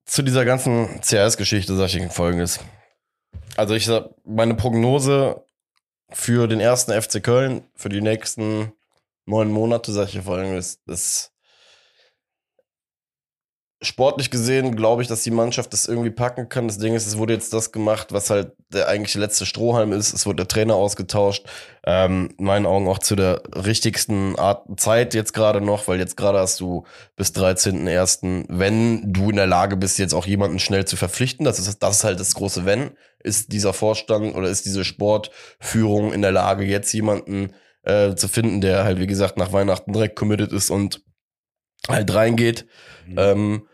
zu 0.04 0.22
dieser 0.22 0.44
ganzen 0.44 1.00
CRS-Geschichte 1.00 1.76
sage 1.76 1.98
ich 1.98 2.12
folgendes. 2.12 2.60
Also 3.56 3.74
ich 3.74 3.86
sag, 3.86 4.10
meine 4.24 4.54
Prognose 4.54 5.44
für 6.10 6.48
den 6.48 6.60
ersten 6.60 6.92
FC 7.00 7.22
Köln, 7.22 7.64
für 7.74 7.88
die 7.88 8.00
nächsten 8.00 8.72
neun 9.26 9.50
Monate, 9.50 9.92
sage 9.92 10.10
ich 10.12 10.24
folgendes, 10.24 10.80
ist, 10.86 11.31
sportlich 13.82 14.30
gesehen 14.30 14.76
glaube 14.76 15.02
ich, 15.02 15.08
dass 15.08 15.22
die 15.22 15.30
Mannschaft 15.30 15.72
das 15.72 15.86
irgendwie 15.86 16.10
packen 16.10 16.48
kann. 16.48 16.68
Das 16.68 16.78
Ding 16.78 16.94
ist, 16.94 17.06
es 17.06 17.18
wurde 17.18 17.34
jetzt 17.34 17.52
das 17.52 17.72
gemacht, 17.72 18.12
was 18.12 18.30
halt 18.30 18.52
der 18.72 18.88
eigentliche 18.88 19.18
letzte 19.18 19.44
Strohhalm 19.44 19.92
ist. 19.92 20.12
Es 20.14 20.24
wurde 20.24 20.36
der 20.36 20.48
Trainer 20.48 20.74
ausgetauscht. 20.74 21.46
Ähm, 21.84 22.32
in 22.38 22.44
meinen 22.44 22.66
Augen 22.66 22.88
auch 22.88 23.00
zu 23.00 23.16
der 23.16 23.42
richtigsten 23.54 24.38
Art 24.38 24.80
Zeit 24.80 25.14
jetzt 25.14 25.34
gerade 25.34 25.60
noch, 25.60 25.88
weil 25.88 25.98
jetzt 25.98 26.16
gerade 26.16 26.38
hast 26.38 26.60
du 26.60 26.84
bis 27.16 27.32
13.01., 27.32 28.44
wenn 28.48 29.12
du 29.12 29.30
in 29.30 29.36
der 29.36 29.48
Lage 29.48 29.76
bist, 29.76 29.98
jetzt 29.98 30.14
auch 30.14 30.26
jemanden 30.26 30.60
schnell 30.60 30.84
zu 30.84 30.96
verpflichten, 30.96 31.44
das 31.44 31.58
ist, 31.58 31.82
das 31.82 31.96
ist 31.98 32.04
halt 32.04 32.20
das 32.20 32.34
große 32.34 32.64
Wenn, 32.64 32.92
ist 33.18 33.52
dieser 33.52 33.72
Vorstand 33.72 34.34
oder 34.36 34.48
ist 34.48 34.64
diese 34.64 34.84
Sportführung 34.84 36.12
in 36.12 36.22
der 36.22 36.32
Lage, 36.32 36.64
jetzt 36.64 36.92
jemanden 36.92 37.52
äh, 37.82 38.14
zu 38.14 38.28
finden, 38.28 38.60
der 38.60 38.84
halt, 38.84 39.00
wie 39.00 39.08
gesagt, 39.08 39.36
nach 39.36 39.52
Weihnachten 39.52 39.92
direkt 39.92 40.16
committed 40.16 40.52
ist 40.52 40.70
und 40.70 41.02
halt 41.88 42.14
reingeht. 42.14 42.66
Mhm. 43.06 43.14
Ähm, 43.18 43.68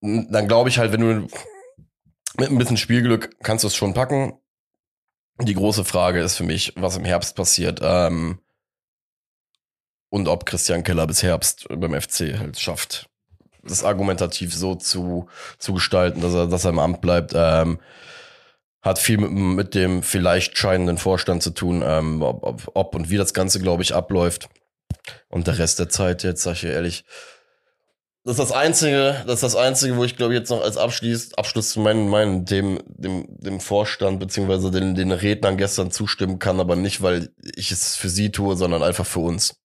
dann 0.00 0.48
glaube 0.48 0.68
ich 0.68 0.78
halt, 0.78 0.92
wenn 0.92 1.00
du 1.00 1.28
mit 2.38 2.50
ein 2.50 2.58
bisschen 2.58 2.76
Spielglück 2.76 3.36
kannst 3.42 3.64
du 3.64 3.68
es 3.68 3.76
schon 3.76 3.94
packen. 3.94 4.38
Die 5.40 5.54
große 5.54 5.84
Frage 5.84 6.20
ist 6.20 6.36
für 6.36 6.44
mich, 6.44 6.74
was 6.76 6.96
im 6.96 7.04
Herbst 7.04 7.34
passiert 7.34 7.80
ähm, 7.82 8.40
und 10.10 10.28
ob 10.28 10.44
Christian 10.44 10.84
Keller 10.84 11.06
bis 11.06 11.22
Herbst 11.22 11.66
beim 11.70 11.98
FC 11.98 12.38
halt 12.38 12.58
schafft, 12.58 13.08
das 13.62 13.84
argumentativ 13.84 14.54
so 14.54 14.74
zu, 14.74 15.28
zu 15.58 15.74
gestalten, 15.74 16.20
dass 16.20 16.34
er, 16.34 16.46
dass 16.46 16.64
er 16.64 16.70
im 16.70 16.78
Amt 16.78 17.00
bleibt. 17.00 17.32
Ähm, 17.34 17.78
hat 18.82 18.98
viel 18.98 19.18
mit, 19.18 19.30
mit 19.30 19.74
dem 19.74 20.02
vielleicht 20.02 20.56
scheinenden 20.56 20.98
Vorstand 20.98 21.42
zu 21.42 21.50
tun, 21.50 21.82
ähm, 21.84 22.22
ob, 22.22 22.42
ob, 22.42 22.70
ob 22.74 22.94
und 22.94 23.10
wie 23.10 23.18
das 23.18 23.34
Ganze, 23.34 23.60
glaube 23.60 23.82
ich, 23.82 23.94
abläuft. 23.94 24.48
Und 25.28 25.46
der 25.46 25.58
Rest 25.58 25.78
der 25.78 25.88
Zeit, 25.88 26.22
jetzt 26.22 26.42
sage 26.42 26.56
ich 26.56 26.64
ehrlich, 26.64 27.04
das 28.24 28.38
ist 28.38 28.50
das 28.50 28.52
Einzige, 28.52 29.22
das 29.26 29.36
ist 29.36 29.42
das 29.42 29.56
Einzige, 29.56 29.96
wo 29.96 30.04
ich 30.04 30.16
glaube 30.16 30.34
jetzt 30.34 30.50
noch 30.50 30.62
als 30.62 30.76
Abschluss, 30.76 31.32
Abschluss 31.34 31.70
zu 31.70 31.80
meinen, 31.80 32.08
meinen 32.08 32.44
dem, 32.44 32.78
dem, 32.86 33.24
dem 33.28 33.60
Vorstand 33.60 34.20
beziehungsweise 34.20 34.70
den, 34.70 34.94
den 34.94 35.10
Rednern 35.10 35.56
gestern 35.56 35.90
zustimmen 35.90 36.38
kann, 36.38 36.60
aber 36.60 36.76
nicht, 36.76 37.02
weil 37.02 37.30
ich 37.56 37.70
es 37.70 37.96
für 37.96 38.10
sie 38.10 38.30
tue, 38.30 38.56
sondern 38.56 38.82
einfach 38.82 39.06
für 39.06 39.20
uns. 39.20 39.56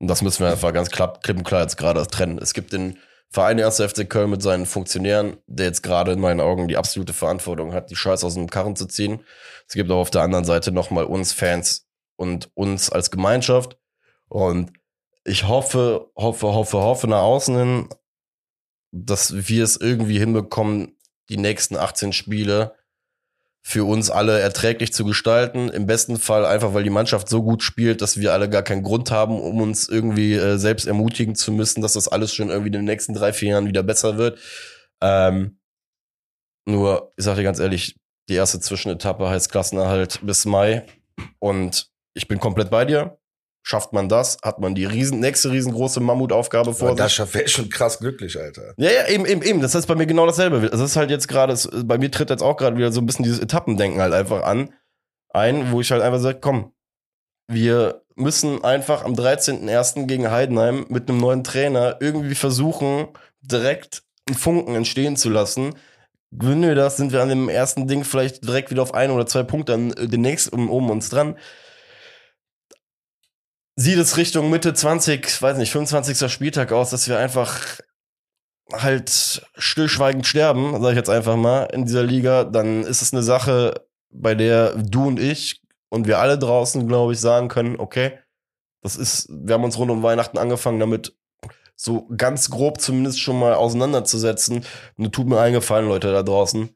Und 0.00 0.08
das 0.08 0.22
müssen 0.22 0.44
wir 0.44 0.50
einfach 0.50 0.72
ganz 0.72 0.90
klar, 0.90 1.18
klipp 1.22 1.38
und 1.38 1.44
klar 1.44 1.62
jetzt 1.62 1.76
gerade 1.76 2.04
trennen. 2.06 2.38
Es 2.38 2.52
gibt 2.52 2.72
den 2.72 2.98
Verein 3.30 3.60
1. 3.60 3.80
FC 3.80 4.08
Köln 4.08 4.30
mit 4.30 4.42
seinen 4.42 4.66
Funktionären, 4.66 5.38
der 5.46 5.66
jetzt 5.66 5.82
gerade 5.82 6.12
in 6.12 6.20
meinen 6.20 6.40
Augen 6.40 6.68
die 6.68 6.76
absolute 6.76 7.12
Verantwortung 7.12 7.72
hat, 7.72 7.90
die 7.90 7.96
Scheiße 7.96 8.26
aus 8.26 8.34
dem 8.34 8.50
Karren 8.50 8.76
zu 8.76 8.86
ziehen. 8.86 9.24
Es 9.68 9.74
gibt 9.74 9.90
auch 9.90 9.98
auf 9.98 10.10
der 10.10 10.22
anderen 10.22 10.44
Seite 10.44 10.72
nochmal 10.72 11.04
uns 11.04 11.32
Fans 11.32 11.86
und 12.16 12.50
uns 12.54 12.90
als 12.90 13.10
Gemeinschaft. 13.10 13.76
Und 14.28 14.72
ich 15.24 15.48
hoffe, 15.48 16.10
hoffe, 16.16 16.48
hoffe, 16.48 16.78
hoffe 16.78 17.08
nach 17.08 17.22
außen 17.22 17.56
hin, 17.56 17.88
dass 18.92 19.48
wir 19.48 19.64
es 19.64 19.76
irgendwie 19.76 20.18
hinbekommen, 20.18 20.96
die 21.30 21.38
nächsten 21.38 21.76
18 21.76 22.12
Spiele 22.12 22.74
für 23.66 23.84
uns 23.84 24.10
alle 24.10 24.38
erträglich 24.38 24.92
zu 24.92 25.06
gestalten. 25.06 25.70
Im 25.70 25.86
besten 25.86 26.18
Fall 26.18 26.44
einfach, 26.44 26.74
weil 26.74 26.84
die 26.84 26.90
Mannschaft 26.90 27.30
so 27.30 27.42
gut 27.42 27.62
spielt, 27.62 28.02
dass 28.02 28.20
wir 28.20 28.34
alle 28.34 28.50
gar 28.50 28.62
keinen 28.62 28.82
Grund 28.82 29.10
haben, 29.10 29.40
um 29.40 29.62
uns 29.62 29.88
irgendwie 29.88 30.34
äh, 30.34 30.58
selbst 30.58 30.86
ermutigen 30.86 31.34
zu 31.34 31.50
müssen, 31.50 31.80
dass 31.80 31.94
das 31.94 32.08
alles 32.08 32.34
schon 32.34 32.50
irgendwie 32.50 32.68
in 32.68 32.74
den 32.74 32.84
nächsten 32.84 33.14
drei, 33.14 33.32
vier 33.32 33.50
Jahren 33.50 33.66
wieder 33.66 33.82
besser 33.82 34.18
wird. 34.18 34.38
Ähm, 35.00 35.58
nur, 36.66 37.12
ich 37.16 37.24
sage 37.24 37.38
dir 37.38 37.44
ganz 37.44 37.58
ehrlich, 37.58 37.96
die 38.28 38.34
erste 38.34 38.60
Zwischenetappe 38.60 39.28
heißt 39.28 39.50
Klassenerhalt 39.50 40.20
bis 40.22 40.44
Mai 40.44 40.86
und 41.38 41.90
ich 42.12 42.28
bin 42.28 42.38
komplett 42.40 42.70
bei 42.70 42.84
dir. 42.84 43.18
Schafft 43.66 43.94
man 43.94 44.10
das, 44.10 44.36
hat 44.42 44.58
man 44.58 44.74
die 44.74 44.84
riesen, 44.84 45.20
nächste 45.20 45.50
riesengroße 45.50 45.98
Mammutaufgabe 45.98 46.74
vor 46.74 46.90
sich. 46.90 46.98
Das 46.98 47.14
schafft 47.14 47.32
wäre 47.32 47.48
schon 47.48 47.70
krass 47.70 47.98
glücklich, 47.98 48.38
Alter. 48.38 48.74
Ja, 48.76 48.90
ja, 48.90 49.08
eben, 49.08 49.24
eben, 49.24 49.40
eben. 49.40 49.62
Das 49.62 49.74
ist 49.74 49.86
bei 49.86 49.94
mir 49.94 50.04
genau 50.04 50.26
dasselbe. 50.26 50.68
Das 50.68 50.80
ist 50.80 50.96
halt 50.96 51.08
jetzt 51.08 51.28
gerade, 51.28 51.56
bei 51.82 51.96
mir 51.96 52.10
tritt 52.10 52.28
jetzt 52.28 52.42
auch 52.42 52.58
gerade 52.58 52.76
wieder 52.76 52.92
so 52.92 53.00
ein 53.00 53.06
bisschen 53.06 53.22
dieses 53.22 53.38
Etappendenken 53.38 54.02
halt 54.02 54.12
einfach 54.12 54.42
an. 54.42 54.74
Ein, 55.30 55.72
wo 55.72 55.80
ich 55.80 55.90
halt 55.90 56.02
einfach 56.02 56.20
sage, 56.20 56.40
komm, 56.42 56.72
wir 57.48 58.02
müssen 58.16 58.62
einfach 58.64 59.02
am 59.02 59.14
13.01. 59.14 60.04
gegen 60.08 60.30
Heidenheim 60.30 60.84
mit 60.90 61.08
einem 61.08 61.18
neuen 61.18 61.42
Trainer 61.42 61.96
irgendwie 62.00 62.34
versuchen, 62.34 63.08
direkt 63.40 64.02
einen 64.28 64.36
Funken 64.36 64.74
entstehen 64.74 65.16
zu 65.16 65.30
lassen. 65.30 65.74
Gewinnen 66.32 66.64
wir 66.64 66.74
das, 66.74 66.98
sind 66.98 67.12
wir 67.12 67.22
an 67.22 67.30
dem 67.30 67.48
ersten 67.48 67.88
Ding 67.88 68.04
vielleicht 68.04 68.44
direkt 68.44 68.70
wieder 68.70 68.82
auf 68.82 68.92
ein 68.92 69.10
oder 69.10 69.24
zwei 69.24 69.42
Punkte 69.42 69.72
dann 69.72 69.92
äh, 69.92 70.06
demnächst 70.06 70.52
um, 70.52 70.68
um 70.68 70.90
uns 70.90 71.08
dran 71.08 71.38
sieht 73.76 73.98
es 73.98 74.16
Richtung 74.16 74.50
Mitte 74.50 74.74
20, 74.74 75.42
weiß 75.42 75.58
nicht, 75.58 75.72
25. 75.72 76.30
Spieltag 76.30 76.72
aus, 76.72 76.90
dass 76.90 77.08
wir 77.08 77.18
einfach 77.18 77.80
halt 78.72 79.46
stillschweigend 79.56 80.26
sterben, 80.26 80.72
sage 80.72 80.90
ich 80.90 80.96
jetzt 80.96 81.10
einfach 81.10 81.36
mal, 81.36 81.64
in 81.64 81.84
dieser 81.84 82.02
Liga, 82.02 82.44
dann 82.44 82.82
ist 82.84 83.02
es 83.02 83.12
eine 83.12 83.22
Sache, 83.22 83.86
bei 84.10 84.34
der 84.34 84.74
du 84.76 85.06
und 85.08 85.20
ich 85.20 85.60
und 85.88 86.06
wir 86.06 86.18
alle 86.18 86.38
draußen, 86.38 86.86
glaube 86.86 87.12
ich, 87.12 87.20
sagen 87.20 87.48
können, 87.48 87.78
okay, 87.78 88.18
das 88.80 88.96
ist, 88.96 89.28
wir 89.30 89.54
haben 89.54 89.64
uns 89.64 89.78
rund 89.78 89.90
um 89.90 90.02
Weihnachten 90.02 90.38
angefangen, 90.38 90.80
damit 90.80 91.16
so 91.76 92.06
ganz 92.16 92.50
grob 92.50 92.80
zumindest 92.80 93.20
schon 93.20 93.38
mal 93.38 93.54
auseinanderzusetzen. 93.54 94.64
Und 94.96 95.12
tut 95.12 95.26
mir 95.26 95.40
eingefallen, 95.40 95.88
Leute 95.88 96.12
da 96.12 96.22
draußen 96.22 96.74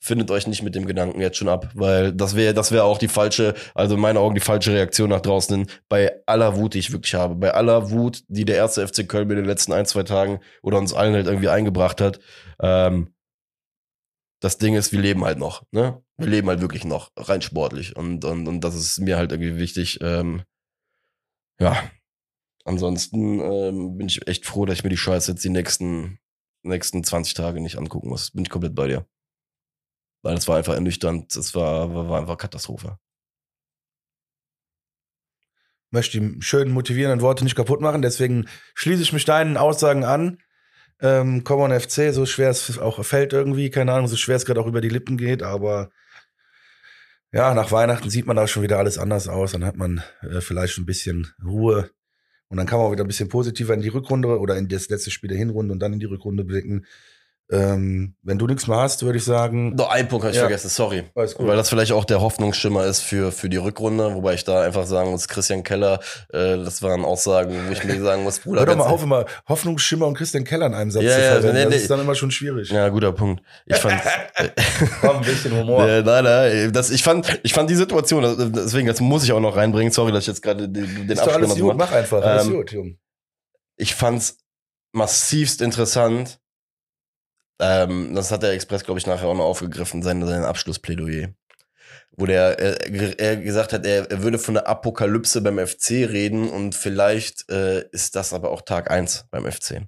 findet 0.00 0.30
euch 0.30 0.46
nicht 0.46 0.62
mit 0.62 0.74
dem 0.74 0.86
Gedanken 0.86 1.20
jetzt 1.20 1.36
schon 1.36 1.48
ab, 1.48 1.70
weil 1.74 2.12
das 2.12 2.36
wäre 2.36 2.54
das 2.54 2.70
wäre 2.70 2.84
auch 2.84 2.98
die 2.98 3.08
falsche, 3.08 3.54
also 3.74 3.96
in 3.96 4.00
meinen 4.00 4.16
Augen 4.16 4.34
die 4.34 4.40
falsche 4.40 4.72
Reaktion 4.72 5.10
nach 5.10 5.20
draußen 5.20 5.56
hin, 5.56 5.66
bei 5.88 6.22
aller 6.26 6.56
Wut, 6.56 6.74
die 6.74 6.78
ich 6.78 6.92
wirklich 6.92 7.14
habe, 7.14 7.34
bei 7.34 7.52
aller 7.52 7.90
Wut, 7.90 8.22
die 8.28 8.44
der 8.44 8.56
erste 8.56 8.86
FC 8.86 9.08
Köln 9.08 9.26
mir 9.28 9.34
in 9.34 9.40
den 9.40 9.48
letzten 9.48 9.72
ein, 9.72 9.86
zwei 9.86 10.04
Tagen 10.04 10.40
oder 10.62 10.78
uns 10.78 10.94
allen 10.94 11.14
halt 11.14 11.26
irgendwie 11.26 11.48
eingebracht 11.48 12.00
hat. 12.00 12.20
Ähm, 12.60 13.12
das 14.40 14.58
Ding 14.58 14.74
ist, 14.74 14.92
wir 14.92 15.00
leben 15.00 15.24
halt 15.24 15.38
noch, 15.38 15.64
ne? 15.72 16.00
Wir 16.16 16.28
leben 16.28 16.48
halt 16.48 16.60
wirklich 16.60 16.84
noch, 16.84 17.10
rein 17.16 17.42
sportlich. 17.42 17.96
Und, 17.96 18.24
und, 18.24 18.46
und 18.46 18.60
das 18.62 18.74
ist 18.74 18.98
mir 19.00 19.16
halt 19.16 19.32
irgendwie 19.32 19.56
wichtig. 19.56 19.98
Ähm, 20.00 20.42
ja. 21.60 21.90
Ansonsten 22.64 23.40
ähm, 23.40 23.96
bin 23.96 24.08
ich 24.08 24.26
echt 24.28 24.46
froh, 24.46 24.66
dass 24.66 24.78
ich 24.78 24.84
mir 24.84 24.90
die 24.90 24.96
Scheiße 24.96 25.32
jetzt 25.32 25.44
die 25.44 25.48
nächsten, 25.48 26.18
nächsten 26.62 27.02
20 27.02 27.34
Tage 27.34 27.60
nicht 27.60 27.78
angucken 27.78 28.08
muss. 28.08 28.30
Bin 28.30 28.44
ich 28.44 28.50
komplett 28.50 28.74
bei 28.74 28.88
dir. 28.88 29.06
Weil 30.22 30.36
es 30.36 30.48
war 30.48 30.56
einfach 30.56 30.74
ernüchternd, 30.74 31.34
es 31.36 31.54
war, 31.54 32.08
war 32.08 32.20
einfach 32.20 32.36
Katastrophe. 32.36 32.98
Möchte 35.90 36.20
die 36.20 36.42
schönen, 36.42 36.72
motivierenden 36.72 37.22
Worte 37.22 37.44
nicht 37.44 37.56
kaputt 37.56 37.80
machen, 37.80 38.02
deswegen 38.02 38.46
schließe 38.74 39.02
ich 39.02 39.12
mich 39.12 39.24
deinen 39.24 39.56
Aussagen 39.56 40.04
an. 40.04 40.38
Ähm, 41.00 41.44
Common 41.44 41.78
FC, 41.78 42.12
so 42.12 42.26
schwer 42.26 42.50
es 42.50 42.78
auch 42.78 43.04
fällt 43.04 43.32
irgendwie, 43.32 43.70
keine 43.70 43.92
Ahnung, 43.92 44.08
so 44.08 44.16
schwer 44.16 44.36
es 44.36 44.44
gerade 44.44 44.60
auch 44.60 44.66
über 44.66 44.80
die 44.80 44.88
Lippen 44.88 45.16
geht, 45.16 45.42
aber 45.42 45.90
ja, 47.32 47.54
nach 47.54 47.70
Weihnachten 47.72 48.10
sieht 48.10 48.26
man 48.26 48.36
da 48.36 48.46
schon 48.46 48.62
wieder 48.62 48.78
alles 48.78 48.98
anders 48.98 49.28
aus. 49.28 49.52
Dann 49.52 49.64
hat 49.64 49.76
man 49.76 50.02
äh, 50.22 50.40
vielleicht 50.40 50.78
ein 50.78 50.86
bisschen 50.86 51.32
Ruhe 51.44 51.90
und 52.48 52.56
dann 52.56 52.66
kann 52.66 52.78
man 52.78 52.88
auch 52.88 52.92
wieder 52.92 53.04
ein 53.04 53.08
bisschen 53.08 53.28
positiver 53.28 53.74
in 53.74 53.82
die 53.82 53.88
Rückrunde 53.88 54.38
oder 54.38 54.56
in 54.56 54.68
das 54.68 54.88
letzte 54.88 55.10
Spiel 55.10 55.28
der 55.28 55.38
Hinrunde 55.38 55.72
und 55.72 55.80
dann 55.80 55.92
in 55.92 56.00
die 56.00 56.06
Rückrunde 56.06 56.44
blicken. 56.44 56.86
Ähm, 57.50 58.14
wenn 58.22 58.38
du 58.38 58.46
nichts 58.46 58.66
mehr 58.66 58.76
hast, 58.76 59.02
würde 59.02 59.16
ich 59.16 59.24
sagen. 59.24 59.74
Noch 59.74 59.88
ein 59.90 60.06
Punkt 60.06 60.24
habe 60.24 60.32
ich 60.32 60.36
ja. 60.36 60.42
vergessen, 60.42 60.68
sorry. 60.68 61.04
Weil 61.14 61.56
das 61.56 61.70
vielleicht 61.70 61.92
auch 61.92 62.04
der 62.04 62.20
Hoffnungsschimmer 62.20 62.84
ist 62.84 63.00
für, 63.00 63.32
für 63.32 63.48
die 63.48 63.56
Rückrunde, 63.56 64.14
wobei 64.14 64.34
ich 64.34 64.44
da 64.44 64.62
einfach 64.62 64.84
sagen 64.84 65.12
muss, 65.12 65.28
Christian 65.28 65.62
Keller, 65.62 66.00
äh, 66.30 66.58
das 66.58 66.82
waren 66.82 67.06
Aussagen, 67.06 67.54
wo 67.66 67.72
ich 67.72 67.82
mir 67.84 67.98
sagen 68.02 68.22
muss, 68.22 68.40
Bruder. 68.40 68.60
Hör 68.60 68.66
doch 68.66 68.76
mal 68.76 68.84
auf, 68.84 69.02
immer 69.02 69.24
Hoffnungsschimmer 69.48 70.06
und 70.06 70.14
Christian 70.14 70.44
Keller 70.44 70.66
in 70.66 70.74
einem 70.74 70.90
Satz 70.90 71.04
ja, 71.04 71.10
zu 71.10 71.20
verwenden. 71.20 71.46
Ja, 71.46 71.52
nee, 71.52 71.64
das 71.64 71.70
nee. 71.70 71.76
ist 71.76 71.90
dann 71.90 72.00
immer 72.00 72.14
schon 72.14 72.30
schwierig. 72.30 72.68
Ja, 72.68 72.88
guter 72.90 73.12
Punkt. 73.12 73.42
Ich 73.64 73.76
fand. 73.76 73.98
Komm, 75.00 75.16
ein 75.16 75.22
bisschen 75.22 75.56
Humor. 75.56 75.78
Äh, 75.88 76.02
nein, 76.02 76.24
nein, 76.24 76.72
das, 76.72 76.90
ich 76.90 77.02
fand, 77.02 77.40
ich 77.42 77.54
fand 77.54 77.70
die 77.70 77.74
Situation, 77.74 78.52
deswegen, 78.54 78.88
das 78.88 79.00
muss 79.00 79.24
ich 79.24 79.32
auch 79.32 79.40
noch 79.40 79.56
reinbringen. 79.56 79.90
Sorry, 79.90 80.12
dass 80.12 80.24
ich 80.24 80.28
jetzt 80.28 80.42
gerade 80.42 80.68
den, 80.68 81.06
den 81.06 81.18
alles 81.18 81.56
gut, 81.56 81.76
mach 81.76 81.92
einfach, 81.92 82.22
alles 82.22 82.46
ähm, 82.46 82.52
gut, 82.52 82.72
Junge. 82.72 82.96
Ich 83.76 83.94
fand's 83.94 84.38
massivst 84.92 85.62
interessant, 85.62 86.40
ähm, 87.60 88.14
das 88.14 88.30
hat 88.30 88.42
der 88.42 88.52
Express, 88.52 88.84
glaube 88.84 89.00
ich, 89.00 89.06
nachher 89.06 89.28
auch 89.28 89.36
noch 89.36 89.44
aufgegriffen, 89.44 90.02
sein, 90.02 90.24
sein 90.24 90.44
Abschlussplädoyer. 90.44 91.30
Wo 92.12 92.26
der 92.26 92.58
er, 92.58 93.20
er 93.20 93.36
gesagt 93.36 93.72
hat, 93.72 93.86
er, 93.86 94.10
er 94.10 94.22
würde 94.22 94.38
von 94.38 94.54
der 94.54 94.66
Apokalypse 94.66 95.40
beim 95.40 95.64
FC 95.64 95.90
reden 95.90 96.48
und 96.48 96.74
vielleicht 96.74 97.48
äh, 97.48 97.84
ist 97.92 98.16
das 98.16 98.32
aber 98.32 98.50
auch 98.50 98.62
Tag 98.62 98.90
eins 98.90 99.26
beim 99.30 99.44
FC. 99.50 99.82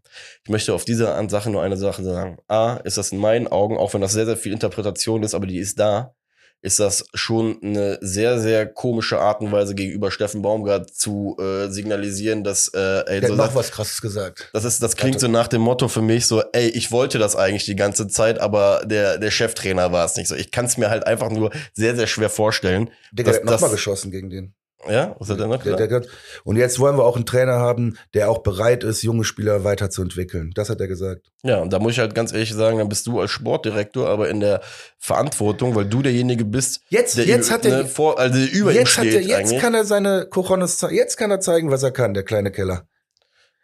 Ich 0.45 0.51
möchte 0.51 0.73
auf 0.73 0.85
diese 0.85 1.07
Sache 1.29 1.51
nur 1.51 1.63
eine 1.63 1.77
Sache 1.77 2.05
sagen. 2.05 2.39
A, 2.47 2.75
ist 2.85 2.99
das 2.99 3.11
in 3.11 3.19
meinen 3.19 3.49
Augen, 3.49 3.77
auch 3.77 3.95
wenn 3.95 4.01
das 4.01 4.13
sehr, 4.13 4.27
sehr 4.27 4.37
viel 4.37 4.53
Interpretation 4.53 5.25
ist, 5.25 5.35
aber 5.35 5.47
die 5.47 5.59
ist 5.59 5.81
da, 5.81 6.15
ist 6.63 6.79
das 6.79 7.05
schon 7.15 7.59
eine 7.63 7.99
sehr, 8.03 8.39
sehr 8.39 8.67
komische 8.67 9.19
Art 9.19 9.41
und 9.41 9.51
Weise 9.51 9.75
gegenüber 9.75 10.11
Steffen 10.11 10.43
Baumgart 10.43 10.91
zu 10.91 11.37
äh, 11.41 11.69
signalisieren, 11.69 12.45
dass 12.45 12.69
äh, 12.69 13.05
ey, 13.07 13.21
Der 13.21 13.31
so, 13.31 13.35
noch 13.37 13.55
was 13.55 13.71
krasses 13.71 14.01
gesagt. 14.01 14.51
Das 14.53 14.65
ist, 14.65 14.83
das 14.83 14.97
klingt 14.97 15.21
so 15.21 15.29
nach 15.29 15.49
dem 15.49 15.63
Motto 15.63 15.89
für 15.89 16.03
mich 16.03 16.27
so, 16.27 16.43
ey, 16.53 16.69
ich 16.69 16.93
wollte 16.93 17.19
das 17.19 17.35
eigentlich 17.35 17.65
die 17.65 17.77
ganze 17.77 18.09
Zeit, 18.09 18.41
aber 18.41 18.83
der, 18.85 19.19
der 19.19 19.31
Cheftrainer 19.31 19.91
war 19.93 20.05
es 20.05 20.17
nicht 20.17 20.29
so. 20.29 20.35
Ich 20.35 20.51
kann 20.51 20.67
es 20.67 20.77
mir 20.77 20.91
halt 20.91 21.07
einfach 21.07 21.31
nur 21.31 21.51
sehr, 21.73 21.97
sehr 21.97 22.07
schwer 22.07 22.31
vorstellen. 22.31 22.91
Digga, 23.13 23.33
der 23.33 23.41
hat 23.41 23.47
nochmal 23.47 23.71
geschossen 23.71 24.11
gegen 24.11 24.29
den. 24.29 24.55
Ja, 24.89 25.15
was 25.19 25.29
hat 25.29 25.39
er 25.39 25.47
noch 25.47 25.63
Der, 25.63 25.77
gesagt? 25.77 26.07
der, 26.07 26.11
und 26.45 26.57
jetzt 26.57 26.79
wollen 26.79 26.97
wir 26.97 27.05
auch 27.05 27.17
einen 27.17 27.27
Trainer 27.27 27.59
haben, 27.59 27.99
der 28.15 28.31
auch 28.31 28.39
bereit 28.39 28.83
ist, 28.83 29.03
junge 29.03 29.25
Spieler 29.25 29.63
weiterzuentwickeln. 29.63 30.53
Das 30.55 30.71
hat 30.71 30.81
er 30.81 30.89
gesagt. 30.89 31.27
Ja, 31.43 31.59
und 31.59 31.73
da 31.73 31.79
muss 31.79 31.93
ich 31.93 31.99
halt 31.99 32.15
ganz 32.15 32.33
ehrlich 32.33 32.55
sagen, 32.55 32.79
dann 32.79 32.89
bist 32.89 33.07
du 33.07 33.21
als 33.21 33.31
Sportdirektor 33.31 34.09
aber 34.09 34.31
in 34.31 34.41
der 34.41 34.63
Verantwortung, 34.99 35.75
weil 35.75 35.85
du 35.85 36.01
derjenige 36.03 36.45
bist, 36.45 36.81
Jetzt, 36.89 37.19
der 37.19 37.27
jetzt 37.27 37.51
hat 37.51 37.67
er, 37.67 37.79
ne, 37.83 37.85
vor, 37.87 38.19
also 38.19 38.39
der 38.39 38.53
über 38.53 38.71
ihm 38.73 38.79
jetzt 38.79 38.97
hat 38.97 39.05
steht 39.05 39.15
er, 39.15 39.21
jetzt 39.23 39.39
eigentlich. 39.51 39.61
kann 39.61 39.75
er 39.75 39.85
seine 39.85 40.27
zeigen. 40.79 40.95
Jetzt 40.95 41.17
kann 41.17 41.31
er 41.31 41.41
zeigen, 41.41 41.71
was 41.71 41.83
er 41.83 41.91
kann, 41.91 42.15
der 42.15 42.23
kleine 42.23 42.51
Keller. 42.51 42.87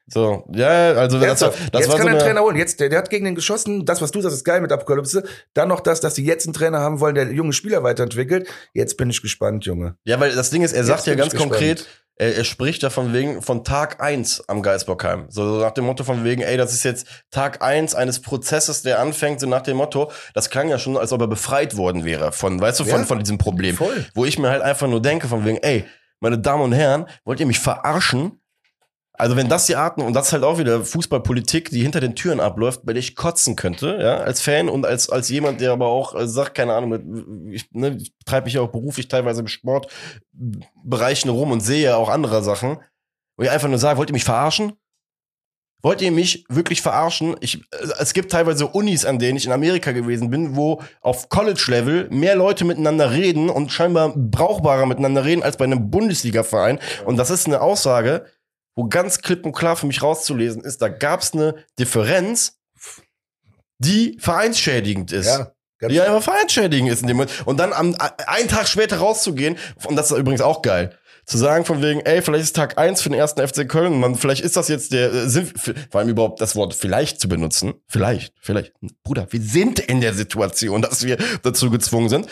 So, 0.09 0.45
ja, 0.55 0.93
also 0.93 1.19
das, 1.19 1.27
Ernsthaft, 1.27 1.75
das 1.75 1.81
jetzt 1.81 1.91
war 1.91 1.97
kann 1.99 2.07
so 2.07 2.13
eine, 2.13 2.19
Trainer 2.19 2.41
holen. 2.43 2.57
Jetzt, 2.57 2.79
der, 2.79 2.89
der 2.89 2.99
hat 2.99 3.11
gegen 3.11 3.25
den 3.25 3.35
geschossen. 3.35 3.85
Das, 3.85 4.01
was 4.01 4.13
du 4.13 4.21
sagst, 4.21 4.37
ist 4.37 4.45
geil 4.45 4.61
mit 4.61 4.71
Apokalypse. 4.71 5.25
Dann 5.53 5.69
noch 5.69 5.81
das, 5.81 6.01
dass 6.01 6.15
sie 6.15 6.25
jetzt 6.25 6.47
einen 6.47 6.55
Trainer 6.55 6.79
haben 6.79 7.01
wollen, 7.01 7.17
der 7.17 7.33
junge 7.33 7.53
Spieler 7.53 7.83
weiterentwickelt. 7.83 8.49
Jetzt 8.73 8.97
bin 8.97 9.11
ich 9.11 9.21
gespannt, 9.21 9.65
Junge. 9.65 9.97
Ja, 10.05 10.21
weil 10.21 10.33
das 10.33 10.51
Ding 10.51 10.63
ist, 10.63 10.73
er 10.73 10.79
Jetzt 10.79 10.87
sagt 10.87 11.07
ja 11.07 11.17
ganz 11.17 11.35
konkret, 11.35 11.89
er, 12.17 12.37
er 12.37 12.45
spricht 12.45 12.83
ja 12.83 12.91
von 12.91 13.13
wegen 13.13 13.43
von 13.43 13.65
Tag 13.65 14.01
eins 14.01 14.49
am 14.49 14.63
Geisbockheim. 14.63 15.27
So, 15.29 15.55
so 15.55 15.61
nach 15.61 15.73
dem 15.73 15.85
Motto 15.85 16.05
von 16.05 16.25
wegen, 16.25 16.43
ey, 16.43 16.57
das 16.57 16.73
ist 16.73 16.85
jetzt 16.85 17.07
Tag 17.31 17.63
eins 17.63 17.95
eines 17.95 18.21
Prozesses, 18.21 18.83
der 18.83 19.01
anfängt, 19.01 19.41
so 19.41 19.47
nach 19.47 19.63
dem 19.63 19.77
Motto, 19.77 20.11
das 20.35 20.51
klang 20.51 20.69
ja 20.69 20.79
schon, 20.79 20.97
als 20.97 21.13
ob 21.13 21.21
er 21.21 21.29
befreit 21.29 21.77
worden 21.77 22.05
wäre 22.05 22.33
von, 22.33 22.61
weißt 22.61 22.81
du, 22.81 22.85
von, 22.85 23.01
Ja, 23.01 23.07
von 23.07 23.19
diesem 23.19 23.39
Problem. 23.39 23.77
voll. 23.77 24.07
Wo 24.15 24.25
ich 24.25 24.39
mir 24.39 24.51
halt 24.51 24.63
einfach 24.63 24.89
nur 24.89 25.03
denke 25.03 25.29
von 25.29 25.45
wegen, 25.45 25.59
ey, 25.59 25.85
meine 26.21 26.39
Damen 26.39 26.63
und 26.63 26.73
Herren, 26.73 27.07
wollt 27.25 27.41
ihr 27.41 27.47
mich 27.47 27.59
verarschen? 27.59 28.41
Also 29.19 29.37
wenn 29.37 29.49
das 29.49 29.67
die 29.67 29.77
Arten, 29.77 30.03
und 30.03 30.13
das 30.13 30.27
ist 30.27 30.33
halt 30.33 30.45
auch 30.45 30.59
wieder 30.59 30.83
Fußballpolitik, 30.83 31.71
die 31.71 31.83
hinter 31.83 32.01
den 32.01 32.15
Türen 32.15 32.41
abläuft, 32.41 32.85
bei 32.85 32.93
der 32.93 33.01
ich 33.01 33.17
kotzen 33.17 33.57
könnte, 33.57 33.99
ja, 34.01 34.19
als 34.19 34.41
Fan 34.41 34.69
und 34.69 34.85
als, 34.85 35.09
als 35.09 35.29
jemand, 35.29 35.61
der 35.61 35.73
aber 35.73 35.87
auch 35.87 36.15
äh, 36.15 36.29
sagt, 36.29 36.55
keine 36.55 36.75
Ahnung, 36.75 37.51
ich, 37.51 37.71
ne, 37.73 37.99
treibe 38.25 38.45
mich 38.45 38.55
ja 38.55 38.61
auch 38.61 38.71
beruflich 38.71 39.09
teilweise 39.09 39.41
im 39.41 39.49
Sportbereichen 39.49 41.31
rum 41.31 41.51
und 41.51 41.61
sehe 41.61 41.83
ja 41.83 41.97
auch 41.97 42.09
andere 42.09 42.43
Sachen, 42.43 42.79
wo 43.37 43.45
ich 43.45 43.51
einfach 43.51 43.69
nur 43.69 43.79
sage, 43.79 43.99
wollt 43.99 44.11
ihr 44.11 44.15
mich 44.15 44.25
verarschen? 44.25 44.73
Wollt 45.83 46.01
ihr 46.03 46.11
mich 46.11 46.45
wirklich 46.49 46.83
verarschen? 46.83 47.37
Ich, 47.41 47.59
äh, 47.71 47.89
es 47.99 48.13
gibt 48.13 48.33
teilweise 48.33 48.67
Unis, 48.67 49.05
an 49.05 49.19
denen 49.19 49.37
ich 49.37 49.47
in 49.47 49.53
Amerika 49.53 49.93
gewesen 49.93 50.31
bin, 50.31 50.57
wo 50.57 50.83
auf 51.01 51.29
College-Level 51.29 52.09
mehr 52.11 52.35
Leute 52.37 52.65
miteinander 52.65 53.13
reden 53.13 53.49
und 53.49 53.73
scheinbar 53.73 54.13
brauchbarer 54.17 54.87
miteinander 54.87 55.25
reden 55.25 55.43
als 55.43 55.57
bei 55.57 55.65
einem 55.65 55.91
Bundesliga-Verein. 55.91 56.81
Und 57.05 57.19
das 57.19 57.31
ist 57.31 57.47
eine 57.47 57.61
Aussage, 57.61 58.27
wo 58.77 58.85
ganz 58.89 59.21
klipp 59.23 59.45
und 59.45 59.53
klar 59.53 59.75
für 59.75 59.87
mich 59.87 60.03
rauszulesen 60.03 60.63
ist, 60.63 60.81
da 60.81 60.89
gab 60.89 61.23
es 61.23 61.33
eine 61.33 61.57
Differenz, 61.79 62.59
die 63.79 64.17
vereinsschädigend 64.21 65.13
ist. 65.13 65.27
Ja, 65.27 65.53
ganz 65.79 65.93
Die 65.93 66.01
einfach 66.01 66.23
vereinsschädigend 66.23 66.91
ist 66.93 67.03
in 67.03 67.09
dem 67.09 67.17
Moment. 67.17 67.47
Und 67.47 67.59
dann 67.59 67.73
am, 67.73 67.95
einen 68.27 68.49
Tag 68.49 68.69
später 68.69 68.99
rauszugehen, 68.99 69.57
und 69.87 69.97
das 69.97 70.11
ist 70.11 70.19
übrigens 70.19 70.41
auch 70.41 70.63
geil, 70.63 70.97
zu 71.27 71.39
sagen 71.39 71.65
von 71.65 71.83
wegen, 71.83 72.01
ey, 72.03 72.23
vielleicht 72.23 72.45
ist 72.45 72.55
Tag 72.55 72.79
eins 72.79 73.03
für 73.03 73.09
den 73.09 73.19
ersten 73.19 73.47
FC 73.47 73.69
Köln, 73.69 73.99
man, 73.99 74.15
vielleicht 74.15 74.43
ist 74.45 74.57
das 74.57 74.69
jetzt 74.69 74.93
der 74.93 75.13
äh, 75.13 75.29
Sinn, 75.29 75.51
f- 75.57 75.75
vor 75.91 76.01
allem 76.01 76.09
überhaupt 76.11 76.41
das 76.41 76.55
Wort 76.55 76.73
vielleicht 76.73 77.21
zu 77.21 77.29
benutzen. 77.29 77.75
Vielleicht, 77.89 78.33
vielleicht. 78.41 78.73
Bruder, 79.03 79.27
wir 79.31 79.41
sind 79.41 79.81
in 79.81 80.01
der 80.01 80.15
Situation, 80.15 80.83
dass 80.83 81.05
wir 81.05 81.17
dazu 81.43 81.69
gezwungen 81.71 82.09
sind. 82.09 82.29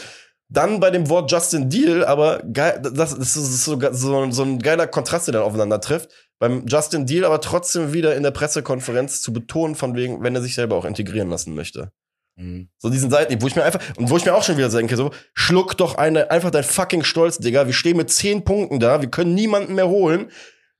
Dann 0.48 0.78
bei 0.78 0.90
dem 0.90 1.08
Wort 1.08 1.30
Justin 1.30 1.70
Deal, 1.70 2.04
aber 2.04 2.42
geil, 2.52 2.80
das, 2.82 3.12
ist 3.12 3.34
so, 3.34 3.78
so, 3.92 4.30
so 4.30 4.42
ein 4.42 4.58
geiler 4.58 4.86
Kontrast, 4.86 5.26
der 5.26 5.32
dann 5.32 5.42
aufeinander 5.42 5.80
trifft. 5.80 6.10
Beim 6.38 6.66
Justin 6.66 7.06
Deal 7.06 7.24
aber 7.24 7.40
trotzdem 7.40 7.92
wieder 7.92 8.14
in 8.14 8.22
der 8.22 8.30
Pressekonferenz 8.30 9.22
zu 9.22 9.32
betonen, 9.32 9.74
von 9.74 9.94
wegen, 9.96 10.22
wenn 10.22 10.34
er 10.34 10.42
sich 10.42 10.54
selber 10.54 10.76
auch 10.76 10.84
integrieren 10.84 11.30
lassen 11.30 11.54
möchte. 11.54 11.92
Mhm. 12.36 12.68
So 12.78 12.90
diesen 12.90 13.10
Seiten, 13.10 13.40
wo 13.40 13.46
ich 13.46 13.56
mir 13.56 13.64
einfach, 13.64 13.80
und 13.96 14.10
wo 14.10 14.16
ich 14.16 14.24
mir 14.24 14.34
auch 14.34 14.42
schon 14.42 14.56
wieder 14.56 14.68
denke, 14.68 14.96
so, 14.96 15.12
schluck 15.34 15.76
doch 15.76 15.96
eine, 15.96 16.30
einfach 16.30 16.50
dein 16.50 16.64
fucking 16.64 17.04
Stolz, 17.04 17.38
Digga. 17.38 17.66
Wir 17.66 17.74
stehen 17.74 17.96
mit 17.96 18.10
zehn 18.10 18.44
Punkten 18.44 18.80
da, 18.80 19.00
wir 19.00 19.10
können 19.10 19.34
niemanden 19.34 19.74
mehr 19.74 19.88
holen. 19.88 20.30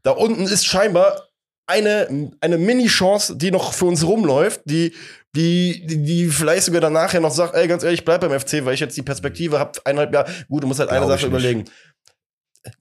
Da 0.02 0.10
unten 0.10 0.42
ist 0.42 0.66
scheinbar 0.66 1.28
eine, 1.66 2.30
eine 2.40 2.58
Mini-Chance, 2.58 3.36
die 3.36 3.50
noch 3.50 3.72
für 3.72 3.86
uns 3.86 4.04
rumläuft, 4.04 4.62
die, 4.64 4.92
die, 5.34 5.86
die, 5.86 6.02
die 6.02 6.26
vielleicht 6.26 6.64
sogar 6.64 6.80
danach 6.80 7.12
ja 7.12 7.20
noch 7.20 7.32
sagt, 7.32 7.54
ey, 7.54 7.66
ganz 7.66 7.82
ehrlich, 7.82 8.00
ich 8.00 8.04
bleib 8.04 8.20
beim 8.20 8.38
FC, 8.38 8.64
weil 8.64 8.74
ich 8.74 8.80
jetzt 8.80 8.96
die 8.96 9.02
Perspektive 9.02 9.58
habe, 9.58 9.72
eineinhalb 9.84 10.12
Jahre, 10.12 10.30
gut, 10.48 10.62
du 10.62 10.66
musst 10.66 10.80
halt 10.80 10.90
eine 10.90 11.06
Sache 11.06 11.16
nicht. 11.16 11.26
überlegen. 11.26 11.64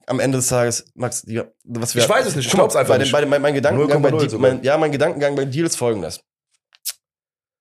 Am 0.06 0.18
Ende 0.18 0.38
des 0.38 0.48
Tages, 0.48 0.86
Max, 0.94 1.26
was 1.64 1.94
wir. 1.94 2.02
Ich 2.02 2.08
weiß 2.08 2.26
es 2.26 2.36
nicht, 2.36 2.46
ich 2.46 2.52
glaub's 2.52 2.74
einfach 2.74 2.94
bei 2.94 2.98
den, 2.98 3.02
nicht. 3.02 3.12
Bei 3.12 3.20
den, 3.20 3.28
mein, 3.28 3.42
mein 3.42 3.54
Gedankengang 3.54 4.00
bei 4.00 4.08
0,0 4.10 4.18
Deal, 4.18 4.30
sogar. 4.30 4.50
mein, 4.50 4.62
ja, 4.62 4.78
mein 4.78 4.92
Gedankengang 4.92 5.34
bei 5.34 5.44
Deal 5.44 5.66
ist 5.66 5.76
folgendes 5.76 6.20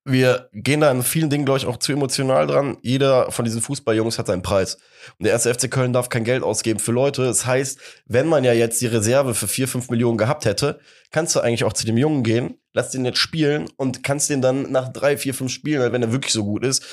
wir 0.05 0.49
gehen 0.51 0.81
da 0.81 0.91
in 0.91 1.01
vielen 1.01 1.29
Dingen, 1.29 1.45
glaube 1.45 1.59
ich, 1.59 1.65
auch 1.65 1.77
zu 1.77 1.93
emotional 1.93 2.45
dran. 2.45 2.77
Jeder 2.81 3.31
von 3.31 3.45
diesen 3.45 3.61
Fußballjungs 3.61 4.19
hat 4.19 4.27
seinen 4.27 4.41
Preis. 4.41 4.75
Und 5.17 5.25
der 5.25 5.31
erste 5.31 5.53
FC 5.53 5.71
Köln 5.71 5.93
darf 5.93 6.09
kein 6.09 6.25
Geld 6.25 6.43
ausgeben 6.43 6.79
für 6.79 6.91
Leute. 6.91 7.23
Das 7.23 7.45
heißt, 7.45 7.79
wenn 8.05 8.27
man 8.27 8.43
ja 8.43 8.51
jetzt 8.51 8.81
die 8.81 8.87
Reserve 8.87 9.33
für 9.33 9.47
vier, 9.47 9.67
fünf 9.67 9.89
Millionen 9.89 10.17
gehabt 10.17 10.43
hätte, 10.45 10.79
kannst 11.11 11.35
du 11.35 11.39
eigentlich 11.39 11.63
auch 11.63 11.73
zu 11.73 11.85
dem 11.85 11.97
Jungen 11.97 12.23
gehen, 12.23 12.59
lass 12.73 12.91
den 12.91 13.05
jetzt 13.05 13.19
spielen 13.19 13.69
und 13.77 14.03
kannst 14.03 14.29
den 14.29 14.41
dann 14.41 14.71
nach 14.71 14.91
drei, 14.91 15.15
vier, 15.15 15.33
fünf 15.33 15.51
Spielen, 15.51 15.93
wenn 15.93 16.01
er 16.01 16.11
wirklich 16.11 16.33
so 16.33 16.43
gut 16.43 16.65
ist, 16.65 16.83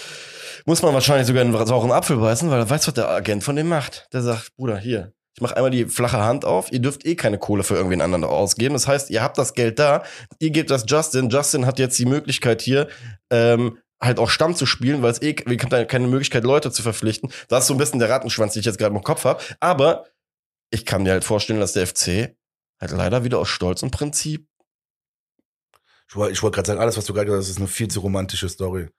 muss 0.67 0.83
man 0.83 0.95
wahrscheinlich 0.95 1.27
sogar 1.27 1.43
einen 1.43 1.67
sauren 1.67 1.91
Apfel 1.91 2.19
beißen, 2.19 2.51
weil 2.51 2.61
er 2.61 2.71
weiß, 2.71 2.87
was 2.87 2.95
der 2.95 3.09
Agent 3.09 3.43
von 3.43 3.57
dem 3.57 3.69
macht. 3.69 4.09
Der 4.13 4.23
sagt, 4.23 4.55
Bruder, 4.57 4.79
hier, 4.79 5.13
ich 5.41 5.43
mache 5.43 5.57
einmal 5.57 5.71
die 5.71 5.87
flache 5.87 6.19
Hand 6.19 6.45
auf. 6.45 6.71
Ihr 6.71 6.81
dürft 6.81 7.07
eh 7.07 7.17
keine 7.17 7.39
Kohle 7.39 7.63
für 7.63 7.75
irgendwen 7.75 8.03
anderen 8.03 8.25
ausgeben. 8.25 8.75
Das 8.75 8.87
heißt, 8.87 9.09
ihr 9.09 9.23
habt 9.23 9.39
das 9.39 9.55
Geld 9.55 9.79
da. 9.79 10.03
Ihr 10.39 10.51
gebt 10.51 10.71
das 10.71 10.85
Justin. 10.87 11.31
Justin 11.31 11.65
hat 11.65 11.79
jetzt 11.79 11.99
die 11.99 12.05
Möglichkeit 12.05 12.61
hier, 12.61 12.89
ähm, 13.31 13.79
halt 14.03 14.19
auch 14.19 14.29
Stamm 14.29 14.55
zu 14.55 14.67
spielen, 14.67 15.01
weil 15.01 15.13
es 15.13 15.23
eh, 15.23 15.35
wir 15.47 15.57
haben 15.57 15.71
da 15.71 15.83
keine 15.87 16.09
Möglichkeit, 16.09 16.45
Leute 16.45 16.71
zu 16.71 16.83
verpflichten. 16.83 17.33
Das 17.49 17.65
ist 17.65 17.69
so 17.69 17.75
ein 17.75 17.79
bisschen 17.79 18.01
der 18.01 18.11
Rattenschwanz, 18.11 18.53
den 18.53 18.61
ich 18.61 18.67
jetzt 18.67 18.77
gerade 18.77 18.95
im 18.95 19.03
Kopf 19.03 19.25
habe. 19.25 19.43
Aber 19.61 20.05
ich 20.69 20.85
kann 20.85 21.05
mir 21.05 21.13
halt 21.13 21.25
vorstellen, 21.25 21.61
dass 21.61 21.73
der 21.73 21.87
FC 21.87 22.37
halt 22.79 22.91
leider 22.91 23.25
wieder 23.25 23.39
aus 23.39 23.49
Stolz 23.49 23.83
und 23.83 23.93
Prinzip. 23.93 24.47
Ich 26.11 26.17
wollte 26.17 26.51
gerade 26.51 26.67
sagen, 26.67 26.81
alles, 26.81 26.99
was 26.99 27.07
du 27.07 27.15
gerade 27.15 27.27
gesagt 27.27 27.45
hast, 27.45 27.49
ist 27.49 27.57
eine 27.57 27.67
viel 27.67 27.89
zu 27.89 28.01
romantische 28.01 28.51
Story. 28.51 28.91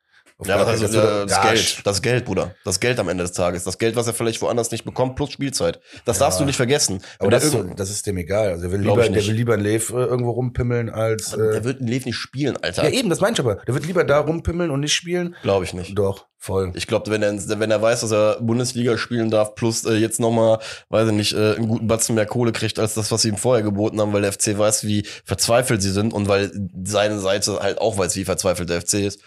Ja, 0.45 0.59
was 0.59 0.67
heißt 0.67 0.83
das, 0.83 0.91
äh, 0.91 1.25
das 1.27 1.31
Ja, 1.31 1.41
Geld? 1.51 1.81
Das 1.85 2.01
Geld, 2.01 2.25
Bruder. 2.25 2.55
Das 2.65 2.79
Geld 2.79 2.99
am 2.99 3.09
Ende 3.09 3.23
des 3.23 3.33
Tages. 3.33 3.63
Das 3.63 3.77
Geld, 3.77 3.95
was 3.95 4.07
er 4.07 4.13
vielleicht 4.13 4.41
woanders 4.41 4.71
nicht 4.71 4.83
bekommt, 4.85 5.15
plus 5.15 5.31
Spielzeit. 5.31 5.79
Das 6.05 6.17
Ja. 6.19 6.25
darfst 6.25 6.39
du 6.39 6.45
nicht 6.45 6.55
vergessen. 6.55 7.01
Aber 7.19 7.29
das, 7.31 7.41
der 7.43 7.49
ist, 7.49 7.55
irgend- 7.55 7.79
das 7.79 7.89
ist 7.89 8.07
dem 8.07 8.17
egal. 8.17 8.49
Also 8.49 8.61
der 8.63 8.71
will 8.71 8.79
lieber, 8.81 9.07
der 9.07 9.25
will 9.25 9.33
lieber 9.33 9.53
ein 9.53 9.59
Lev 9.61 9.89
äh, 9.91 9.93
irgendwo 9.93 10.31
rumpimmeln 10.31 10.89
als. 10.89 11.31
der 11.31 11.39
Äh, 11.55 11.63
wird 11.63 11.79
in 11.81 11.87
Lev 11.87 12.05
nicht 12.05 12.15
spielen, 12.17 12.57
Alter. 12.57 12.83
ja, 12.83 12.89
eben, 12.89 13.09
das 13.09 13.19
meine 13.21 13.33
ich 13.33 13.39
aber. 13.39 13.55
Der 13.67 13.73
wird 13.73 13.85
lieber 13.85 14.03
da 14.03 14.19
rumpimmeln 14.19 14.71
und 14.71 14.79
nicht 14.79 14.93
spielen. 14.93 15.35
Glaube 15.43 15.65
ich 15.65 15.73
nicht. 15.73 15.97
Doch, 15.97 16.25
voll. 16.37 16.71
Ich 16.75 16.87
glaube, 16.87 17.11
wenn 17.11 17.21
er, 17.21 17.33
wenn 17.59 17.69
er 17.71 17.81
weiß, 17.81 18.01
dass 18.01 18.11
er 18.11 18.37
Bundesliga 18.41 18.97
spielen 18.97 19.29
darf, 19.29 19.55
plus 19.55 19.85
äh, 19.85 19.93
jetzt 19.93 20.19
nochmal, 20.19 20.59
weiß 20.89 21.07
ich 21.09 21.13
nicht, 21.13 21.33
äh, 21.33 21.55
einen 21.55 21.67
guten 21.67 21.87
Batzen 21.87 22.15
mehr 22.15 22.25
Kohle 22.25 22.51
kriegt, 22.51 22.79
als 22.79 22.93
das, 22.95 23.11
was 23.11 23.21
sie 23.21 23.29
ihm 23.29 23.37
vorher 23.37 23.63
geboten 23.63 23.99
haben, 24.01 24.11
weil 24.13 24.21
der 24.23 24.31
FC 24.31 24.57
weiß, 24.57 24.85
wie 24.85 25.05
verzweifelt 25.25 25.81
sie 25.81 25.91
sind 25.91 26.13
und 26.13 26.27
weil 26.27 26.51
seine 26.83 27.19
Seite 27.19 27.59
halt 27.61 27.79
auch 27.79 27.97
weiß, 27.97 28.15
wie 28.15 28.25
verzweifelt 28.25 28.69
der 28.69 28.81
FC 28.81 28.95
ist, 29.05 29.19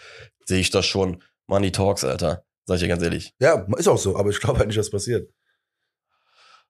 sehe 0.45 0.59
ich 0.59 0.69
das 0.71 0.85
schon. 0.85 1.21
Money 1.47 1.71
Talks, 1.71 2.03
Alter. 2.03 2.45
Sag 2.65 2.75
ich 2.75 2.81
dir 2.81 2.87
ganz 2.87 3.03
ehrlich. 3.03 3.33
Ja, 3.39 3.65
ist 3.77 3.87
auch 3.87 3.97
so, 3.97 4.17
aber 4.17 4.29
ich 4.29 4.39
glaube 4.39 4.59
halt 4.59 4.67
nicht, 4.67 4.79
was 4.79 4.89
passiert. 4.89 5.31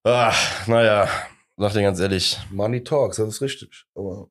Ah, 0.04 0.34
naja, 0.68 1.10
sag 1.58 1.74
dir 1.74 1.82
ganz 1.82 2.00
ehrlich. 2.00 2.38
Money 2.52 2.84
talks, 2.84 3.18
das 3.18 3.28
ist 3.28 3.42
richtig. 3.42 3.86
Aber 3.96 4.30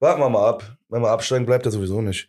warten 0.00 0.20
wir 0.20 0.30
mal 0.30 0.48
ab. 0.48 0.78
Wenn 0.88 1.02
wir 1.02 1.10
absteigen, 1.10 1.46
bleibt 1.46 1.66
er 1.66 1.72
sowieso 1.72 2.00
nicht. 2.00 2.28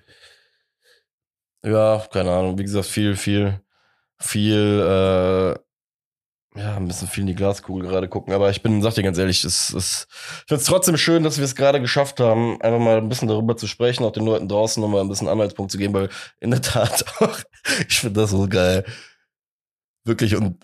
Ja, 1.64 2.06
keine 2.12 2.32
Ahnung. 2.32 2.58
Wie 2.58 2.64
gesagt, 2.64 2.86
viel, 2.86 3.16
viel, 3.16 3.62
viel, 4.20 5.56
äh, 5.58 5.60
ja, 6.56 6.76
ein 6.76 6.88
bisschen 6.88 7.08
viel 7.08 7.22
in 7.22 7.28
die 7.28 7.36
Glaskugel 7.36 7.88
gerade 7.88 8.08
gucken. 8.08 8.34
Aber 8.34 8.50
ich 8.50 8.62
bin, 8.62 8.82
sag 8.82 8.94
dir 8.94 9.04
ganz 9.04 9.18
ehrlich, 9.18 9.44
es, 9.44 9.74
es, 9.74 10.08
ich 10.10 10.48
finde 10.48 10.62
es 10.62 10.66
trotzdem 10.66 10.98
schön, 10.98 11.24
dass 11.24 11.38
wir 11.38 11.46
es 11.46 11.56
gerade 11.56 11.82
geschafft 11.82 12.20
haben, 12.20 12.62
einfach 12.62 12.80
mal 12.80 12.98
ein 12.98 13.10
bisschen 13.10 13.28
darüber 13.28 13.58
zu 13.58 13.68
sprechen, 13.68 14.04
auch 14.04 14.12
den 14.12 14.26
Leuten 14.26 14.48
draußen 14.48 14.82
nochmal 14.82 15.02
ein 15.02 15.10
bisschen 15.10 15.28
Anhaltspunkt 15.28 15.72
zu 15.72 15.78
geben, 15.78 15.94
weil 15.94 16.10
in 16.40 16.52
der 16.52 16.62
Tat 16.62 17.06
auch, 17.20 17.40
ich 17.88 18.00
finde 18.00 18.22
das 18.22 18.32
so 18.32 18.48
geil. 18.48 18.86
Wirklich, 20.06 20.36
und 20.36 20.64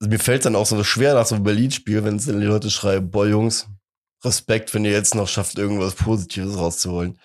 mir 0.00 0.18
fällt 0.18 0.44
dann 0.44 0.56
auch 0.56 0.66
so 0.66 0.82
schwer 0.82 1.14
nach 1.14 1.26
so 1.26 1.34
einem 1.34 1.44
Berlin-Spiel, 1.44 2.04
wenn 2.04 2.16
es 2.16 2.24
die 2.24 2.32
Leute 2.32 2.70
schreiben, 2.70 3.10
boah, 3.10 3.26
Jungs, 3.26 3.68
Respekt, 4.24 4.74
wenn 4.74 4.84
ihr 4.84 4.90
jetzt 4.90 5.14
noch 5.14 5.28
schafft, 5.28 5.58
irgendwas 5.58 5.94
Positives 5.94 6.58
rauszuholen. 6.58 7.18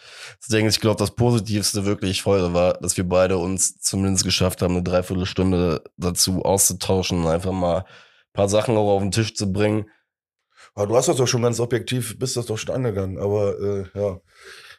Deswegen, 0.43 0.67
ich 0.67 0.79
glaube, 0.79 0.99
das 0.99 1.15
Positivste 1.15 1.85
wirklich 1.85 2.25
heute 2.25 2.53
war, 2.53 2.73
dass 2.75 2.97
wir 2.97 3.07
beide 3.07 3.37
uns 3.37 3.79
zumindest 3.79 4.23
geschafft 4.23 4.61
haben, 4.61 4.75
eine 4.75 4.83
Dreiviertelstunde 4.83 5.83
dazu 5.97 6.43
auszutauschen 6.43 7.21
und 7.21 7.27
einfach 7.27 7.51
mal 7.51 7.79
ein 7.79 7.85
paar 8.33 8.49
Sachen 8.49 8.77
auch 8.77 8.95
auf 8.95 9.01
den 9.01 9.11
Tisch 9.11 9.33
zu 9.33 9.51
bringen. 9.51 9.89
Aber 10.75 10.87
du 10.87 10.95
hast 10.95 11.07
das 11.07 11.17
doch 11.17 11.27
schon 11.27 11.41
ganz 11.41 11.59
objektiv, 11.59 12.17
bist 12.19 12.37
das 12.37 12.45
doch 12.45 12.57
schon 12.57 12.75
angegangen. 12.75 13.17
Aber 13.17 13.59
äh, 13.59 13.99
ja, 13.99 14.19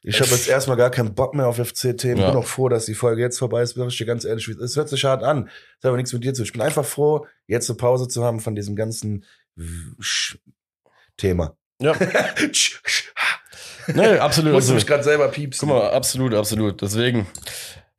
ich 0.03 0.21
habe 0.21 0.31
jetzt 0.31 0.49
erstmal 0.49 0.77
gar 0.77 0.91
keinen 0.91 1.15
Bock 1.15 1.35
mehr 1.35 1.49
auf 1.49 1.57
FC-Themen. 1.57 2.21
Ja. 2.21 2.31
Bin 2.31 2.39
auch 2.39 2.47
froh, 2.47 2.69
dass 2.69 2.87
die 2.87 2.95
Folge 2.95 3.23
jetzt 3.23 3.39
vorbei 3.39 3.62
ist. 3.62 3.75
Bin 3.75 3.89
ich 3.89 3.97
dir 3.97 4.07
ganz 4.07 4.25
ehrlich, 4.25 4.47
es 4.49 4.77
hört 4.77 4.89
sich 4.89 5.05
hart 5.05 5.25
an. 5.25 5.47
Das 5.47 5.53
hat 5.83 5.89
aber 5.89 5.97
nichts 5.97 6.12
mit 6.12 6.23
dir 6.23 6.33
zu 6.33 6.43
tun. 6.43 6.47
Ich 6.47 6.53
bin 6.53 6.62
einfach 6.62 6.85
froh, 6.85 7.27
jetzt 7.47 7.69
eine 7.69 7.77
Pause 7.77 8.07
zu 8.07 8.23
haben 8.23 8.39
von 8.39 8.55
diesem 8.55 8.77
ganzen 8.77 9.25
Thema. 11.17 11.57
Ja. 11.81 11.95
Nee, 13.87 14.16
absolut. 14.16 14.53
Musste 14.53 14.72
mich 14.72 14.83
absolut. 14.83 14.87
gerade 14.87 15.05
selber 15.05 15.29
piepsen. 15.29 15.68
Guck 15.68 15.79
mal, 15.79 15.91
absolut, 15.91 16.33
absolut. 16.33 16.81
Deswegen, 16.81 17.27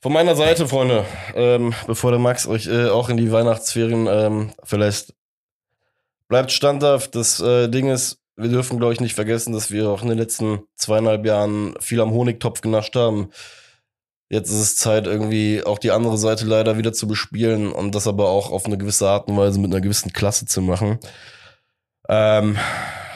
von 0.02 0.14
meiner 0.14 0.36
Seite, 0.36 0.68
Freunde, 0.68 1.06
ähm, 1.36 1.74
bevor 1.88 2.12
der 2.12 2.20
Max 2.20 2.48
euch 2.48 2.68
äh, 2.68 2.90
auch 2.90 3.10
in 3.10 3.18
die 3.18 3.32
Weihnachtsferien 3.32 4.08
ähm, 4.10 4.52
vielleicht 4.64 5.14
bleibt 6.28 6.52
standhaft. 6.52 7.16
Das 7.16 7.40
äh, 7.40 7.68
Ding 7.70 7.90
ist, 7.90 8.20
wir 8.36 8.50
dürfen, 8.50 8.78
glaube 8.78 8.94
ich, 8.94 9.00
nicht 9.00 9.16
vergessen, 9.16 9.54
dass 9.54 9.72
wir 9.72 9.90
auch 9.90 10.02
in 10.02 10.10
den 10.10 10.18
letzten 10.18 10.64
zweieinhalb 10.76 11.26
Jahren 11.26 11.76
viel 11.80 12.02
am 12.02 12.12
Honigtopf 12.12 12.62
genascht 12.62 12.96
haben. 12.96 13.30
Jetzt 14.30 14.50
ist 14.50 14.60
es 14.60 14.76
Zeit, 14.76 15.06
irgendwie 15.06 15.64
auch 15.64 15.78
die 15.78 15.92
andere 15.92 16.18
Seite 16.18 16.46
leider 16.46 16.78
wieder 16.78 16.94
zu 16.94 17.08
bespielen 17.08 17.72
und 17.72 17.94
das 17.94 18.08
aber 18.08 18.30
auch 18.30 18.52
auf 18.52 18.66
eine 18.66 18.78
gewisse 18.78 19.08
Art 19.08 19.28
und 19.28 19.38
Weise 19.38 19.60
mit 19.60 19.72
einer 19.72 19.82
gewissen 19.82 20.14
Klasse 20.14 20.46
zu 20.46 20.62
machen. 20.62 21.00
Ähm, 22.10 22.58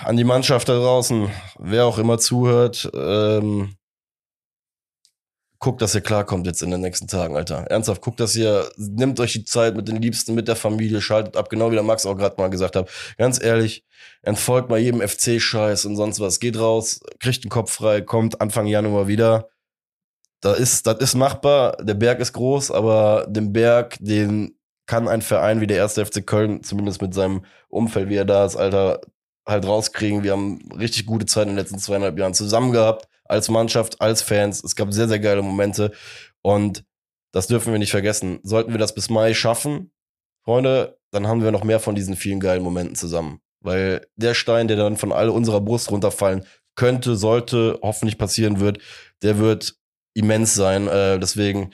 an 0.04 0.18
die 0.18 0.24
Mannschaft 0.24 0.70
da 0.70 0.76
draußen, 0.76 1.30
wer 1.58 1.86
auch 1.86 1.98
immer 1.98 2.18
zuhört, 2.18 2.90
ähm, 2.94 3.76
guckt, 5.60 5.82
dass 5.82 5.94
ihr 5.94 6.02
klarkommt 6.02 6.48
jetzt 6.48 6.64
in 6.64 6.72
den 6.72 6.82
nächsten 6.82 7.08
Tagen, 7.08 7.36
Alter. 7.36 7.66
Ernsthaft, 7.70 8.02
guckt, 8.02 8.20
dass 8.20 8.36
ihr, 8.36 8.70
nehmt 8.78 9.20
euch 9.20 9.34
die 9.34 9.44
Zeit 9.44 9.76
mit 9.76 9.88
den 9.88 10.02
Liebsten, 10.02 10.34
mit 10.34 10.48
der 10.48 10.56
Familie, 10.56 11.02
schaltet 11.02 11.36
ab, 11.36 11.50
genau 11.50 11.70
wie 11.70 11.76
der 11.76 11.84
Max 11.84 12.06
auch 12.06 12.16
gerade 12.16 12.36
mal 12.38 12.50
gesagt 12.50 12.76
hat. 12.78 12.90
Ganz 13.18 13.44
ehrlich, 13.44 13.86
entfolgt 14.22 14.70
mal 14.70 14.80
jedem 14.80 15.02
FC-Scheiß 15.02 15.86
und 15.86 15.98
sonst 15.98 16.22
was. 16.22 16.40
Geht 16.40 16.58
raus, 16.58 17.02
kriegt 17.20 17.44
den 17.44 17.50
Kopf 17.50 17.74
frei, 17.74 18.02
kommt 18.02 18.40
Anfang 18.40 18.68
Januar 18.68 19.08
wieder. 19.08 19.50
Da 20.42 20.54
ist, 20.54 20.88
das 20.88 21.00
ist 21.00 21.16
machbar. 21.16 21.76
Der 21.82 21.96
Berg 21.96 22.22
ist 22.22 22.32
groß, 22.32 22.72
aber 22.72 23.28
den 23.30 23.52
Berg, 23.52 23.98
den 24.00 24.58
kann 24.86 25.10
ein 25.10 25.22
Verein 25.22 25.60
wie 25.60 25.68
der 25.68 25.78
erste 25.78 26.06
FC 26.06 26.26
Köln, 26.26 26.64
zumindest 26.64 27.02
mit 27.02 27.14
seinem 27.14 27.44
Umfeld, 27.68 28.10
wie 28.10 28.16
er 28.16 28.26
da 28.26 28.46
ist, 28.46 28.56
Alter, 28.56 29.02
halt 29.46 29.66
rauskriegen. 29.66 30.24
Wir 30.24 30.32
haben 30.34 30.60
richtig 30.78 31.06
gute 31.06 31.26
Zeit 31.26 31.44
in 31.44 31.50
den 31.50 31.58
letzten 31.58 31.80
zweieinhalb 31.80 32.18
Jahren 32.18 32.34
zusammen 32.34 32.72
gehabt 32.72 33.08
als 33.26 33.50
Mannschaft, 33.50 34.02
als 34.02 34.22
Fans. 34.22 34.64
Es 34.64 34.76
gab 34.76 34.92
sehr, 34.92 35.08
sehr 35.08 35.20
geile 35.20 35.42
Momente. 35.42 35.92
Und 36.42 36.84
das 37.32 37.48
dürfen 37.48 37.72
wir 37.72 37.80
nicht 37.80 37.92
vergessen. 37.92 38.40
Sollten 38.44 38.72
wir 38.72 38.80
das 38.80 38.96
bis 38.96 39.10
Mai 39.10 39.34
schaffen, 39.34 39.92
Freunde, 40.44 40.98
dann 41.12 41.28
haben 41.28 41.44
wir 41.44 41.52
noch 41.52 41.64
mehr 41.64 41.80
von 41.80 41.96
diesen 41.96 42.16
vielen 42.16 42.40
geilen 42.40 42.64
Momenten 42.64 42.96
zusammen. 42.96 43.40
Weil 43.62 44.08
der 44.16 44.34
Stein, 44.34 44.68
der 44.68 44.78
dann 44.78 44.98
von 44.98 45.12
all 45.12 45.30
unserer 45.30 45.62
Brust 45.62 45.92
runterfallen 45.92 46.46
könnte, 46.76 47.16
sollte, 47.16 47.78
hoffentlich 47.82 48.18
passieren 48.18 48.60
wird, 48.60 48.80
der 49.22 49.38
wird 49.38 49.76
immens 50.14 50.56
sein. 50.56 50.88
Äh, 50.88 51.20
deswegen, 51.20 51.72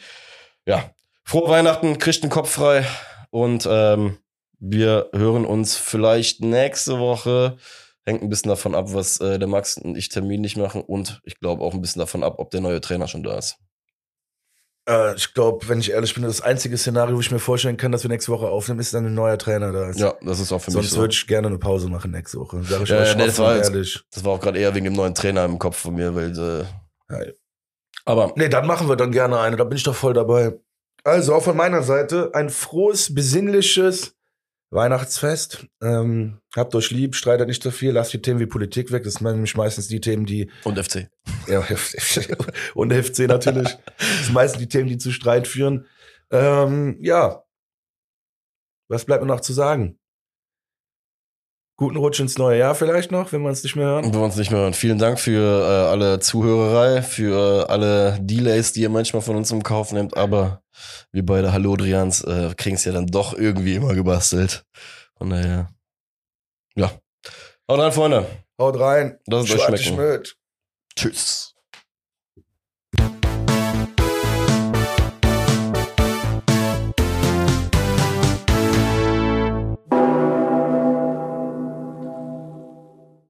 ja, 0.66 0.92
frohe 1.24 1.50
Weihnachten, 1.50 2.00
kriegt 2.00 2.24
den 2.24 2.30
Kopf 2.30 2.50
frei 2.50 2.86
und 3.30 3.68
ähm, 3.70 4.18
wir 4.60 5.10
hören 5.14 5.46
uns 5.46 5.76
vielleicht 5.76 6.42
nächste 6.42 7.00
Woche 7.00 7.58
Hängt 8.08 8.22
ein 8.22 8.30
bisschen 8.30 8.50
davon 8.50 8.76
ab, 8.76 8.94
was 8.94 9.20
äh, 9.20 9.40
der 9.40 9.48
Max 9.48 9.78
und 9.78 9.98
ich 9.98 10.10
terminlich 10.10 10.58
machen 10.58 10.82
und 10.82 11.22
ich 11.24 11.40
glaube 11.40 11.64
auch 11.64 11.74
ein 11.74 11.82
bisschen 11.82 12.02
davon 12.02 12.22
ab, 12.24 12.36
ob 12.38 12.52
der 12.52 12.62
neue 12.62 12.80
Trainer 12.80 13.08
schon 13.08 13.24
da 13.24 13.36
ist. 13.36 13.58
Äh, 14.88 15.16
ich 15.16 15.34
glaube, 15.34 15.68
wenn 15.68 15.80
ich 15.80 15.90
ehrlich 15.92 16.14
bin, 16.14 16.22
das 16.24 16.42
einzige 16.42 16.78
Szenario, 16.78 17.16
wo 17.16 17.20
ich 17.20 17.32
mir 17.32 17.40
vorstellen 17.40 17.78
kann, 17.78 17.92
dass 17.92 18.04
wir 18.04 18.10
nächste 18.10 18.32
Woche 18.32 18.48
aufnehmen, 18.48 18.80
ist 18.80 18.94
dann 18.94 19.08
ein 19.08 19.16
neuer 19.16 19.40
Trainer 19.40 19.72
da 19.72 19.90
ist. 19.90 20.00
Ja, 20.00 20.14
das 20.22 20.40
ist 20.40 20.52
auch 20.52 20.60
für 20.62 20.70
Sonst 20.70 20.86
mich 20.86 20.92
so. 20.94 21.00
würde 21.00 21.14
ich 21.14 21.26
gerne 21.26 21.48
eine 21.48 21.58
Pause 21.58 21.90
machen 21.90 22.12
nächste 22.12 22.38
Woche. 22.40 22.62
Sag 22.64 22.84
ich 22.84 22.90
Ja, 22.90 23.00
euch 23.00 23.08
ja, 23.10 23.16
nee, 23.16 23.26
das 23.26 23.40
war 23.40 23.56
jetzt- 23.56 23.72
ehrlich. 23.72 24.00
Das 24.14 24.24
war 24.24 24.34
auch 24.34 24.40
gerade 24.40 24.60
eher 24.60 24.76
wegen 24.76 24.86
dem 24.86 24.94
neuen 24.94 25.16
Trainer 25.16 25.44
im 25.46 25.58
Kopf 25.58 25.78
von 25.78 25.96
mir, 25.96 26.14
weil 26.14 26.32
äh, 26.38 26.66
Ja. 27.12 27.32
aber 28.06 28.34
Nee, 28.36 28.50
dann 28.50 28.68
machen 28.68 28.88
wir 28.88 28.96
dann 28.96 29.12
gerne 29.12 29.40
eine, 29.40 29.56
da 29.56 29.64
bin 29.64 29.78
ich 29.78 29.84
doch 29.84 29.96
voll 29.96 30.14
dabei. 30.14 30.54
Also 31.04 31.34
auch 31.34 31.42
von 31.44 31.58
meiner 31.58 31.82
Seite 31.82 32.30
ein 32.36 32.52
frohes, 32.52 33.14
besinnliches 33.16 34.16
Weihnachtsfest. 34.72 35.68
Ähm, 35.82 36.40
habt 36.56 36.76
euch 36.76 36.92
lieb, 36.92 37.16
streitet 37.16 37.48
nicht 37.48 37.64
so 37.64 37.72
viel, 37.72 37.92
lasst 37.92 38.14
die 38.14 38.22
Themen 38.22 38.40
wie 38.40 38.46
Politik 38.46 38.92
weg. 38.92 39.04
Das 39.04 39.16
sind 39.16 39.26
nämlich 39.26 39.56
meistens 39.56 39.88
die 39.88 40.02
Themen, 40.02 40.26
die 40.26 40.50
und 40.64 40.78
FC. 40.78 41.10
Ja, 41.48 41.64
und 42.76 42.94
FC 42.94 43.20
natürlich. 43.20 43.78
Das 43.98 44.26
sind 44.26 44.34
meistens 44.34 44.60
die 44.60 44.70
Themen, 44.70 44.90
die 44.90 44.98
zu 44.98 45.12
Streit 45.12 45.48
führen. 45.48 45.86
Ähm, 46.32 46.98
ja. 47.00 47.44
Was 48.88 49.06
bleibt 49.06 49.24
mir 49.24 49.28
noch 49.28 49.42
zu 49.42 49.54
sagen? 49.54 50.00
Guten 51.78 51.98
Rutsch 51.98 52.22
ins 52.22 52.38
neue 52.38 52.60
Jahr 52.60 52.74
vielleicht 52.74 53.12
noch, 53.12 53.34
wenn 53.34 53.42
wir 53.42 53.50
uns 53.50 53.62
nicht 53.64 53.76
mehr 53.76 53.88
hören. 53.88 54.06
Und 54.06 54.14
wir 54.14 54.22
uns 54.22 54.38
nicht 54.38 54.50
mehr 54.50 54.62
hören. 54.62 54.74
Vielen 54.74 54.98
Dank 54.98 55.20
für 55.20 55.42
äh, 55.42 55.90
alle 55.90 56.20
Zuhörerei, 56.20 57.02
für 57.02 57.70
alle 57.70 58.18
Delays, 58.22 58.72
die 58.72 58.82
ihr 58.82 58.90
manchmal 58.90 59.22
von 59.22 59.36
uns 59.36 59.52
im 59.52 59.62
Kauf 59.62 59.92
nehmt, 59.92 60.16
aber 60.16 60.64
wir 61.12 61.26
beide 61.26 61.52
Hallodrians 61.52 62.24
äh, 62.24 62.54
kriegen 62.56 62.76
es 62.76 62.86
ja 62.86 62.92
dann 62.92 63.08
doch 63.08 63.34
irgendwie 63.34 63.76
immer 63.76 63.94
gebastelt. 63.94 64.66
Von 65.18 65.30
daher, 65.30 65.70
ja. 66.76 66.92
Haut 67.70 67.80
rein, 67.80 67.92
Freunde. 67.92 68.28
Haut 68.60 68.80
rein. 68.80 69.20
Lasst 69.28 69.50
es 69.50 69.60
euch 69.60 69.86
schmecken. 69.86 70.28
Tschüss. 70.96 71.55